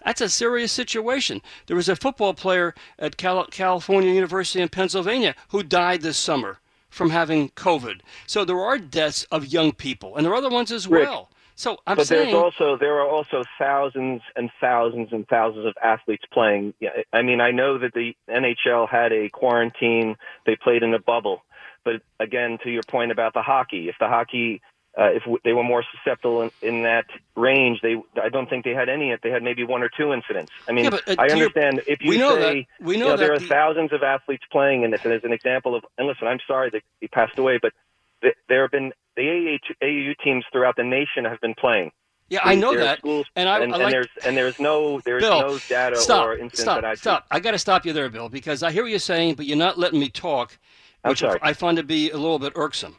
That's 0.04 0.20
a 0.20 0.28
serious 0.28 0.72
situation. 0.72 1.42
There 1.68 1.78
was 1.78 1.88
a 1.88 1.96
football 1.96 2.34
player 2.34 2.74
at 3.00 3.16
Cal- 3.18 3.46
California 3.46 4.12
University 4.12 4.62
in 4.62 4.70
Pennsylvania 4.70 5.36
who 5.50 5.64
died 5.64 6.02
this 6.02 6.18
summer 6.18 6.60
from 6.90 7.12
having 7.12 7.50
COVID. 7.52 8.02
So 8.28 8.44
there 8.44 8.60
are 8.60 8.78
deaths 8.78 9.24
of 9.32 9.46
young 9.48 9.72
people, 9.72 10.16
and 10.16 10.26
there 10.26 10.34
are 10.34 10.38
other 10.38 10.50
ones 10.50 10.72
as 10.72 10.88
Rick, 10.88 11.08
well. 11.08 11.30
So 11.56 11.78
I'm 11.86 11.98
but 11.98 12.08
saying, 12.08 12.32
there's 12.32 12.44
also 12.44 12.78
there 12.78 13.00
are 13.00 13.08
also 13.08 13.44
thousands 13.60 14.22
and 14.36 14.50
thousands 14.60 15.10
and 15.12 15.28
thousands 15.28 15.66
of 15.68 15.76
athletes 15.84 16.24
playing. 16.32 16.74
I 17.14 17.22
mean, 17.22 17.42
I 17.42 17.52
know 17.52 17.78
that 17.78 17.94
the 17.94 18.16
NHL 18.28 18.90
had 18.90 19.14
a 19.14 19.30
quarantine; 19.30 20.16
they 20.46 20.56
played 20.56 20.84
in 20.84 20.94
a 20.94 21.00
bubble. 21.00 21.44
But 21.84 22.02
again, 22.20 22.58
to 22.64 22.70
your 22.70 22.84
point 22.84 23.12
about 23.12 23.34
the 23.34 23.42
hockey, 23.42 23.90
if 23.90 23.96
the 24.00 24.08
hockey, 24.08 24.62
uh, 24.98 25.06
if 25.12 25.22
w- 25.24 25.40
they 25.44 25.54
were 25.54 25.64
more 25.64 25.84
susceptible 25.92 26.42
in, 26.44 26.52
in 26.62 26.84
that 26.84 27.06
range, 27.36 27.82
they 27.82 27.96
I 28.22 28.30
don't 28.30 28.50
think 28.50 28.64
they 28.64 28.74
had 28.74 28.90
any. 28.90 29.12
If 29.12 29.22
they 29.22 29.30
had 29.32 29.44
maybe 29.44 29.64
one 29.64 29.84
or 29.84 29.90
two 29.90 30.14
incidents. 30.14 30.52
I 30.68 30.72
mean, 30.72 30.86
Yeah, 30.86 30.92
but, 30.92 31.08
uh, 31.10 31.16
I 31.20 31.28
understand 31.30 31.82
if 31.88 32.02
you 32.02 32.10
we 32.12 32.18
know 32.18 32.36
say 32.36 32.42
that- 32.80 32.86
we 32.86 32.98
know 32.98 33.06
you 33.06 33.12
know, 33.12 33.18
there 33.18 33.34
are 33.34 33.40
the- 33.40 33.48
thousands 33.48 33.92
of 33.92 34.04
athletes 34.04 34.44
playing 34.52 34.84
in 34.84 34.92
this, 34.92 35.02
and 35.04 35.14
as 35.14 35.24
an 35.24 35.34
example 35.34 35.76
of, 35.76 35.84
and 35.98 36.08
listen, 36.08 36.28
I'm 36.28 36.40
sorry 36.48 36.70
that 36.72 36.84
he 37.02 37.08
passed 37.08 37.38
away, 37.38 37.58
but 37.62 37.74
th- 38.22 38.36
there 38.48 38.62
have 38.62 38.72
been 38.72 38.94
the 39.16 39.24
AAU, 39.24 39.60
AAU 39.82 40.14
teams 40.24 40.46
throughout 40.52 40.76
the 40.76 40.84
nation 40.84 41.26
have 41.26 41.42
been 41.42 41.54
playing. 41.56 41.92
yeah, 42.30 42.40
I 42.44 42.56
know 42.56 42.76
that, 42.76 43.00
schools, 43.00 43.28
and 43.36 43.48
I, 43.48 43.60
and, 43.60 43.76
I 43.76 43.80
and 43.84 43.92
there's 43.94 44.08
and 44.26 44.36
there's 44.38 44.60
no 44.60 45.02
there's 45.02 45.22
Bill, 45.22 45.40
no 45.42 45.60
data 45.70 45.98
stop, 45.98 46.26
or 46.28 46.34
incidents 46.34 46.62
stop, 46.62 46.78
that 46.82 46.86
I 46.86 46.96
stop. 46.96 47.26
I 47.30 47.40
got 47.40 47.52
to 47.52 47.60
stop 47.60 47.86
you 47.86 47.94
there, 47.94 48.10
Bill, 48.10 48.30
because 48.30 48.64
I 48.64 48.72
hear 48.72 48.82
what 48.84 48.90
you're 48.90 48.98
saying, 49.00 49.36
but 49.36 49.46
you're 49.46 49.58
not 49.58 49.78
letting 49.78 50.00
me 50.00 50.10
talk, 50.10 50.58
I'm 51.04 51.12
which 51.12 51.20
sorry. 51.20 51.40
I 51.42 51.54
find 51.54 51.78
to 51.78 51.84
be 51.84 52.10
a 52.10 52.18
little 52.18 52.40
bit 52.40 52.54
irksome. 52.56 52.98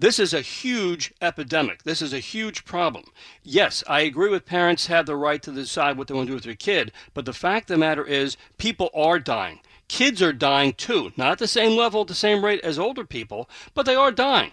This 0.00 0.20
is 0.20 0.32
a 0.32 0.42
huge 0.42 1.12
epidemic. 1.20 1.82
This 1.82 2.00
is 2.00 2.12
a 2.12 2.20
huge 2.20 2.64
problem. 2.64 3.06
Yes, 3.42 3.82
I 3.88 4.02
agree 4.02 4.30
with 4.30 4.46
parents 4.46 4.86
have 4.86 5.06
the 5.06 5.16
right 5.16 5.42
to 5.42 5.50
decide 5.50 5.96
what 5.96 6.06
they 6.06 6.14
want 6.14 6.28
to 6.28 6.30
do 6.30 6.34
with 6.34 6.44
their 6.44 6.54
kid, 6.54 6.92
but 7.14 7.24
the 7.24 7.32
fact 7.32 7.68
of 7.68 7.74
the 7.74 7.78
matter 7.78 8.04
is 8.04 8.36
people 8.58 8.90
are 8.94 9.18
dying. 9.18 9.58
Kids 9.88 10.22
are 10.22 10.32
dying 10.32 10.74
too, 10.74 11.12
not 11.16 11.32
at 11.32 11.38
the 11.38 11.48
same 11.48 11.76
level, 11.76 12.02
at 12.02 12.06
the 12.06 12.14
same 12.14 12.44
rate 12.44 12.60
as 12.60 12.78
older 12.78 13.04
people, 13.04 13.48
but 13.74 13.86
they 13.86 13.96
are 13.96 14.12
dying. 14.12 14.52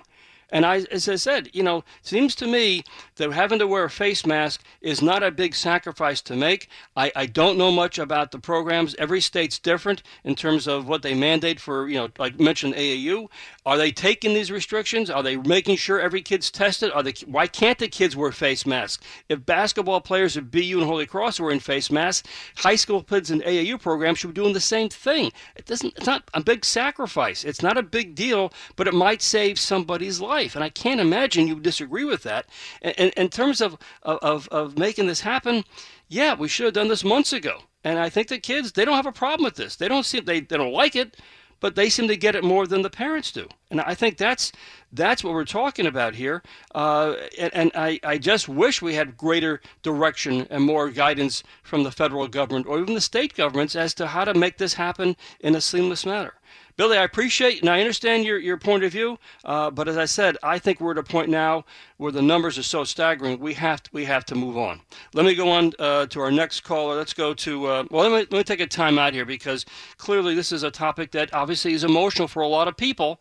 And 0.51 0.65
I, 0.65 0.85
as 0.91 1.09
I 1.09 1.15
said, 1.15 1.49
you 1.53 1.63
know, 1.63 1.83
seems 2.01 2.35
to 2.35 2.47
me 2.47 2.83
that 3.15 3.31
having 3.31 3.59
to 3.59 3.67
wear 3.67 3.85
a 3.85 3.89
face 3.89 4.25
mask 4.25 4.61
is 4.81 5.01
not 5.01 5.23
a 5.23 5.31
big 5.31 5.55
sacrifice 5.55 6.21
to 6.23 6.35
make. 6.35 6.69
I, 6.95 7.11
I 7.15 7.25
don't 7.25 7.57
know 7.57 7.71
much 7.71 7.97
about 7.97 8.31
the 8.31 8.39
programs. 8.39 8.95
Every 8.95 9.21
state's 9.21 9.59
different 9.59 10.03
in 10.23 10.35
terms 10.35 10.67
of 10.67 10.87
what 10.87 11.01
they 11.01 11.13
mandate 11.13 11.59
for, 11.59 11.89
you 11.89 11.95
know, 11.95 12.09
like 12.17 12.39
mentioned 12.39 12.75
AAU. 12.75 13.27
Are 13.65 13.77
they 13.77 13.91
taking 13.91 14.35
these 14.35 14.51
restrictions? 14.51 15.09
Are 15.09 15.23
they 15.23 15.37
making 15.37 15.77
sure 15.77 15.99
every 15.99 16.21
kid's 16.21 16.51
tested? 16.51 16.91
Are 16.91 17.01
they, 17.01 17.13
why 17.25 17.47
can't 17.47 17.79
the 17.79 17.87
kids 17.87 18.15
wear 18.15 18.31
face 18.31 18.63
masks? 18.65 19.03
If 19.27 19.43
basketball 19.45 20.01
players 20.01 20.37
at 20.37 20.51
BU 20.51 20.77
and 20.77 20.85
Holy 20.85 21.07
Cross 21.07 21.39
are 21.39 21.43
wearing 21.43 21.59
face 21.59 21.89
masks, 21.89 22.27
high 22.57 22.75
school 22.75 23.01
kids 23.01 23.31
in 23.31 23.41
AAU 23.41 23.81
programs 23.81 24.19
should 24.19 24.35
be 24.35 24.41
doing 24.41 24.53
the 24.53 24.59
same 24.59 24.89
thing. 24.89 25.31
It 25.55 25.65
doesn't. 25.65 25.97
It's 25.97 26.05
not 26.05 26.29
a 26.35 26.43
big 26.43 26.63
sacrifice. 26.63 27.43
It's 27.43 27.63
not 27.63 27.77
a 27.77 27.83
big 27.83 28.13
deal, 28.13 28.53
but 28.75 28.87
it 28.87 28.93
might 28.93 29.23
save 29.23 29.59
somebody's 29.59 30.21
life. 30.21 30.55
And 30.55 30.63
I 30.63 30.69
can't 30.69 31.01
imagine 31.01 31.47
you 31.47 31.59
disagree 31.59 32.05
with 32.05 32.21
that. 32.23 32.45
And 32.83 33.11
in 33.17 33.29
terms 33.29 33.61
of, 33.61 33.77
of 34.03 34.47
of 34.49 34.77
making 34.77 35.07
this 35.07 35.21
happen, 35.21 35.63
yeah, 36.07 36.35
we 36.35 36.47
should 36.47 36.65
have 36.65 36.73
done 36.75 36.87
this 36.87 37.03
months 37.03 37.33
ago. 37.33 37.63
And 37.83 37.99
I 37.99 38.09
think 38.09 38.27
the 38.27 38.39
kids 38.39 38.71
they 38.71 38.85
don't 38.85 38.95
have 38.95 39.05
a 39.05 39.11
problem 39.11 39.43
with 39.43 39.55
this. 39.55 39.75
They 39.75 39.87
don't 39.87 40.05
see 40.05 40.19
they 40.19 40.39
they 40.39 40.57
don't 40.57 40.73
like 40.73 40.95
it, 40.95 41.17
but 41.65 41.73
they 41.73 41.89
seem 41.89 42.07
to 42.07 42.15
get 42.15 42.35
it 42.35 42.43
more 42.43 42.67
than 42.67 42.83
the 42.83 42.91
parents 42.91 43.31
do. 43.31 43.47
And 43.71 43.81
I 43.81 43.95
think 43.95 44.17
that's 44.17 44.51
that's 44.93 45.23
what 45.23 45.33
we're 45.33 45.45
talking 45.45 45.87
about 45.87 46.13
here. 46.13 46.43
Uh, 46.75 47.15
and 47.39 47.51
and 47.55 47.71
I, 47.73 47.99
I 48.03 48.19
just 48.19 48.47
wish 48.47 48.83
we 48.83 48.93
had 48.93 49.17
greater 49.17 49.61
direction 49.81 50.45
and 50.51 50.63
more 50.63 50.91
guidance 50.91 51.41
from 51.63 51.81
the 51.81 51.89
federal 51.91 52.27
government 52.27 52.67
or 52.67 52.79
even 52.79 52.93
the 52.93 53.01
state 53.01 53.33
governments 53.33 53.75
as 53.75 53.95
to 53.95 54.05
how 54.05 54.25
to 54.25 54.35
make 54.35 54.59
this 54.59 54.75
happen 54.75 55.17
in 55.39 55.55
a 55.55 55.59
seamless 55.59 56.05
manner. 56.05 56.35
Billy, 56.77 56.97
I 56.97 57.03
appreciate 57.03 57.61
and 57.61 57.69
I 57.69 57.79
understand 57.79 58.25
your, 58.25 58.37
your 58.37 58.57
point 58.57 58.83
of 58.83 58.91
view, 58.91 59.17
uh, 59.45 59.71
but 59.71 59.87
as 59.87 59.97
I 59.97 60.05
said, 60.05 60.37
I 60.43 60.59
think 60.59 60.81
we're 60.81 60.91
at 60.91 60.97
a 60.97 61.03
point 61.03 61.29
now 61.29 61.63
where 61.97 62.11
the 62.11 62.21
numbers 62.21 62.57
are 62.57 62.63
so 62.63 62.83
staggering. 62.83 63.39
We 63.39 63.53
have 63.53 63.81
to, 63.83 63.89
we 63.93 64.03
have 64.05 64.25
to 64.25 64.35
move 64.35 64.57
on. 64.57 64.81
Let 65.13 65.25
me 65.25 65.35
go 65.35 65.49
on 65.49 65.71
uh, 65.79 66.07
to 66.07 66.19
our 66.19 66.31
next 66.31 66.61
caller. 66.61 66.95
Let's 66.95 67.13
go 67.13 67.33
to 67.33 67.67
uh, 67.67 67.83
well. 67.89 68.09
Let 68.09 68.11
me, 68.11 68.27
let 68.29 68.39
me 68.39 68.43
take 68.43 68.59
a 68.59 68.67
time 68.67 68.99
out 68.99 69.13
here 69.13 69.25
because 69.25 69.65
clearly 69.97 70.35
this 70.35 70.51
is 70.51 70.63
a 70.63 70.71
topic 70.71 71.11
that 71.11 71.33
obviously 71.33 71.73
is 71.73 71.85
emotional 71.85 72.27
for 72.27 72.41
a 72.41 72.47
lot 72.47 72.67
of 72.67 72.75
people. 72.75 73.19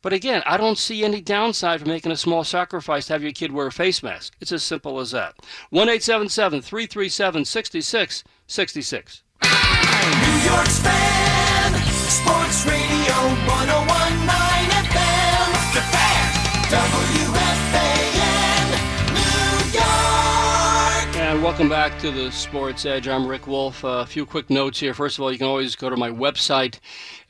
But 0.00 0.12
again, 0.12 0.44
I 0.46 0.56
don't 0.56 0.78
see 0.78 1.04
any 1.04 1.20
downside 1.20 1.80
for 1.80 1.88
making 1.88 2.12
a 2.12 2.16
small 2.16 2.44
sacrifice 2.44 3.06
to 3.06 3.14
have 3.14 3.22
your 3.22 3.32
kid 3.32 3.50
wear 3.50 3.66
a 3.66 3.72
face 3.72 4.00
mask. 4.02 4.34
It's 4.40 4.52
as 4.52 4.62
simple 4.62 5.00
as 5.00 5.10
that. 5.10 5.34
1 5.70 5.88
337 5.88 7.44
6666. 7.44 9.22
New 9.42 10.50
York's 10.50 10.78
fan, 10.78 11.37
Sports 12.28 12.60
Radio 12.66 13.14
1019 13.48 14.68
FM. 14.68 15.48
The 15.72 15.80
Fan, 15.80 16.28
WFAN, 16.68 18.68
New 19.14 19.72
York. 19.72 21.08
And 21.16 21.40
welcome 21.42 21.70
back 21.70 21.98
to 22.00 22.10
the 22.10 22.30
Sports 22.30 22.84
Edge. 22.84 23.08
I'm 23.08 23.26
Rick 23.26 23.46
Wolff. 23.46 23.82
Uh, 23.82 24.02
a 24.02 24.06
few 24.06 24.26
quick 24.26 24.50
notes 24.50 24.78
here. 24.78 24.92
First 24.92 25.16
of 25.16 25.22
all, 25.22 25.32
you 25.32 25.38
can 25.38 25.46
always 25.46 25.74
go 25.74 25.88
to 25.88 25.96
my 25.96 26.10
website 26.10 26.80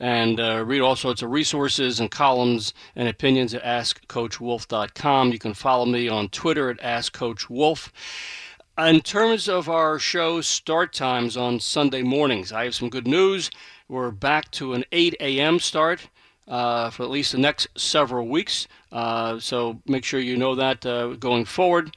and 0.01 0.37
uh, 0.37 0.65
read 0.65 0.81
all 0.81 0.97
sorts 0.97 1.21
of 1.21 1.31
resources 1.31 2.01
and 2.01 2.11
columns 2.11 2.73
and 2.93 3.07
opinions 3.07 3.53
at 3.53 3.63
AskCoachWolff.com. 3.63 5.31
You 5.31 5.39
can 5.39 5.53
follow 5.53 5.85
me 5.85 6.09
on 6.09 6.27
Twitter 6.27 6.69
at 6.69 6.81
AskCoachWolf. 6.81 7.89
In 8.77 8.99
terms 8.99 9.47
of 9.47 9.69
our 9.69 9.97
show 9.97 10.41
start 10.41 10.91
times 10.93 11.37
on 11.37 11.61
Sunday 11.61 12.01
mornings, 12.01 12.51
I 12.51 12.65
have 12.65 12.75
some 12.75 12.89
good 12.89 13.07
news. 13.07 13.49
We're 13.89 14.11
back 14.11 14.51
to 14.51 14.73
an 14.75 14.85
8 14.91 15.15
a.m. 15.19 15.57
start. 15.59 16.09
Uh, 16.47 16.91
for 16.91 17.03
at 17.03 17.09
least 17.09 17.31
the 17.31 17.37
next 17.39 17.67
several 17.75 18.27
weeks. 18.27 18.67
Uh, 18.91 19.39
so 19.39 19.81
make 19.87 20.03
sure 20.03 20.19
you 20.19 20.37
know 20.37 20.55
that 20.55 20.85
uh, 20.85 21.09
going 21.13 21.45
forward. 21.45 21.95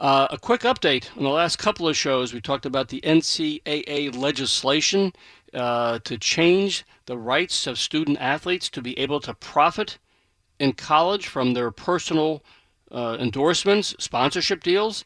Uh, 0.00 0.28
a 0.30 0.38
quick 0.38 0.62
update 0.62 1.16
on 1.16 1.22
the 1.24 1.28
last 1.28 1.56
couple 1.56 1.88
of 1.88 1.96
shows. 1.96 2.32
We 2.32 2.40
talked 2.40 2.66
about 2.66 2.88
the 2.88 3.00
NCAA 3.02 4.16
legislation 4.16 5.12
uh, 5.52 6.00
to 6.04 6.18
change 6.18 6.84
the 7.06 7.18
rights 7.18 7.68
of 7.68 7.78
student 7.78 8.18
athletes 8.20 8.68
to 8.70 8.82
be 8.82 8.98
able 8.98 9.20
to 9.20 9.34
profit 9.34 9.98
in 10.58 10.72
college 10.72 11.26
from 11.26 11.54
their 11.54 11.70
personal 11.70 12.42
uh, 12.92 13.16
endorsements, 13.18 13.94
sponsorship 13.98 14.62
deals. 14.62 15.04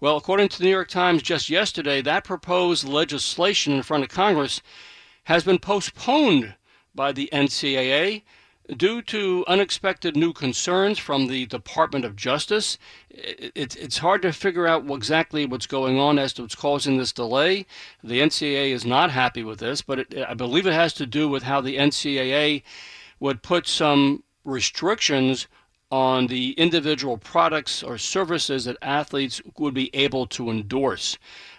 Well, 0.00 0.16
according 0.16 0.48
to 0.50 0.58
the 0.58 0.64
New 0.64 0.70
York 0.70 0.88
Times 0.88 1.22
just 1.22 1.50
yesterday, 1.50 2.02
that 2.02 2.24
proposed 2.24 2.86
legislation 2.86 3.72
in 3.74 3.82
front 3.82 4.04
of 4.04 4.10
Congress 4.10 4.60
has 5.28 5.44
been 5.44 5.58
postponed 5.58 6.54
by 6.94 7.12
the 7.12 7.28
NCAA 7.32 8.22
Due 8.76 9.00
to 9.00 9.46
unexpected 9.48 10.14
new 10.14 10.30
concerns 10.34 10.98
from 10.98 11.26
the 11.26 11.46
Department 11.46 12.04
of 12.04 12.14
Justice, 12.14 12.76
it, 13.08 13.74
it's 13.74 13.98
hard 13.98 14.20
to 14.20 14.30
figure 14.30 14.66
out 14.66 14.90
exactly 14.90 15.46
what's 15.46 15.66
going 15.66 15.98
on 15.98 16.18
as 16.18 16.34
to 16.34 16.42
what's 16.42 16.54
causing 16.54 16.98
this 16.98 17.10
delay. 17.10 17.64
The 18.04 18.20
NCAA 18.20 18.72
is 18.72 18.84
not 18.84 19.10
happy 19.10 19.42
with 19.42 19.58
this, 19.58 19.80
but 19.80 20.00
it, 20.00 20.14
I 20.18 20.34
believe 20.34 20.66
it 20.66 20.74
has 20.74 20.92
to 20.94 21.06
do 21.06 21.30
with 21.30 21.44
how 21.44 21.62
the 21.62 21.78
NCAA 21.78 22.62
would 23.20 23.42
put 23.42 23.66
some 23.66 24.22
restrictions 24.44 25.46
on 25.90 26.26
the 26.26 26.52
individual 26.52 27.16
products 27.16 27.82
or 27.82 27.96
services 27.96 28.66
that 28.66 28.76
athletes 28.82 29.40
would 29.56 29.72
be 29.72 29.88
able 29.94 30.26
to 30.26 30.50
endorse. 30.50 31.16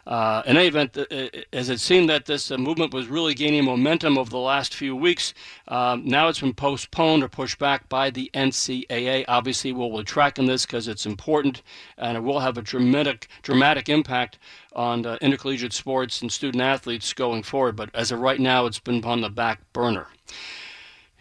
Uh, 0.10 0.42
in 0.48 0.58
any 0.58 0.68
event, 0.68 0.98
uh, 0.98 1.06
as 1.54 1.70
it 1.70 1.80
seemed 1.80 2.10
that 2.10 2.26
this 2.26 2.50
uh, 2.50 2.58
movement 2.58 2.92
was 2.92 3.08
really 3.08 3.36
gaining 3.36 3.64
momentum 3.64 4.18
over 4.18 4.32
the 4.32 4.40
last 4.40 4.74
few 4.74 4.96
weeks, 4.96 5.36
um, 5.68 6.04
now 6.04 6.28
it's 6.28 6.40
been 6.40 6.52
postponed 6.52 7.22
or 7.22 7.30
pushed 7.30 7.60
back 7.60 7.88
by 7.90 8.10
the 8.10 8.32
NCAA. 8.34 9.24
Obviously, 9.28 9.72
we'll 9.72 9.96
be 9.96 10.04
tracking 10.04 10.48
this 10.48 10.66
because 10.66 10.88
it's 10.88 11.06
important 11.06 11.62
and 11.96 12.18
it 12.18 12.22
will 12.22 12.40
have 12.40 12.58
a 12.58 12.64
dramatic, 12.64 13.28
dramatic 13.44 13.88
impact 13.88 14.40
on 14.74 15.06
uh, 15.06 15.20
intercollegiate 15.22 15.74
sports 15.74 16.24
and 16.24 16.32
student 16.32 16.64
athletes 16.64 17.14
going 17.14 17.44
forward. 17.44 17.76
But 17.76 17.92
as 17.94 18.12
of 18.12 18.20
right 18.20 18.40
now, 18.40 18.66
it's 18.66 18.80
been 18.80 19.06
on 19.06 19.22
the 19.22 19.30
back 19.30 19.62
burner. 19.74 20.08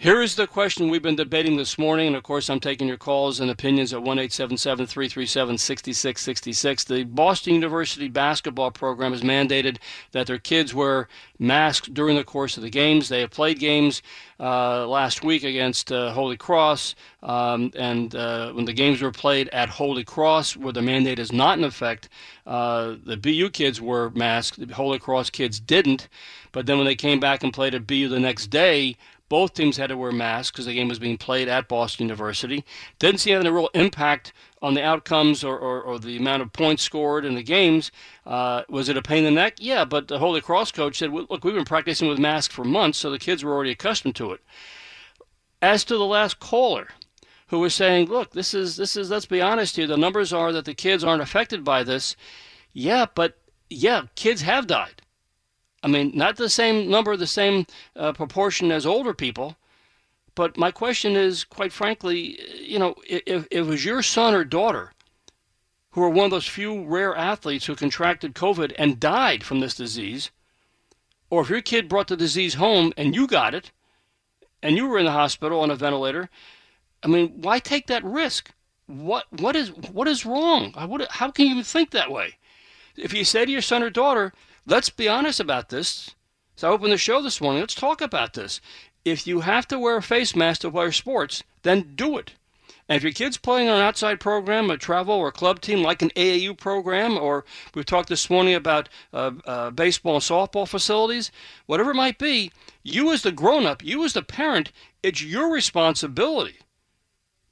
Here 0.00 0.22
is 0.22 0.36
the 0.36 0.46
question 0.46 0.90
we've 0.90 1.02
been 1.02 1.16
debating 1.16 1.56
this 1.56 1.76
morning, 1.76 2.06
and 2.06 2.14
of 2.14 2.22
course, 2.22 2.48
I'm 2.48 2.60
taking 2.60 2.86
your 2.86 2.96
calls 2.96 3.40
and 3.40 3.50
opinions 3.50 3.92
at 3.92 4.00
1 4.00 4.16
337 4.16 5.58
6666. 5.58 6.84
The 6.84 7.02
Boston 7.02 7.54
University 7.54 8.06
basketball 8.06 8.70
program 8.70 9.10
has 9.10 9.22
mandated 9.22 9.78
that 10.12 10.28
their 10.28 10.38
kids 10.38 10.72
wear 10.72 11.08
masks 11.40 11.88
during 11.88 12.14
the 12.14 12.22
course 12.22 12.56
of 12.56 12.62
the 12.62 12.70
games. 12.70 13.08
They 13.08 13.22
have 13.22 13.32
played 13.32 13.58
games 13.58 14.00
uh, 14.38 14.86
last 14.86 15.24
week 15.24 15.42
against 15.42 15.90
uh, 15.90 16.12
Holy 16.12 16.36
Cross, 16.36 16.94
um, 17.24 17.72
and 17.74 18.14
uh, 18.14 18.52
when 18.52 18.66
the 18.66 18.72
games 18.72 19.02
were 19.02 19.10
played 19.10 19.48
at 19.48 19.68
Holy 19.68 20.04
Cross, 20.04 20.56
where 20.56 20.72
the 20.72 20.80
mandate 20.80 21.18
is 21.18 21.32
not 21.32 21.58
in 21.58 21.64
effect, 21.64 22.08
uh, 22.46 22.94
the 23.04 23.16
BU 23.16 23.50
kids 23.50 23.80
were 23.80 24.10
masked, 24.10 24.64
the 24.64 24.74
Holy 24.74 25.00
Cross 25.00 25.30
kids 25.30 25.58
didn't. 25.58 26.06
But 26.52 26.66
then 26.66 26.78
when 26.78 26.86
they 26.86 26.94
came 26.94 27.18
back 27.18 27.42
and 27.42 27.52
played 27.52 27.74
at 27.74 27.86
BU 27.86 28.08
the 28.08 28.20
next 28.20 28.46
day, 28.46 28.96
both 29.28 29.54
teams 29.54 29.76
had 29.76 29.88
to 29.88 29.96
wear 29.96 30.12
masks 30.12 30.50
because 30.50 30.66
the 30.66 30.74
game 30.74 30.88
was 30.88 30.98
being 30.98 31.18
played 31.18 31.48
at 31.48 31.68
Boston 31.68 32.06
University. 32.06 32.64
Didn't 32.98 33.20
see 33.20 33.32
any 33.32 33.50
real 33.50 33.70
impact 33.74 34.32
on 34.62 34.74
the 34.74 34.82
outcomes 34.82 35.44
or, 35.44 35.58
or, 35.58 35.80
or, 35.80 35.98
the 35.98 36.16
amount 36.16 36.42
of 36.42 36.52
points 36.52 36.82
scored 36.82 37.24
in 37.24 37.34
the 37.34 37.42
games. 37.42 37.92
Uh, 38.26 38.62
was 38.68 38.88
it 38.88 38.96
a 38.96 39.02
pain 39.02 39.18
in 39.18 39.24
the 39.34 39.40
neck? 39.40 39.54
Yeah, 39.58 39.84
but 39.84 40.08
the 40.08 40.18
Holy 40.18 40.40
Cross 40.40 40.72
coach 40.72 40.98
said, 40.98 41.12
look, 41.12 41.44
we've 41.44 41.54
been 41.54 41.64
practicing 41.64 42.08
with 42.08 42.18
masks 42.18 42.54
for 42.54 42.64
months, 42.64 42.98
so 42.98 43.10
the 43.10 43.18
kids 43.18 43.44
were 43.44 43.52
already 43.52 43.70
accustomed 43.70 44.16
to 44.16 44.32
it. 44.32 44.40
As 45.62 45.84
to 45.84 45.96
the 45.96 46.06
last 46.06 46.40
caller, 46.40 46.88
who 47.48 47.58
was 47.60 47.74
saying, 47.74 48.08
look, 48.08 48.32
this 48.32 48.54
is, 48.54 48.76
this 48.76 48.96
is, 48.96 49.10
let's 49.10 49.26
be 49.26 49.40
honest 49.40 49.76
here, 49.76 49.86
the 49.86 49.96
numbers 49.96 50.32
are 50.32 50.52
that 50.52 50.64
the 50.64 50.74
kids 50.74 51.04
aren't 51.04 51.22
affected 51.22 51.64
by 51.64 51.82
this. 51.82 52.16
Yeah, 52.72 53.06
but 53.14 53.38
yeah, 53.70 54.02
kids 54.14 54.42
have 54.42 54.66
died. 54.66 55.02
I 55.82 55.88
mean, 55.88 56.12
not 56.14 56.36
the 56.36 56.48
same 56.48 56.90
number, 56.90 57.16
the 57.16 57.26
same 57.26 57.66
uh, 57.94 58.12
proportion 58.12 58.72
as 58.72 58.84
older 58.84 59.14
people. 59.14 59.56
But 60.34 60.56
my 60.56 60.70
question 60.70 61.16
is, 61.16 61.44
quite 61.44 61.72
frankly, 61.72 62.38
you 62.60 62.78
know, 62.78 62.94
if, 63.08 63.22
if 63.26 63.46
it 63.50 63.62
was 63.62 63.84
your 63.84 64.02
son 64.02 64.34
or 64.34 64.44
daughter 64.44 64.92
who 65.90 66.02
are 66.02 66.08
one 66.08 66.26
of 66.26 66.30
those 66.30 66.46
few 66.46 66.84
rare 66.84 67.16
athletes 67.16 67.66
who 67.66 67.74
contracted 67.74 68.34
COVID 68.34 68.72
and 68.78 69.00
died 69.00 69.42
from 69.42 69.60
this 69.60 69.74
disease, 69.74 70.30
or 71.30 71.42
if 71.42 71.50
your 71.50 71.60
kid 71.60 71.88
brought 71.88 72.08
the 72.08 72.16
disease 72.16 72.54
home 72.54 72.92
and 72.96 73.14
you 73.14 73.26
got 73.26 73.54
it, 73.54 73.72
and 74.62 74.76
you 74.76 74.86
were 74.86 74.98
in 74.98 75.06
the 75.06 75.12
hospital 75.12 75.60
on 75.60 75.70
a 75.70 75.76
ventilator, 75.76 76.28
I 77.02 77.08
mean, 77.08 77.40
why 77.40 77.58
take 77.58 77.86
that 77.86 78.04
risk? 78.04 78.50
What 78.86 79.26
what 79.30 79.54
is 79.54 79.70
what 79.72 80.08
is 80.08 80.24
wrong? 80.24 80.72
how 81.10 81.30
can 81.30 81.46
you 81.46 81.62
think 81.62 81.90
that 81.90 82.10
way? 82.10 82.36
If 82.96 83.12
you 83.12 83.24
say 83.24 83.44
to 83.44 83.52
your 83.52 83.60
son 83.60 83.82
or 83.82 83.90
daughter, 83.90 84.32
let's 84.68 84.90
be 84.90 85.08
honest 85.08 85.40
about 85.40 85.70
this. 85.70 86.14
So 86.56 86.68
I 86.68 86.72
opened 86.72 86.92
the 86.92 86.98
show 86.98 87.22
this 87.22 87.40
morning. 87.40 87.60
Let's 87.60 87.74
talk 87.74 88.00
about 88.00 88.34
this. 88.34 88.60
If 89.04 89.26
you 89.26 89.40
have 89.40 89.66
to 89.68 89.78
wear 89.78 89.96
a 89.96 90.02
face 90.02 90.36
mask 90.36 90.60
to 90.60 90.70
play 90.70 90.90
sports, 90.90 91.42
then 91.62 91.92
do 91.94 92.18
it. 92.18 92.32
And 92.88 92.96
if 92.96 93.02
your 93.02 93.12
kid's 93.12 93.36
playing 93.36 93.68
on 93.68 93.76
an 93.76 93.82
outside 93.82 94.18
program, 94.18 94.70
a 94.70 94.76
travel 94.76 95.14
or 95.14 95.30
club 95.30 95.60
team 95.60 95.82
like 95.82 96.02
an 96.02 96.10
AAU 96.10 96.56
program, 96.56 97.16
or 97.16 97.44
we've 97.74 97.86
talked 97.86 98.08
this 98.08 98.30
morning 98.30 98.54
about 98.54 98.88
uh, 99.12 99.32
uh, 99.44 99.70
baseball 99.70 100.14
and 100.14 100.22
softball 100.22 100.66
facilities, 100.66 101.30
whatever 101.66 101.90
it 101.90 101.96
might 101.96 102.18
be, 102.18 102.50
you 102.82 103.12
as 103.12 103.22
the 103.22 103.32
grown 103.32 103.66
up, 103.66 103.84
you 103.84 104.04
as 104.04 104.14
the 104.14 104.22
parent, 104.22 104.72
it's 105.02 105.22
your 105.22 105.52
responsibility 105.52 106.58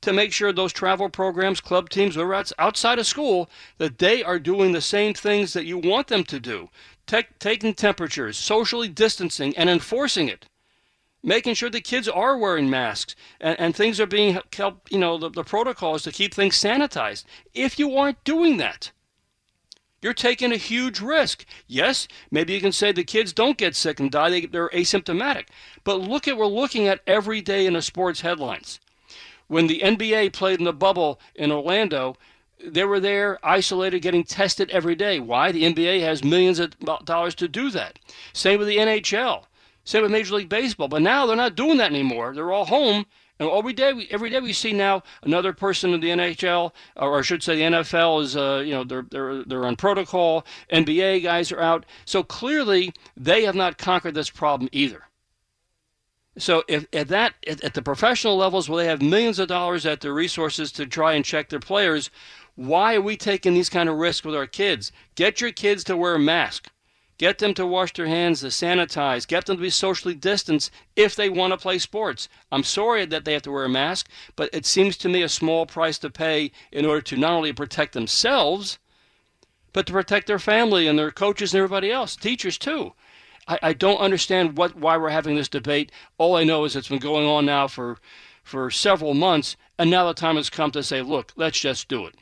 to 0.00 0.12
make 0.12 0.32
sure 0.32 0.52
those 0.52 0.72
travel 0.72 1.08
programs, 1.08 1.60
club 1.60 1.90
teams, 1.90 2.16
whatever 2.16 2.44
outside 2.58 2.98
of 2.98 3.06
school, 3.06 3.50
that 3.78 3.98
they 3.98 4.22
are 4.22 4.38
doing 4.38 4.72
the 4.72 4.80
same 4.80 5.14
things 5.14 5.52
that 5.52 5.66
you 5.66 5.78
want 5.78 6.08
them 6.08 6.24
to 6.24 6.40
do 6.40 6.70
taking 7.06 7.74
temperatures, 7.74 8.36
socially 8.36 8.88
distancing, 8.88 9.56
and 9.56 9.70
enforcing 9.70 10.28
it. 10.28 10.46
Making 11.22 11.54
sure 11.54 11.70
the 11.70 11.80
kids 11.80 12.08
are 12.08 12.38
wearing 12.38 12.70
masks 12.70 13.16
and, 13.40 13.58
and 13.58 13.74
things 13.74 13.98
are 13.98 14.06
being 14.06 14.38
kept, 14.50 14.92
you 14.92 14.98
know, 14.98 15.18
the, 15.18 15.28
the 15.28 15.42
protocols 15.42 16.02
to 16.02 16.12
keep 16.12 16.34
things 16.34 16.56
sanitized. 16.56 17.24
If 17.54 17.78
you 17.78 17.96
aren't 17.96 18.22
doing 18.22 18.58
that, 18.58 18.92
you're 20.02 20.14
taking 20.14 20.52
a 20.52 20.56
huge 20.56 21.00
risk. 21.00 21.44
Yes, 21.66 22.06
maybe 22.30 22.52
you 22.52 22.60
can 22.60 22.70
say 22.70 22.92
the 22.92 23.02
kids 23.02 23.32
don't 23.32 23.58
get 23.58 23.74
sick 23.74 23.98
and 23.98 24.10
die, 24.10 24.30
they, 24.30 24.46
they're 24.46 24.68
asymptomatic. 24.68 25.46
But 25.82 26.00
look 26.00 26.28
at 26.28 26.36
what 26.36 26.52
we're 26.52 26.60
looking 26.60 26.86
at 26.86 27.00
every 27.06 27.40
day 27.40 27.66
in 27.66 27.72
the 27.72 27.82
sports 27.82 28.20
headlines. 28.20 28.78
When 29.48 29.66
the 29.66 29.80
NBA 29.80 30.32
played 30.32 30.58
in 30.58 30.64
the 30.64 30.72
bubble 30.72 31.18
in 31.34 31.50
Orlando, 31.50 32.16
they 32.64 32.84
were 32.84 33.00
there 33.00 33.38
isolated 33.44 34.00
getting 34.00 34.24
tested 34.24 34.70
every 34.70 34.94
day. 34.94 35.20
Why? 35.20 35.52
The 35.52 35.64
nba 35.64 36.00
has 36.00 36.24
millions 36.24 36.58
of 36.58 36.78
dollars 37.04 37.34
to 37.36 37.48
do 37.48 37.70
that. 37.70 37.98
Same 38.32 38.58
with 38.58 38.68
the 38.68 38.78
nhl 38.78 39.44
same 39.86 40.02
with 40.02 40.10
major 40.10 40.34
league 40.34 40.48
baseball. 40.48 40.88
But 40.88 41.02
now 41.02 41.26
they're 41.26 41.36
not 41.36 41.54
doing 41.54 41.78
that 41.78 41.92
anymore. 41.92 42.34
They're 42.34 42.52
all 42.52 42.66
home. 42.66 43.06
And 43.38 43.48
every 43.48 43.72
day, 43.72 43.92
we, 43.92 44.08
every 44.10 44.30
day 44.30 44.40
we 44.40 44.52
see 44.52 44.72
now 44.72 45.02
another 45.22 45.52
person 45.52 45.94
in 45.94 46.00
the 46.00 46.08
NHL, 46.08 46.72
or 46.96 47.18
I 47.18 47.22
should 47.22 47.42
say, 47.42 47.56
the 47.56 47.76
NFL 47.76 48.22
is, 48.22 48.36
uh, 48.36 48.62
you 48.64 48.72
know, 48.72 48.82
they're 48.82 49.06
they're 49.08 49.44
they're 49.44 49.66
on 49.66 49.76
protocol. 49.76 50.44
NBA 50.72 51.22
guys 51.22 51.52
are 51.52 51.60
out, 51.60 51.86
so 52.04 52.22
clearly 52.22 52.92
they 53.16 53.44
have 53.44 53.54
not 53.54 53.78
conquered 53.78 54.14
this 54.14 54.30
problem 54.30 54.68
either. 54.72 55.04
So 56.38 56.64
if 56.66 56.86
at 56.92 57.08
that 57.08 57.34
at, 57.46 57.62
at 57.62 57.74
the 57.74 57.82
professional 57.82 58.36
levels 58.36 58.68
where 58.68 58.82
they 58.82 58.88
have 58.88 59.02
millions 59.02 59.38
of 59.38 59.48
dollars 59.48 59.86
at 59.86 60.00
their 60.00 60.14
resources 60.14 60.72
to 60.72 60.86
try 60.86 61.12
and 61.12 61.24
check 61.24 61.50
their 61.50 61.60
players, 61.60 62.10
why 62.56 62.94
are 62.94 63.00
we 63.02 63.16
taking 63.16 63.54
these 63.54 63.68
kind 63.68 63.88
of 63.88 63.96
risks 63.96 64.24
with 64.24 64.34
our 64.34 64.46
kids? 64.46 64.90
Get 65.14 65.40
your 65.40 65.52
kids 65.52 65.84
to 65.84 65.96
wear 65.96 66.14
a 66.14 66.18
mask. 66.18 66.68
Get 67.18 67.38
them 67.38 67.54
to 67.54 67.66
wash 67.66 67.92
their 67.92 68.06
hands, 68.06 68.40
to 68.40 68.46
sanitize. 68.46 69.26
Get 69.26 69.46
them 69.46 69.56
to 69.56 69.62
be 69.62 69.70
socially 69.70 70.14
distanced 70.14 70.70
if 70.96 71.14
they 71.14 71.30
want 71.30 71.52
to 71.52 71.58
play 71.58 71.78
sports. 71.78 72.28
I'm 72.52 72.62
sorry 72.62 73.06
that 73.06 73.24
they 73.24 73.32
have 73.34 73.42
to 73.42 73.52
wear 73.52 73.64
a 73.64 73.70
mask, 73.70 74.08
but 74.36 74.50
it 74.52 74.66
seems 74.66 74.96
to 74.98 75.08
me 75.08 75.22
a 75.22 75.28
small 75.28 75.64
price 75.64 75.98
to 75.98 76.10
pay 76.10 76.50
in 76.72 76.84
order 76.84 77.00
to 77.02 77.16
not 77.16 77.32
only 77.32 77.52
protect 77.52 77.94
themselves, 77.94 78.78
but 79.72 79.86
to 79.86 79.92
protect 79.92 80.26
their 80.26 80.38
family 80.38 80.86
and 80.86 80.98
their 80.98 81.10
coaches 81.10 81.54
and 81.54 81.58
everybody 81.58 81.90
else, 81.90 82.16
teachers 82.16 82.58
too. 82.58 82.92
I, 83.48 83.58
I 83.62 83.72
don't 83.72 84.00
understand 84.00 84.56
what 84.56 84.76
why 84.76 84.96
we're 84.96 85.10
having 85.10 85.36
this 85.36 85.48
debate. 85.48 85.92
All 86.18 86.36
I 86.36 86.44
know 86.44 86.64
is 86.64 86.76
it's 86.76 86.88
been 86.88 86.98
going 86.98 87.26
on 87.26 87.46
now 87.46 87.66
for 87.66 87.98
for 88.42 88.70
several 88.70 89.14
months, 89.14 89.56
and 89.78 89.90
now 89.90 90.06
the 90.06 90.14
time 90.14 90.36
has 90.36 90.50
come 90.50 90.70
to 90.70 90.82
say, 90.82 91.02
look, 91.02 91.32
let's 91.36 91.60
just 91.60 91.88
do 91.88 92.06
it. 92.06 92.14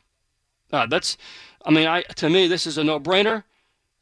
Uh, 0.74 0.86
that's, 0.86 1.16
I 1.64 1.70
mean, 1.70 1.86
I 1.86 2.02
to 2.02 2.28
me 2.28 2.48
this 2.48 2.66
is 2.66 2.76
a 2.76 2.84
no-brainer. 2.84 3.44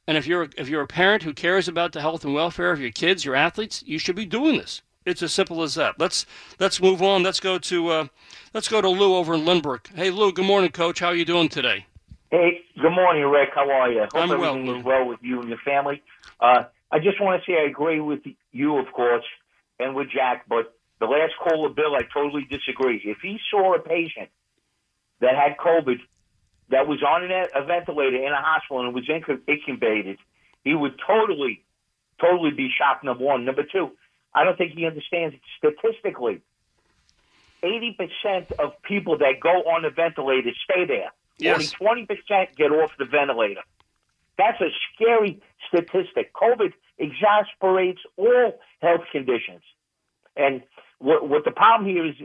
And 0.07 0.17
if 0.17 0.27
you're 0.27 0.49
if 0.57 0.69
you're 0.69 0.83
a 0.83 0.87
parent 0.87 1.23
who 1.23 1.33
cares 1.33 1.69
about 1.69 1.93
the 1.93 2.01
health 2.01 2.25
and 2.25 2.35
welfare 2.35 2.73
of 2.73 2.81
your 2.81 2.91
kids, 2.91 3.25
your 3.25 3.37
athletes, 3.37 3.85
you 3.87 3.99
should 3.99 4.17
be 4.17 4.27
doing 4.27 4.57
this. 4.57 4.83
It's 5.05 5.23
as 5.23 5.33
simple 5.33 5.63
as 5.63 5.75
that. 5.75 5.99
Let's 5.99 6.27
let's 6.59 6.81
move 6.81 7.03
on. 7.03 7.23
Let's 7.23 7.41
go 7.41 7.59
to 7.59 7.89
uh, 7.89 8.07
let's 8.55 8.69
go 8.69 8.81
to 8.81 8.89
Lou 8.89 9.15
over 9.15 9.35
in 9.35 9.43
Lynbrook. 9.43 9.95
Hey 9.95 10.11
Lou, 10.11 10.33
good 10.33 10.45
morning, 10.45 10.73
Coach. 10.73 11.01
How 11.01 11.09
are 11.09 11.15
you 11.15 11.25
doing 11.25 11.49
today? 11.49 11.87
Hey, 12.31 12.63
good 12.81 12.91
morning, 12.91 13.25
Rick. 13.25 13.51
How 13.55 13.71
are 13.71 13.93
you? 13.93 14.01
Hope 14.01 14.17
I'm 14.17 14.29
well, 14.31 14.55
everything 14.55 14.67
Lou. 14.67 14.79
is 14.79 14.85
well 14.85 15.07
with 15.07 15.19
you 15.23 15.41
and 15.41 15.49
your 15.49 15.59
family. 15.59 16.03
Uh, 16.41 16.65
I 16.91 16.99
just 16.99 17.21
want 17.21 17.43
to 17.43 17.51
say 17.51 17.59
I 17.59 17.69
agree 17.69 18.01
with 18.01 18.21
you, 18.51 18.79
of 18.79 18.91
course, 18.93 19.25
and 19.79 19.95
with 19.95 20.09
Jack. 20.11 20.47
But 20.49 20.75
the 20.99 21.07
last 21.07 21.35
caller, 21.43 21.69
Bill, 21.69 21.95
I 21.95 22.03
totally 22.13 22.47
disagree. 22.51 23.03
If 23.05 23.19
he 23.23 23.39
saw 23.51 23.75
a 23.75 23.81
patient 23.81 24.31
that 25.21 25.35
had 25.37 25.57
COVID 25.59 26.01
that 26.73 26.89
was 26.89 27.01
on 27.03 27.23
an- 27.23 27.49
a 27.55 27.65
ventilator 27.65 28.17
in 28.17 28.33
a 28.33 28.43
hospital 28.43 28.81
and 28.85 28.93
was 28.95 29.07
incu- 29.07 29.41
incubated, 29.47 30.19
he 30.65 30.75
would 30.75 30.99
totally, 31.07 31.63
totally 32.21 32.51
be 32.51 32.69
shocked. 32.77 33.05
Number 33.05 33.25
one. 33.25 33.45
Number 33.45 33.63
two, 33.63 33.93
I 34.35 34.43
don't 34.45 34.59
think 34.59 34.73
he 34.73 34.87
understands 34.87 35.37
statistically. 35.59 36.41
Eighty 37.63 37.93
percent 37.93 38.51
of 38.59 38.81
people 38.83 39.19
that 39.19 39.39
go 39.41 39.63
on 39.73 39.83
the 39.83 39.91
ventilator 39.91 40.51
stay 40.65 40.85
there. 40.85 41.13
Yes. 41.39 41.55
Only 41.55 41.67
twenty 41.69 42.07
percent 42.07 42.57
get 42.57 42.73
off 42.73 42.91
the 42.99 43.05
ventilator. 43.05 43.63
That's 44.37 44.61
a 44.61 44.71
scary 44.95 45.41
statistic. 45.69 46.33
COVID 46.35 46.73
exasperates 46.99 48.01
all 48.17 48.59
health 48.81 49.03
conditions. 49.13 49.63
And 50.37 50.63
what, 50.99 51.29
what 51.29 51.45
the 51.45 51.51
problem 51.51 51.89
here 51.89 52.07
is 52.07 52.17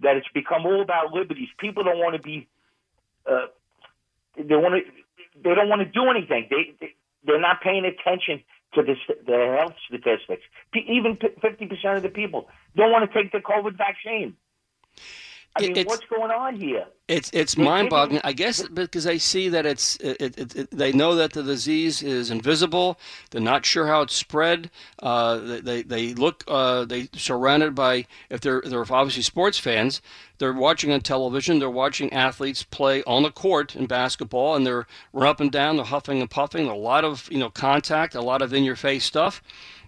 that 0.00 0.16
it's 0.16 0.28
become 0.34 0.66
all 0.66 0.82
about 0.82 1.12
liberties. 1.12 1.48
People 1.58 1.82
don't 1.82 1.98
want 1.98 2.14
to 2.14 2.22
be, 2.22 2.46
uh, 3.26 3.46
they 4.36 4.56
want 4.56 4.74
to, 4.74 5.42
they 5.42 5.54
don't 5.54 5.68
want 5.68 5.80
to 5.80 5.86
do 5.86 6.08
anything. 6.10 6.48
They, 6.50 6.74
they 6.80 6.94
they're 7.24 7.40
not 7.40 7.60
paying 7.60 7.84
attention 7.84 8.42
to 8.74 8.82
the 8.82 8.94
the 9.26 9.56
health 9.58 9.74
statistics. 9.86 10.42
Even 10.74 11.16
fifty 11.16 11.66
percent 11.66 11.96
of 11.96 12.02
the 12.02 12.08
people 12.08 12.48
don't 12.76 12.92
want 12.92 13.10
to 13.10 13.22
take 13.22 13.32
the 13.32 13.38
COVID 13.38 13.76
vaccine. 13.76 14.36
I 15.58 15.62
mean, 15.62 15.70
It's- 15.72 15.86
what's 15.86 16.06
going 16.06 16.30
on 16.30 16.56
here? 16.56 16.86
It's 17.08 17.30
it's 17.32 17.54
they 17.54 17.62
mind-boggling. 17.62 18.20
I 18.24 18.32
guess 18.32 18.66
because 18.66 19.04
they 19.04 19.18
see 19.18 19.48
that 19.50 19.64
it's 19.64 19.94
it, 19.98 20.16
it, 20.36 20.56
it, 20.56 20.70
they 20.72 20.90
know 20.92 21.14
that 21.14 21.34
the 21.34 21.42
disease 21.44 22.02
is 22.02 22.32
invisible. 22.32 22.98
They're 23.30 23.40
not 23.40 23.64
sure 23.64 23.86
how 23.86 24.02
it's 24.02 24.16
spread. 24.16 24.70
Uh, 25.00 25.36
they 25.62 25.82
they, 25.82 26.14
look 26.14 26.42
uh, 26.48 26.84
they 26.84 27.08
surrounded 27.14 27.76
by 27.76 28.06
if 28.28 28.40
they're 28.40 28.60
they're 28.60 28.80
obviously 28.90 29.22
sports 29.22 29.56
fans. 29.56 30.02
They're 30.38 30.52
watching 30.52 30.90
on 30.90 31.00
television. 31.00 31.60
They're 31.60 31.70
watching 31.70 32.12
athletes 32.12 32.64
play 32.64 33.04
on 33.04 33.22
the 33.22 33.30
court 33.30 33.76
in 33.76 33.86
basketball, 33.86 34.56
and 34.56 34.66
they're 34.66 34.86
run 35.12 35.28
up 35.28 35.38
and 35.40 35.52
down. 35.52 35.76
They're 35.76 35.84
huffing 35.84 36.20
and 36.20 36.28
puffing. 36.28 36.66
A 36.66 36.74
lot 36.74 37.04
of 37.04 37.28
you 37.30 37.38
know 37.38 37.50
contact. 37.50 38.16
A 38.16 38.20
lot 38.20 38.42
of 38.42 38.52
in-your-face 38.52 39.04
stuff. 39.04 39.44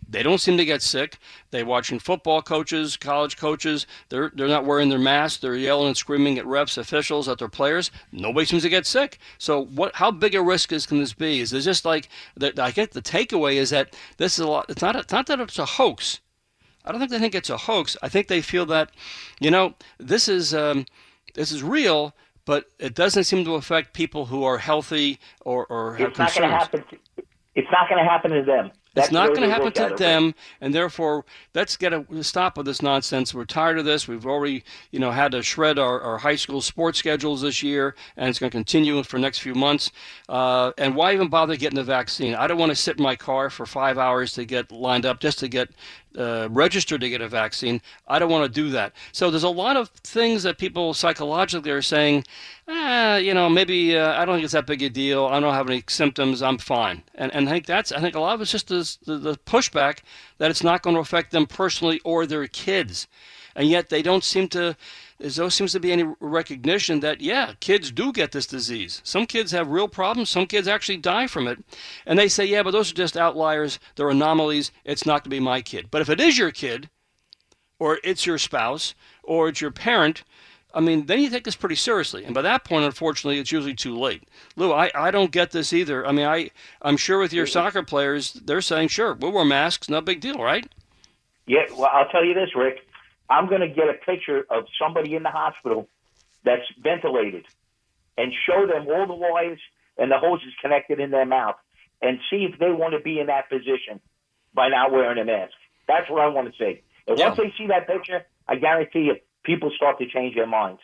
They 0.08 0.22
don't 0.22 0.38
seem 0.38 0.56
to 0.56 0.64
get 0.64 0.80
sick. 0.80 1.18
They're 1.50 1.66
watching 1.66 1.98
football 1.98 2.40
coaches, 2.40 2.96
college 2.96 3.36
coaches. 3.36 3.86
They're 4.08 4.32
they're 4.34 4.48
not 4.48 4.64
wearing 4.64 4.88
their 4.88 4.98
masks. 4.98 5.40
They're 5.40 5.54
yelling 5.54 5.88
and 5.88 5.96
screaming 5.96 6.38
at 6.38 6.46
refs, 6.46 6.78
officials, 6.78 7.28
at 7.28 7.38
their 7.38 7.48
players. 7.48 7.90
Nobody 8.10 8.46
seems 8.46 8.62
to 8.62 8.70
get 8.70 8.86
sick. 8.86 9.18
So 9.36 9.64
what? 9.66 9.94
How 9.96 10.10
big 10.10 10.34
a 10.34 10.42
risk 10.42 10.72
is 10.72 10.86
can 10.86 10.98
this 10.98 11.12
be? 11.12 11.40
Is 11.40 11.52
it 11.52 11.60
just 11.60 11.84
like 11.84 12.08
that? 12.36 12.58
I 12.58 12.70
get 12.70 12.92
the 12.92 13.02
takeaway 13.02 13.56
is 13.56 13.70
that 13.70 13.94
this 14.16 14.38
is 14.38 14.44
a 14.44 14.48
lot. 14.48 14.66
It's 14.68 14.82
not. 14.82 14.96
It's 14.96 15.12
not 15.12 15.26
that 15.26 15.40
it's 15.40 15.58
a 15.58 15.66
hoax. 15.66 16.20
I 16.84 16.90
don't 16.90 17.00
think 17.00 17.10
they 17.10 17.18
think 17.18 17.34
it's 17.34 17.50
a 17.50 17.58
hoax. 17.58 17.98
I 18.02 18.08
think 18.08 18.28
they 18.28 18.40
feel 18.40 18.64
that, 18.66 18.92
you 19.40 19.50
know, 19.50 19.74
this 19.98 20.26
is 20.26 20.54
um, 20.54 20.86
this 21.34 21.52
is 21.52 21.62
real, 21.62 22.14
but 22.46 22.70
it 22.78 22.94
doesn't 22.94 23.24
seem 23.24 23.44
to 23.44 23.56
affect 23.56 23.92
people 23.92 24.24
who 24.26 24.42
are 24.44 24.56
healthy 24.56 25.18
or, 25.44 25.66
or 25.66 25.96
have 25.96 26.08
It's 26.10 26.18
not 26.18 26.34
gonna 26.34 26.48
happen. 26.48 26.84
To, 26.88 26.96
it's 27.58 27.68
not 27.72 27.88
going 27.88 28.02
to 28.02 28.08
happen 28.08 28.30
to 28.30 28.42
them. 28.42 28.70
It's 28.98 29.12
not 29.12 29.28
going 29.28 29.42
to 29.42 29.48
happen 29.48 29.72
to 29.72 29.94
them, 29.96 30.34
and 30.60 30.74
therefore, 30.74 31.24
let's 31.54 31.76
get 31.76 31.92
a 31.92 32.04
stop 32.22 32.56
with 32.56 32.66
this 32.66 32.82
nonsense. 32.82 33.34
We're 33.34 33.44
tired 33.44 33.78
of 33.78 33.84
this. 33.84 34.08
We've 34.08 34.26
already, 34.26 34.64
you 34.90 34.98
know, 34.98 35.10
had 35.10 35.32
to 35.32 35.42
shred 35.42 35.78
our, 35.78 36.00
our 36.00 36.18
high 36.18 36.36
school 36.36 36.60
sports 36.60 36.98
schedules 36.98 37.42
this 37.42 37.62
year, 37.62 37.94
and 38.16 38.28
it's 38.28 38.38
going 38.38 38.50
to 38.50 38.56
continue 38.56 39.02
for 39.02 39.16
the 39.16 39.22
next 39.22 39.38
few 39.38 39.54
months. 39.54 39.90
Uh, 40.28 40.72
and 40.78 40.94
why 40.94 41.14
even 41.14 41.28
bother 41.28 41.56
getting 41.56 41.76
the 41.76 41.84
vaccine? 41.84 42.34
I 42.34 42.46
don't 42.46 42.58
want 42.58 42.70
to 42.70 42.76
sit 42.76 42.98
in 42.98 43.02
my 43.02 43.16
car 43.16 43.50
for 43.50 43.66
five 43.66 43.98
hours 43.98 44.32
to 44.34 44.44
get 44.44 44.70
lined 44.72 45.06
up 45.06 45.20
just 45.20 45.38
to 45.40 45.48
get 45.48 45.70
uh, 46.18 46.48
registered 46.50 47.00
to 47.00 47.08
get 47.08 47.20
a 47.20 47.28
vaccine. 47.28 47.80
I 48.08 48.18
don't 48.18 48.30
want 48.30 48.44
to 48.44 48.62
do 48.62 48.70
that. 48.70 48.92
So 49.12 49.30
there's 49.30 49.44
a 49.44 49.48
lot 49.48 49.76
of 49.76 49.88
things 49.90 50.42
that 50.42 50.58
people 50.58 50.92
psychologically 50.94 51.70
are 51.70 51.82
saying, 51.82 52.24
ah, 52.66 53.16
you 53.16 53.32
know, 53.34 53.48
maybe 53.48 53.96
uh, 53.96 54.20
I 54.20 54.24
don't 54.24 54.36
think 54.36 54.44
it's 54.44 54.52
that 54.52 54.66
big 54.66 54.82
a 54.82 54.90
deal. 54.90 55.26
I 55.26 55.38
don't 55.40 55.54
have 55.54 55.70
any 55.70 55.84
symptoms. 55.86 56.42
I'm 56.42 56.58
fine. 56.58 57.02
And 57.14 57.32
and 57.34 57.48
I 57.48 57.52
think 57.52 57.66
that's 57.66 57.92
I 57.92 58.00
think 58.00 58.14
a 58.16 58.20
lot 58.20 58.34
of 58.34 58.40
it's 58.40 58.50
just 58.50 58.68
this, 58.68 58.96
the, 58.96 59.16
the 59.16 59.36
pushback 59.36 60.00
that 60.38 60.50
it's 60.50 60.64
not 60.64 60.82
going 60.82 60.94
to 60.94 61.00
affect 61.00 61.30
them 61.30 61.46
personally 61.46 62.00
or 62.04 62.26
their 62.26 62.46
kids, 62.48 63.06
and 63.54 63.68
yet 63.68 63.88
they 63.88 64.02
don't 64.02 64.24
seem 64.24 64.48
to. 64.48 64.76
There 65.18 65.30
no 65.36 65.48
seems 65.48 65.72
to 65.72 65.80
be 65.80 65.90
any 65.90 66.04
recognition 66.20 67.00
that 67.00 67.20
yeah, 67.20 67.54
kids 67.58 67.90
do 67.90 68.12
get 68.12 68.30
this 68.30 68.46
disease. 68.46 69.00
Some 69.04 69.26
kids 69.26 69.50
have 69.50 69.68
real 69.68 69.88
problems. 69.88 70.30
Some 70.30 70.46
kids 70.46 70.68
actually 70.68 70.98
die 70.98 71.26
from 71.26 71.48
it, 71.48 71.58
and 72.06 72.18
they 72.18 72.28
say 72.28 72.44
yeah, 72.44 72.62
but 72.62 72.70
those 72.70 72.92
are 72.92 72.94
just 72.94 73.16
outliers. 73.16 73.80
They're 73.96 74.10
anomalies. 74.10 74.70
It's 74.84 75.04
not 75.04 75.24
going 75.24 75.30
to 75.30 75.30
be 75.30 75.40
my 75.40 75.60
kid. 75.60 75.88
But 75.90 76.02
if 76.02 76.08
it 76.08 76.20
is 76.20 76.38
your 76.38 76.52
kid, 76.52 76.88
or 77.80 77.98
it's 78.04 78.26
your 78.26 78.38
spouse, 78.38 78.94
or 79.24 79.48
it's 79.48 79.60
your 79.60 79.72
parent, 79.72 80.22
I 80.74 80.80
mean, 80.80 81.06
then 81.06 81.20
you 81.20 81.30
take 81.30 81.44
this 81.44 81.56
pretty 81.56 81.74
seriously. 81.74 82.24
And 82.24 82.34
by 82.34 82.42
that 82.42 82.64
point, 82.64 82.84
unfortunately, 82.84 83.40
it's 83.40 83.50
usually 83.50 83.74
too 83.74 83.98
late. 83.98 84.22
Lou, 84.54 84.72
I, 84.72 84.90
I 84.94 85.10
don't 85.10 85.32
get 85.32 85.50
this 85.50 85.72
either. 85.72 86.06
I 86.06 86.12
mean, 86.12 86.26
I, 86.26 86.50
I'm 86.82 86.96
sure 86.96 87.18
with 87.18 87.32
your 87.32 87.46
mm-hmm. 87.46 87.52
soccer 87.52 87.82
players, 87.82 88.34
they're 88.34 88.60
saying, 88.60 88.88
sure, 88.88 89.14
we'll 89.14 89.32
wear 89.32 89.44
masks, 89.44 89.88
no 89.88 90.00
big 90.00 90.20
deal, 90.20 90.36
right? 90.36 90.68
Yeah, 91.46 91.64
well, 91.72 91.90
I'll 91.92 92.08
tell 92.08 92.24
you 92.24 92.34
this, 92.34 92.54
Rick. 92.54 92.86
I'm 93.28 93.48
going 93.48 93.60
to 93.60 93.68
get 93.68 93.88
a 93.88 93.94
picture 93.94 94.44
of 94.50 94.64
somebody 94.80 95.14
in 95.14 95.22
the 95.22 95.30
hospital 95.30 95.88
that's 96.44 96.62
ventilated 96.82 97.44
and 98.16 98.32
show 98.46 98.66
them 98.66 98.86
all 98.88 99.06
the 99.06 99.14
wires 99.14 99.60
and 99.96 100.10
the 100.10 100.18
hoses 100.18 100.52
connected 100.60 101.00
in 101.00 101.10
their 101.10 101.26
mouth 101.26 101.56
and 102.00 102.18
see 102.30 102.48
if 102.50 102.58
they 102.58 102.70
want 102.70 102.94
to 102.94 103.00
be 103.00 103.18
in 103.20 103.26
that 103.26 103.48
position 103.48 104.00
by 104.54 104.68
not 104.68 104.92
wearing 104.92 105.18
a 105.18 105.24
mask. 105.24 105.52
That's 105.86 106.08
what 106.10 106.20
I 106.20 106.28
want 106.28 106.52
to 106.52 106.58
see. 106.58 106.82
And 107.06 107.18
once 107.18 107.36
they 107.36 107.52
see 107.56 107.66
that 107.68 107.86
picture, 107.86 108.24
I 108.46 108.56
guarantee 108.56 109.00
you, 109.00 109.16
people 109.42 109.70
start 109.74 109.98
to 109.98 110.06
change 110.06 110.34
their 110.34 110.46
minds. 110.46 110.80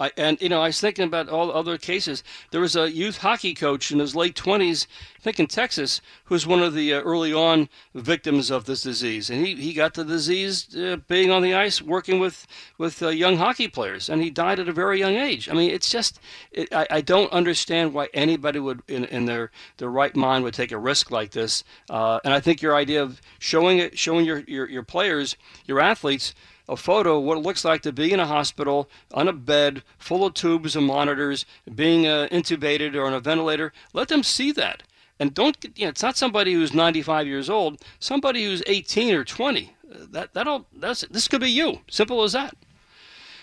I, 0.00 0.10
and 0.16 0.40
you 0.40 0.48
know, 0.48 0.62
I 0.62 0.68
was 0.68 0.80
thinking 0.80 1.04
about 1.04 1.28
all 1.28 1.52
other 1.52 1.76
cases. 1.76 2.24
There 2.50 2.60
was 2.62 2.74
a 2.74 2.90
youth 2.90 3.18
hockey 3.18 3.52
coach 3.52 3.92
in 3.92 3.98
his 3.98 4.16
late 4.16 4.34
twenties, 4.34 4.88
I 5.18 5.22
think 5.22 5.38
in 5.38 5.46
Texas, 5.46 6.00
who 6.24 6.34
was 6.34 6.46
one 6.46 6.62
of 6.62 6.72
the 6.72 6.94
uh, 6.94 7.02
early 7.02 7.34
on 7.34 7.68
victims 7.94 8.50
of 8.50 8.64
this 8.64 8.82
disease, 8.82 9.28
and 9.28 9.46
he, 9.46 9.54
he 9.56 9.74
got 9.74 9.92
the 9.92 10.04
disease 10.04 10.74
uh, 10.74 10.96
being 11.06 11.30
on 11.30 11.42
the 11.42 11.54
ice 11.54 11.82
working 11.82 12.18
with 12.18 12.46
with 12.78 13.02
uh, 13.02 13.08
young 13.08 13.36
hockey 13.36 13.68
players, 13.68 14.08
and 14.08 14.22
he 14.22 14.30
died 14.30 14.58
at 14.58 14.68
a 14.68 14.72
very 14.72 14.98
young 14.98 15.16
age. 15.16 15.50
I 15.50 15.52
mean, 15.52 15.70
it's 15.70 15.90
just 15.90 16.18
it, 16.50 16.72
I, 16.72 16.86
I 16.90 17.00
don't 17.02 17.30
understand 17.30 17.92
why 17.92 18.08
anybody 18.14 18.58
would 18.58 18.80
in, 18.88 19.04
in 19.04 19.26
their 19.26 19.50
their 19.76 19.90
right 19.90 20.16
mind 20.16 20.44
would 20.44 20.54
take 20.54 20.72
a 20.72 20.78
risk 20.78 21.10
like 21.10 21.32
this. 21.32 21.62
Uh, 21.90 22.20
and 22.24 22.32
I 22.32 22.40
think 22.40 22.62
your 22.62 22.74
idea 22.74 23.02
of 23.02 23.20
showing 23.38 23.78
it, 23.78 23.98
showing 23.98 24.24
your 24.24 24.38
your, 24.46 24.66
your 24.66 24.82
players, 24.82 25.36
your 25.66 25.78
athletes 25.78 26.34
a 26.70 26.76
photo 26.76 27.18
of 27.18 27.24
what 27.24 27.36
it 27.36 27.40
looks 27.40 27.64
like 27.64 27.82
to 27.82 27.92
be 27.92 28.12
in 28.12 28.20
a 28.20 28.26
hospital 28.26 28.88
on 29.12 29.26
a 29.28 29.32
bed 29.32 29.82
full 29.98 30.24
of 30.24 30.34
tubes 30.34 30.76
and 30.76 30.86
monitors, 30.86 31.44
being 31.74 32.06
uh, 32.06 32.28
intubated 32.30 32.94
or 32.94 33.04
on 33.04 33.12
a 33.12 33.20
ventilator. 33.20 33.72
Let 33.92 34.08
them 34.08 34.22
see 34.22 34.52
that. 34.52 34.84
And 35.18 35.34
don't, 35.34 35.56
you 35.74 35.84
know, 35.84 35.90
it's 35.90 36.02
not 36.02 36.16
somebody 36.16 36.54
who's 36.54 36.72
95 36.72 37.26
years 37.26 37.50
old, 37.50 37.82
somebody 37.98 38.44
who's 38.44 38.62
18 38.66 39.14
or 39.14 39.24
20. 39.24 39.74
Uh, 39.92 39.96
That, 40.12 40.32
that'll, 40.32 40.66
that's, 40.74 41.02
this 41.10 41.28
could 41.28 41.40
be 41.42 41.50
you. 41.50 41.80
Simple 41.90 42.22
as 42.22 42.32
that. 42.32 42.54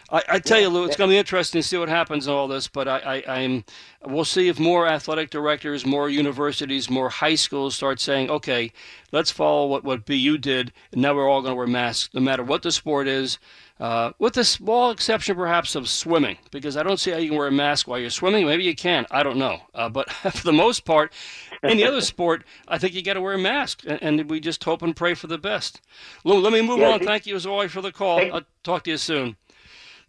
I, 0.09 0.23
I 0.29 0.39
tell 0.39 0.59
you, 0.59 0.69
Lou, 0.69 0.85
it's 0.85 0.95
going 0.95 1.09
to 1.09 1.13
be 1.13 1.17
interesting 1.17 1.61
to 1.61 1.67
see 1.67 1.77
what 1.77 1.89
happens 1.89 2.27
in 2.27 2.33
all 2.33 2.47
this. 2.47 2.67
But 2.67 2.87
I, 2.87 2.97
I, 3.27 3.39
I'm, 3.39 3.65
we'll 4.05 4.25
see 4.25 4.47
if 4.47 4.59
more 4.59 4.87
athletic 4.87 5.29
directors, 5.29 5.85
more 5.85 6.09
universities, 6.09 6.89
more 6.89 7.09
high 7.09 7.35
schools 7.35 7.75
start 7.75 7.99
saying, 7.99 8.29
okay, 8.29 8.71
let's 9.11 9.31
follow 9.31 9.67
what, 9.67 9.83
what 9.83 10.05
BU 10.05 10.37
did, 10.37 10.71
and 10.91 11.01
now 11.01 11.13
we're 11.13 11.29
all 11.29 11.41
going 11.41 11.51
to 11.51 11.57
wear 11.57 11.67
masks, 11.67 12.13
no 12.13 12.21
matter 12.21 12.43
what 12.43 12.61
the 12.61 12.71
sport 12.71 13.07
is. 13.07 13.37
Uh, 13.79 14.11
with 14.17 14.33
the 14.33 14.43
small 14.43 14.89
exception, 14.89 15.35
perhaps, 15.35 15.75
of 15.75 15.87
swimming, 15.87 16.37
because 16.51 16.75
I 16.75 16.81
don't 16.81 16.99
see 16.99 17.11
how 17.11 17.17
you 17.17 17.29
can 17.29 17.37
wear 17.37 17.47
a 17.47 17.51
mask 17.51 17.87
while 17.87 17.99
you're 17.99 18.09
swimming. 18.09 18.45
Maybe 18.47 18.63
you 18.63 18.75
can. 18.75 19.05
I 19.11 19.21
don't 19.21 19.37
know. 19.37 19.59
Uh, 19.75 19.87
but 19.89 20.09
for 20.33 20.43
the 20.43 20.53
most 20.53 20.83
part, 20.83 21.13
any 21.61 21.83
other 21.83 22.01
sport, 22.13 22.43
I 22.67 22.77
think 22.79 22.95
you 22.95 23.03
got 23.03 23.13
to 23.15 23.21
wear 23.21 23.33
a 23.33 23.37
mask, 23.37 23.83
and, 23.85 24.01
and 24.01 24.29
we 24.29 24.39
just 24.39 24.63
hope 24.63 24.81
and 24.81 24.95
pray 24.95 25.13
for 25.13 25.27
the 25.27 25.37
best. 25.37 25.81
Lou, 26.23 26.39
let 26.39 26.53
me 26.53 26.61
move 26.61 26.79
Yeah, 26.79 26.91
on. 26.93 27.01
Thank 27.01 27.27
you 27.27 27.35
as 27.35 27.45
always 27.45 27.71
for 27.71 27.81
the 27.81 27.91
call. 27.91 28.19
I'll 28.33 28.41
talk 28.63 28.85
to 28.85 28.91
you 28.91 28.97
soon. 28.97 29.35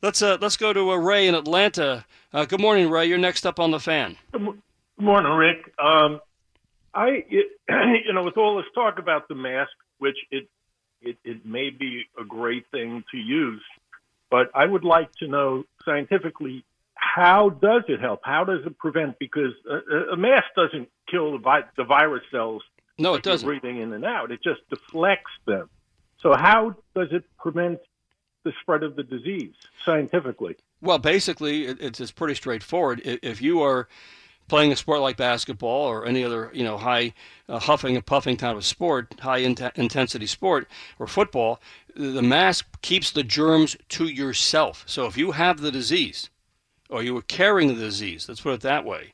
Let's 0.01 0.23
uh, 0.23 0.39
let's 0.41 0.57
go 0.57 0.73
to 0.73 0.91
uh, 0.93 0.97
Ray 0.97 1.27
in 1.27 1.35
Atlanta. 1.35 2.05
Uh, 2.33 2.45
good 2.45 2.61
morning, 2.61 2.89
Ray. 2.89 3.07
You're 3.07 3.19
next 3.19 3.45
up 3.45 3.59
on 3.59 3.73
the 3.73 3.81
fan. 3.81 4.17
Good 4.33 4.43
morning, 4.99 5.33
Rick. 5.33 5.73
Um, 5.79 6.21
I, 6.95 7.25
it, 7.29 7.47
you 8.07 8.13
know, 8.13 8.23
with 8.23 8.37
all 8.37 8.57
this 8.57 8.67
talk 8.75 8.99
about 8.99 9.27
the 9.29 9.35
mask, 9.35 9.73
which 9.99 10.17
it, 10.31 10.49
it 11.01 11.17
it 11.25 11.45
may 11.45 11.71
be 11.71 12.05
a 12.21 12.25
great 12.25 12.65
thing 12.71 13.03
to 13.11 13.17
use, 13.17 13.63
but 14.31 14.51
I 14.55 14.67
would 14.67 14.85
like 14.85 15.11
to 15.17 15.27
know 15.27 15.65
scientifically 15.85 16.65
how 16.95 17.49
does 17.51 17.83
it 17.89 18.01
help? 18.01 18.21
How 18.23 18.45
does 18.45 18.65
it 18.67 18.79
prevent? 18.79 19.19
Because 19.19 19.53
a, 19.69 20.13
a- 20.13 20.17
mask 20.17 20.47
doesn't 20.57 20.89
kill 21.11 21.33
the, 21.33 21.39
vi- 21.39 21.63
the 21.77 21.85
virus 21.85 22.23
cells. 22.31 22.63
No, 22.99 23.15
it 23.15 23.23
doesn't. 23.23 23.47
Breathing 23.47 23.81
in 23.81 23.93
and 23.93 24.05
out, 24.05 24.31
it 24.31 24.41
just 24.43 24.61
deflects 24.69 25.31
them. 25.47 25.69
So 26.21 26.35
how 26.35 26.77
does 26.95 27.09
it 27.13 27.25
prevent 27.39 27.79
the 28.49 28.55
spread 28.63 28.83
of 28.83 28.97
the 28.97 29.03
disease 29.03 29.53
scientifically? 29.85 30.57
Well, 30.81 30.99
basically, 30.99 31.67
it's, 31.67 32.01
it's 32.01 32.11
pretty 32.11 32.35
straightforward. 32.35 33.03
If 33.05 33.43
you 33.43 33.61
are 33.63 33.89
playing 34.49 34.73
a 34.73 34.77
sport 34.77 35.01
like 35.01 35.19
basketball 35.19 35.87
or 35.87 36.07
any 36.07 36.25
other, 36.25 36.51
you 36.55 36.65
know, 36.65 36.79
high 36.79 37.13
uh, 37.47 37.59
huffing 37.59 37.95
and 37.95 38.07
puffing 38.07 38.39
type 38.39 38.57
of 38.57 38.65
sport, 38.65 39.15
high 39.21 39.39
in- 39.39 39.57
intensity 39.75 40.27
sport, 40.27 40.67
or 40.99 41.07
football, 41.07 41.61
the 41.95 42.23
mask 42.23 42.67
keeps 42.81 43.11
the 43.11 43.23
germs 43.23 43.77
to 43.91 44.07
yourself. 44.07 44.85
So 44.87 45.05
if 45.05 45.19
you 45.19 45.33
have 45.33 45.61
the 45.61 45.71
disease, 45.71 46.31
or 46.89 47.03
you 47.03 47.15
are 47.19 47.23
carrying 47.23 47.69
the 47.69 47.75
disease, 47.75 48.27
let's 48.29 48.41
put 48.41 48.55
it 48.55 48.61
that 48.63 48.87
way, 48.87 49.13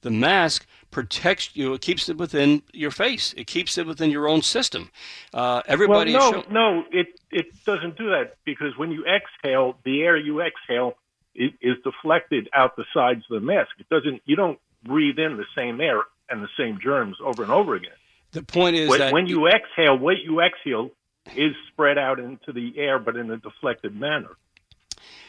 the 0.00 0.10
mask 0.10 0.66
protects 0.92 1.56
you. 1.56 1.74
It 1.74 1.80
keeps 1.80 2.08
it 2.08 2.16
within 2.16 2.62
your 2.72 2.92
face. 2.92 3.34
It 3.36 3.48
keeps 3.48 3.76
it 3.76 3.86
within 3.86 4.10
your 4.10 4.28
own 4.28 4.42
system. 4.42 4.90
Uh, 5.34 5.62
everybody 5.66 6.12
well, 6.12 6.32
no, 6.32 6.42
show- 6.42 6.52
no, 6.52 6.84
it 6.92 7.18
it 7.32 7.64
doesn't 7.64 7.98
do 7.98 8.10
that 8.10 8.36
because 8.44 8.78
when 8.78 8.92
you 8.92 9.04
exhale, 9.04 9.76
the 9.84 10.02
air 10.02 10.16
you 10.16 10.40
exhale 10.40 10.94
is, 11.34 11.50
is 11.60 11.76
deflected 11.82 12.48
out 12.54 12.76
the 12.76 12.84
sides 12.94 13.24
of 13.28 13.40
the 13.40 13.44
mask. 13.44 13.70
It 13.80 13.88
doesn't. 13.88 14.22
You 14.24 14.36
don't 14.36 14.60
breathe 14.84 15.18
in 15.18 15.36
the 15.36 15.46
same 15.56 15.80
air 15.80 16.02
and 16.28 16.42
the 16.42 16.48
same 16.56 16.78
germs 16.80 17.16
over 17.24 17.42
and 17.42 17.50
over 17.50 17.74
again. 17.74 17.90
the 18.30 18.42
point 18.42 18.76
is 18.76 18.88
when, 18.88 19.00
that 19.00 19.12
when 19.12 19.26
you 19.26 19.48
exhale, 19.48 19.98
what 19.98 20.18
you 20.18 20.40
exhale 20.40 20.90
is 21.36 21.52
spread 21.68 21.98
out 21.98 22.18
into 22.18 22.52
the 22.52 22.78
air, 22.78 22.98
but 22.98 23.16
in 23.16 23.30
a 23.30 23.36
deflected 23.36 23.98
manner. 23.98 24.30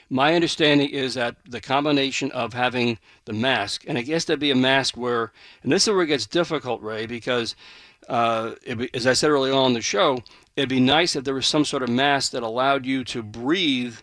My 0.10 0.36
understanding 0.36 0.89
is 0.89 1.14
that 1.16 1.38
the 1.47 1.62
combination 1.62 2.32
of 2.32 2.54
having 2.54 2.99
the 3.26 3.34
mask, 3.34 3.84
and 3.88 3.97
I 3.97 4.01
guess 4.01 4.26
there'd 4.26 4.39
be 4.39 4.51
a 4.51 4.56
mask 4.56 4.95
where, 4.97 5.32
and 5.64 5.72
this 5.72 5.88
is 5.88 5.93
where 5.93 6.04
it 6.04 6.08
gets 6.08 6.26
difficult, 6.26 6.82
Ray, 6.82 7.06
because 7.06 7.56
uh, 8.10 8.51
as 8.93 9.08
I 9.08 9.14
said 9.14 9.30
earlier 9.30 9.54
on 9.54 9.74
the 9.74 9.82
show, 9.82 10.20
it'd 10.56 10.70
be 10.70 10.80
nice 10.80 11.16
if 11.16 11.24
there 11.24 11.34
was 11.34 11.47
some 11.47 11.66
sort 11.66 11.84
of 11.84 11.89
mask 11.89 12.32
that 12.32 12.43
allowed 12.43 12.86
you 12.86 13.04
to 13.06 13.24
breathe 13.24 13.95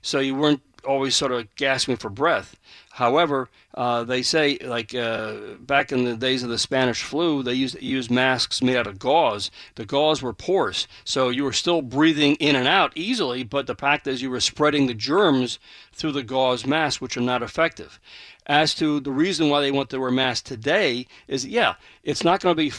so 0.00 0.18
you 0.18 0.34
weren't 0.34 0.62
always 0.84 1.16
sort 1.16 1.32
of 1.32 1.54
gasping 1.56 1.96
for 1.96 2.10
breath. 2.10 2.56
However, 2.92 3.48
uh, 3.74 4.04
they 4.04 4.22
say, 4.22 4.58
like 4.58 4.94
uh, 4.94 5.54
back 5.60 5.92
in 5.92 6.04
the 6.04 6.16
days 6.16 6.42
of 6.42 6.50
the 6.50 6.58
Spanish 6.58 7.02
flu, 7.02 7.42
they 7.42 7.54
used, 7.54 7.80
used 7.80 8.10
masks 8.10 8.60
made 8.60 8.76
out 8.76 8.86
of 8.86 8.98
gauze. 8.98 9.50
The 9.76 9.86
gauze 9.86 10.20
were 10.20 10.34
porous, 10.34 10.86
so 11.02 11.30
you 11.30 11.44
were 11.44 11.54
still 11.54 11.80
breathing 11.80 12.34
in 12.34 12.54
and 12.54 12.68
out 12.68 12.92
easily, 12.94 13.44
but 13.44 13.66
the 13.66 13.74
fact 13.74 14.06
is 14.06 14.20
you 14.20 14.30
were 14.30 14.40
spreading 14.40 14.86
the 14.86 14.94
germs 14.94 15.58
through 15.92 16.12
the 16.12 16.22
gauze 16.22 16.66
mask, 16.66 17.00
which 17.00 17.16
are 17.16 17.22
not 17.22 17.42
effective. 17.42 17.98
As 18.46 18.74
to 18.74 19.00
the 19.00 19.12
reason 19.12 19.48
why 19.48 19.62
they 19.62 19.70
want 19.70 19.88
to 19.90 19.98
wear 19.98 20.10
masks 20.10 20.46
today, 20.46 21.06
is 21.28 21.46
yeah, 21.46 21.74
it's 22.04 22.24
not 22.24 22.40
going 22.40 22.54
to 22.54 22.62
be 22.62 22.72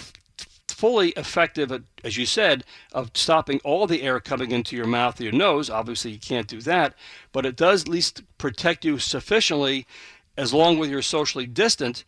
fully 0.83 1.11
effective, 1.11 1.71
at, 1.71 1.81
as 2.03 2.17
you 2.17 2.25
said, 2.25 2.65
of 2.91 3.09
stopping 3.13 3.57
all 3.63 3.87
the 3.87 4.01
air 4.01 4.19
coming 4.19 4.51
into 4.51 4.75
your 4.75 4.85
mouth 4.85 5.17
or 5.17 5.23
your 5.23 5.31
nose. 5.31 5.69
Obviously, 5.69 6.11
you 6.11 6.19
can't 6.19 6.45
do 6.45 6.59
that, 6.59 6.93
but 7.31 7.45
it 7.45 7.55
does 7.55 7.83
at 7.83 7.87
least 7.87 8.21
protect 8.37 8.83
you 8.83 8.99
sufficiently, 8.99 9.87
as 10.35 10.53
long 10.53 10.83
as 10.83 10.89
you're 10.89 11.01
socially 11.01 11.45
distant, 11.45 12.03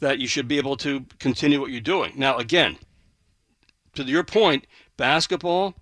that 0.00 0.20
you 0.20 0.26
should 0.26 0.48
be 0.48 0.56
able 0.56 0.74
to 0.74 1.04
continue 1.18 1.60
what 1.60 1.70
you're 1.70 1.82
doing. 1.82 2.14
Now, 2.16 2.38
again, 2.38 2.78
to 3.94 4.04
your 4.04 4.24
point, 4.24 4.66
basketball, 4.96 5.74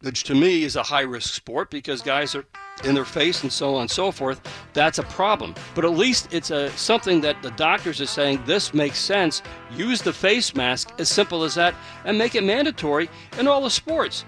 which 0.00 0.22
to 0.22 0.34
me 0.36 0.62
is 0.62 0.76
a 0.76 0.84
high 0.84 1.00
risk 1.00 1.34
sport 1.34 1.72
because 1.72 2.02
guys 2.02 2.36
are 2.36 2.44
in 2.84 2.94
their 2.94 3.04
face 3.04 3.42
and 3.42 3.52
so 3.52 3.76
on 3.76 3.82
and 3.82 3.90
so 3.90 4.10
forth, 4.10 4.40
that's 4.72 4.98
a 4.98 5.02
problem. 5.04 5.54
But 5.74 5.84
at 5.84 5.92
least 5.92 6.32
it's 6.32 6.50
a 6.50 6.70
something 6.70 7.20
that 7.22 7.42
the 7.42 7.50
doctors 7.52 8.00
are 8.00 8.06
saying 8.06 8.42
this 8.46 8.74
makes 8.74 8.98
sense. 8.98 9.42
Use 9.74 10.02
the 10.02 10.12
face 10.12 10.54
mask, 10.54 10.92
as 10.98 11.08
simple 11.08 11.44
as 11.44 11.54
that, 11.54 11.74
and 12.04 12.18
make 12.18 12.34
it 12.34 12.44
mandatory 12.44 13.08
in 13.38 13.46
all 13.46 13.62
the 13.62 13.70
sports. 13.70 14.24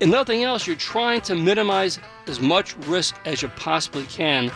And 0.00 0.10
nothing 0.10 0.44
else, 0.44 0.66
you're 0.66 0.76
trying 0.76 1.22
to 1.22 1.34
minimize 1.34 1.98
as 2.26 2.38
much 2.40 2.76
risk 2.86 3.16
as 3.24 3.40
you 3.40 3.48
possibly 3.48 4.04
can 4.04 4.50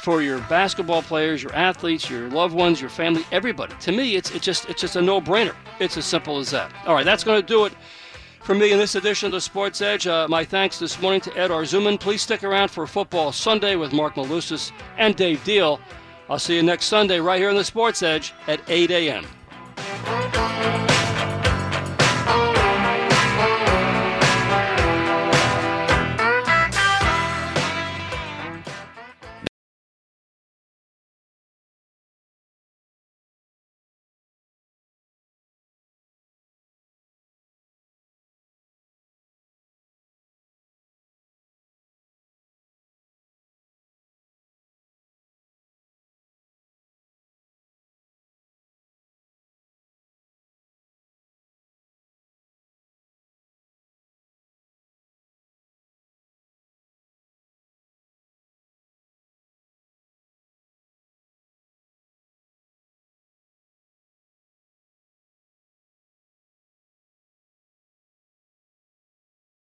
for 0.00 0.22
your 0.22 0.38
basketball 0.48 1.02
players, 1.02 1.42
your 1.42 1.54
athletes, 1.54 2.10
your 2.10 2.28
loved 2.30 2.54
ones, 2.54 2.80
your 2.80 2.90
family, 2.90 3.24
everybody. 3.30 3.74
To 3.80 3.92
me, 3.92 4.16
it's 4.16 4.30
it's 4.32 4.44
just 4.44 4.68
it's 4.68 4.80
just 4.80 4.96
a 4.96 5.02
no-brainer. 5.02 5.54
It's 5.78 5.96
as 5.96 6.04
simple 6.04 6.38
as 6.38 6.50
that. 6.50 6.72
All 6.86 6.94
right, 6.94 7.04
that's 7.04 7.22
going 7.22 7.40
to 7.40 7.46
do 7.46 7.66
it 7.66 7.72
for 8.42 8.54
me 8.54 8.72
in 8.72 8.78
this 8.78 8.94
edition 8.94 9.26
of 9.26 9.32
the 9.32 9.40
Sports 9.40 9.80
Edge. 9.80 10.06
Uh, 10.06 10.26
my 10.28 10.44
thanks 10.44 10.78
this 10.78 11.00
morning 11.00 11.20
to 11.22 11.36
Ed 11.36 11.50
Arzuman. 11.50 11.98
Please 11.98 12.22
stick 12.22 12.44
around 12.44 12.68
for 12.68 12.86
Football 12.86 13.32
Sunday 13.32 13.76
with 13.76 13.92
Mark 13.92 14.14
Malusis 14.14 14.72
and 14.98 15.14
Dave 15.16 15.42
Diehl. 15.44 15.80
I'll 16.28 16.38
see 16.38 16.56
you 16.56 16.62
next 16.62 16.86
Sunday 16.86 17.20
right 17.20 17.38
here 17.38 17.50
on 17.50 17.56
the 17.56 17.64
Sports 17.64 18.02
Edge 18.02 18.32
at 18.46 18.60
8 18.68 18.90
a.m. 18.90 19.26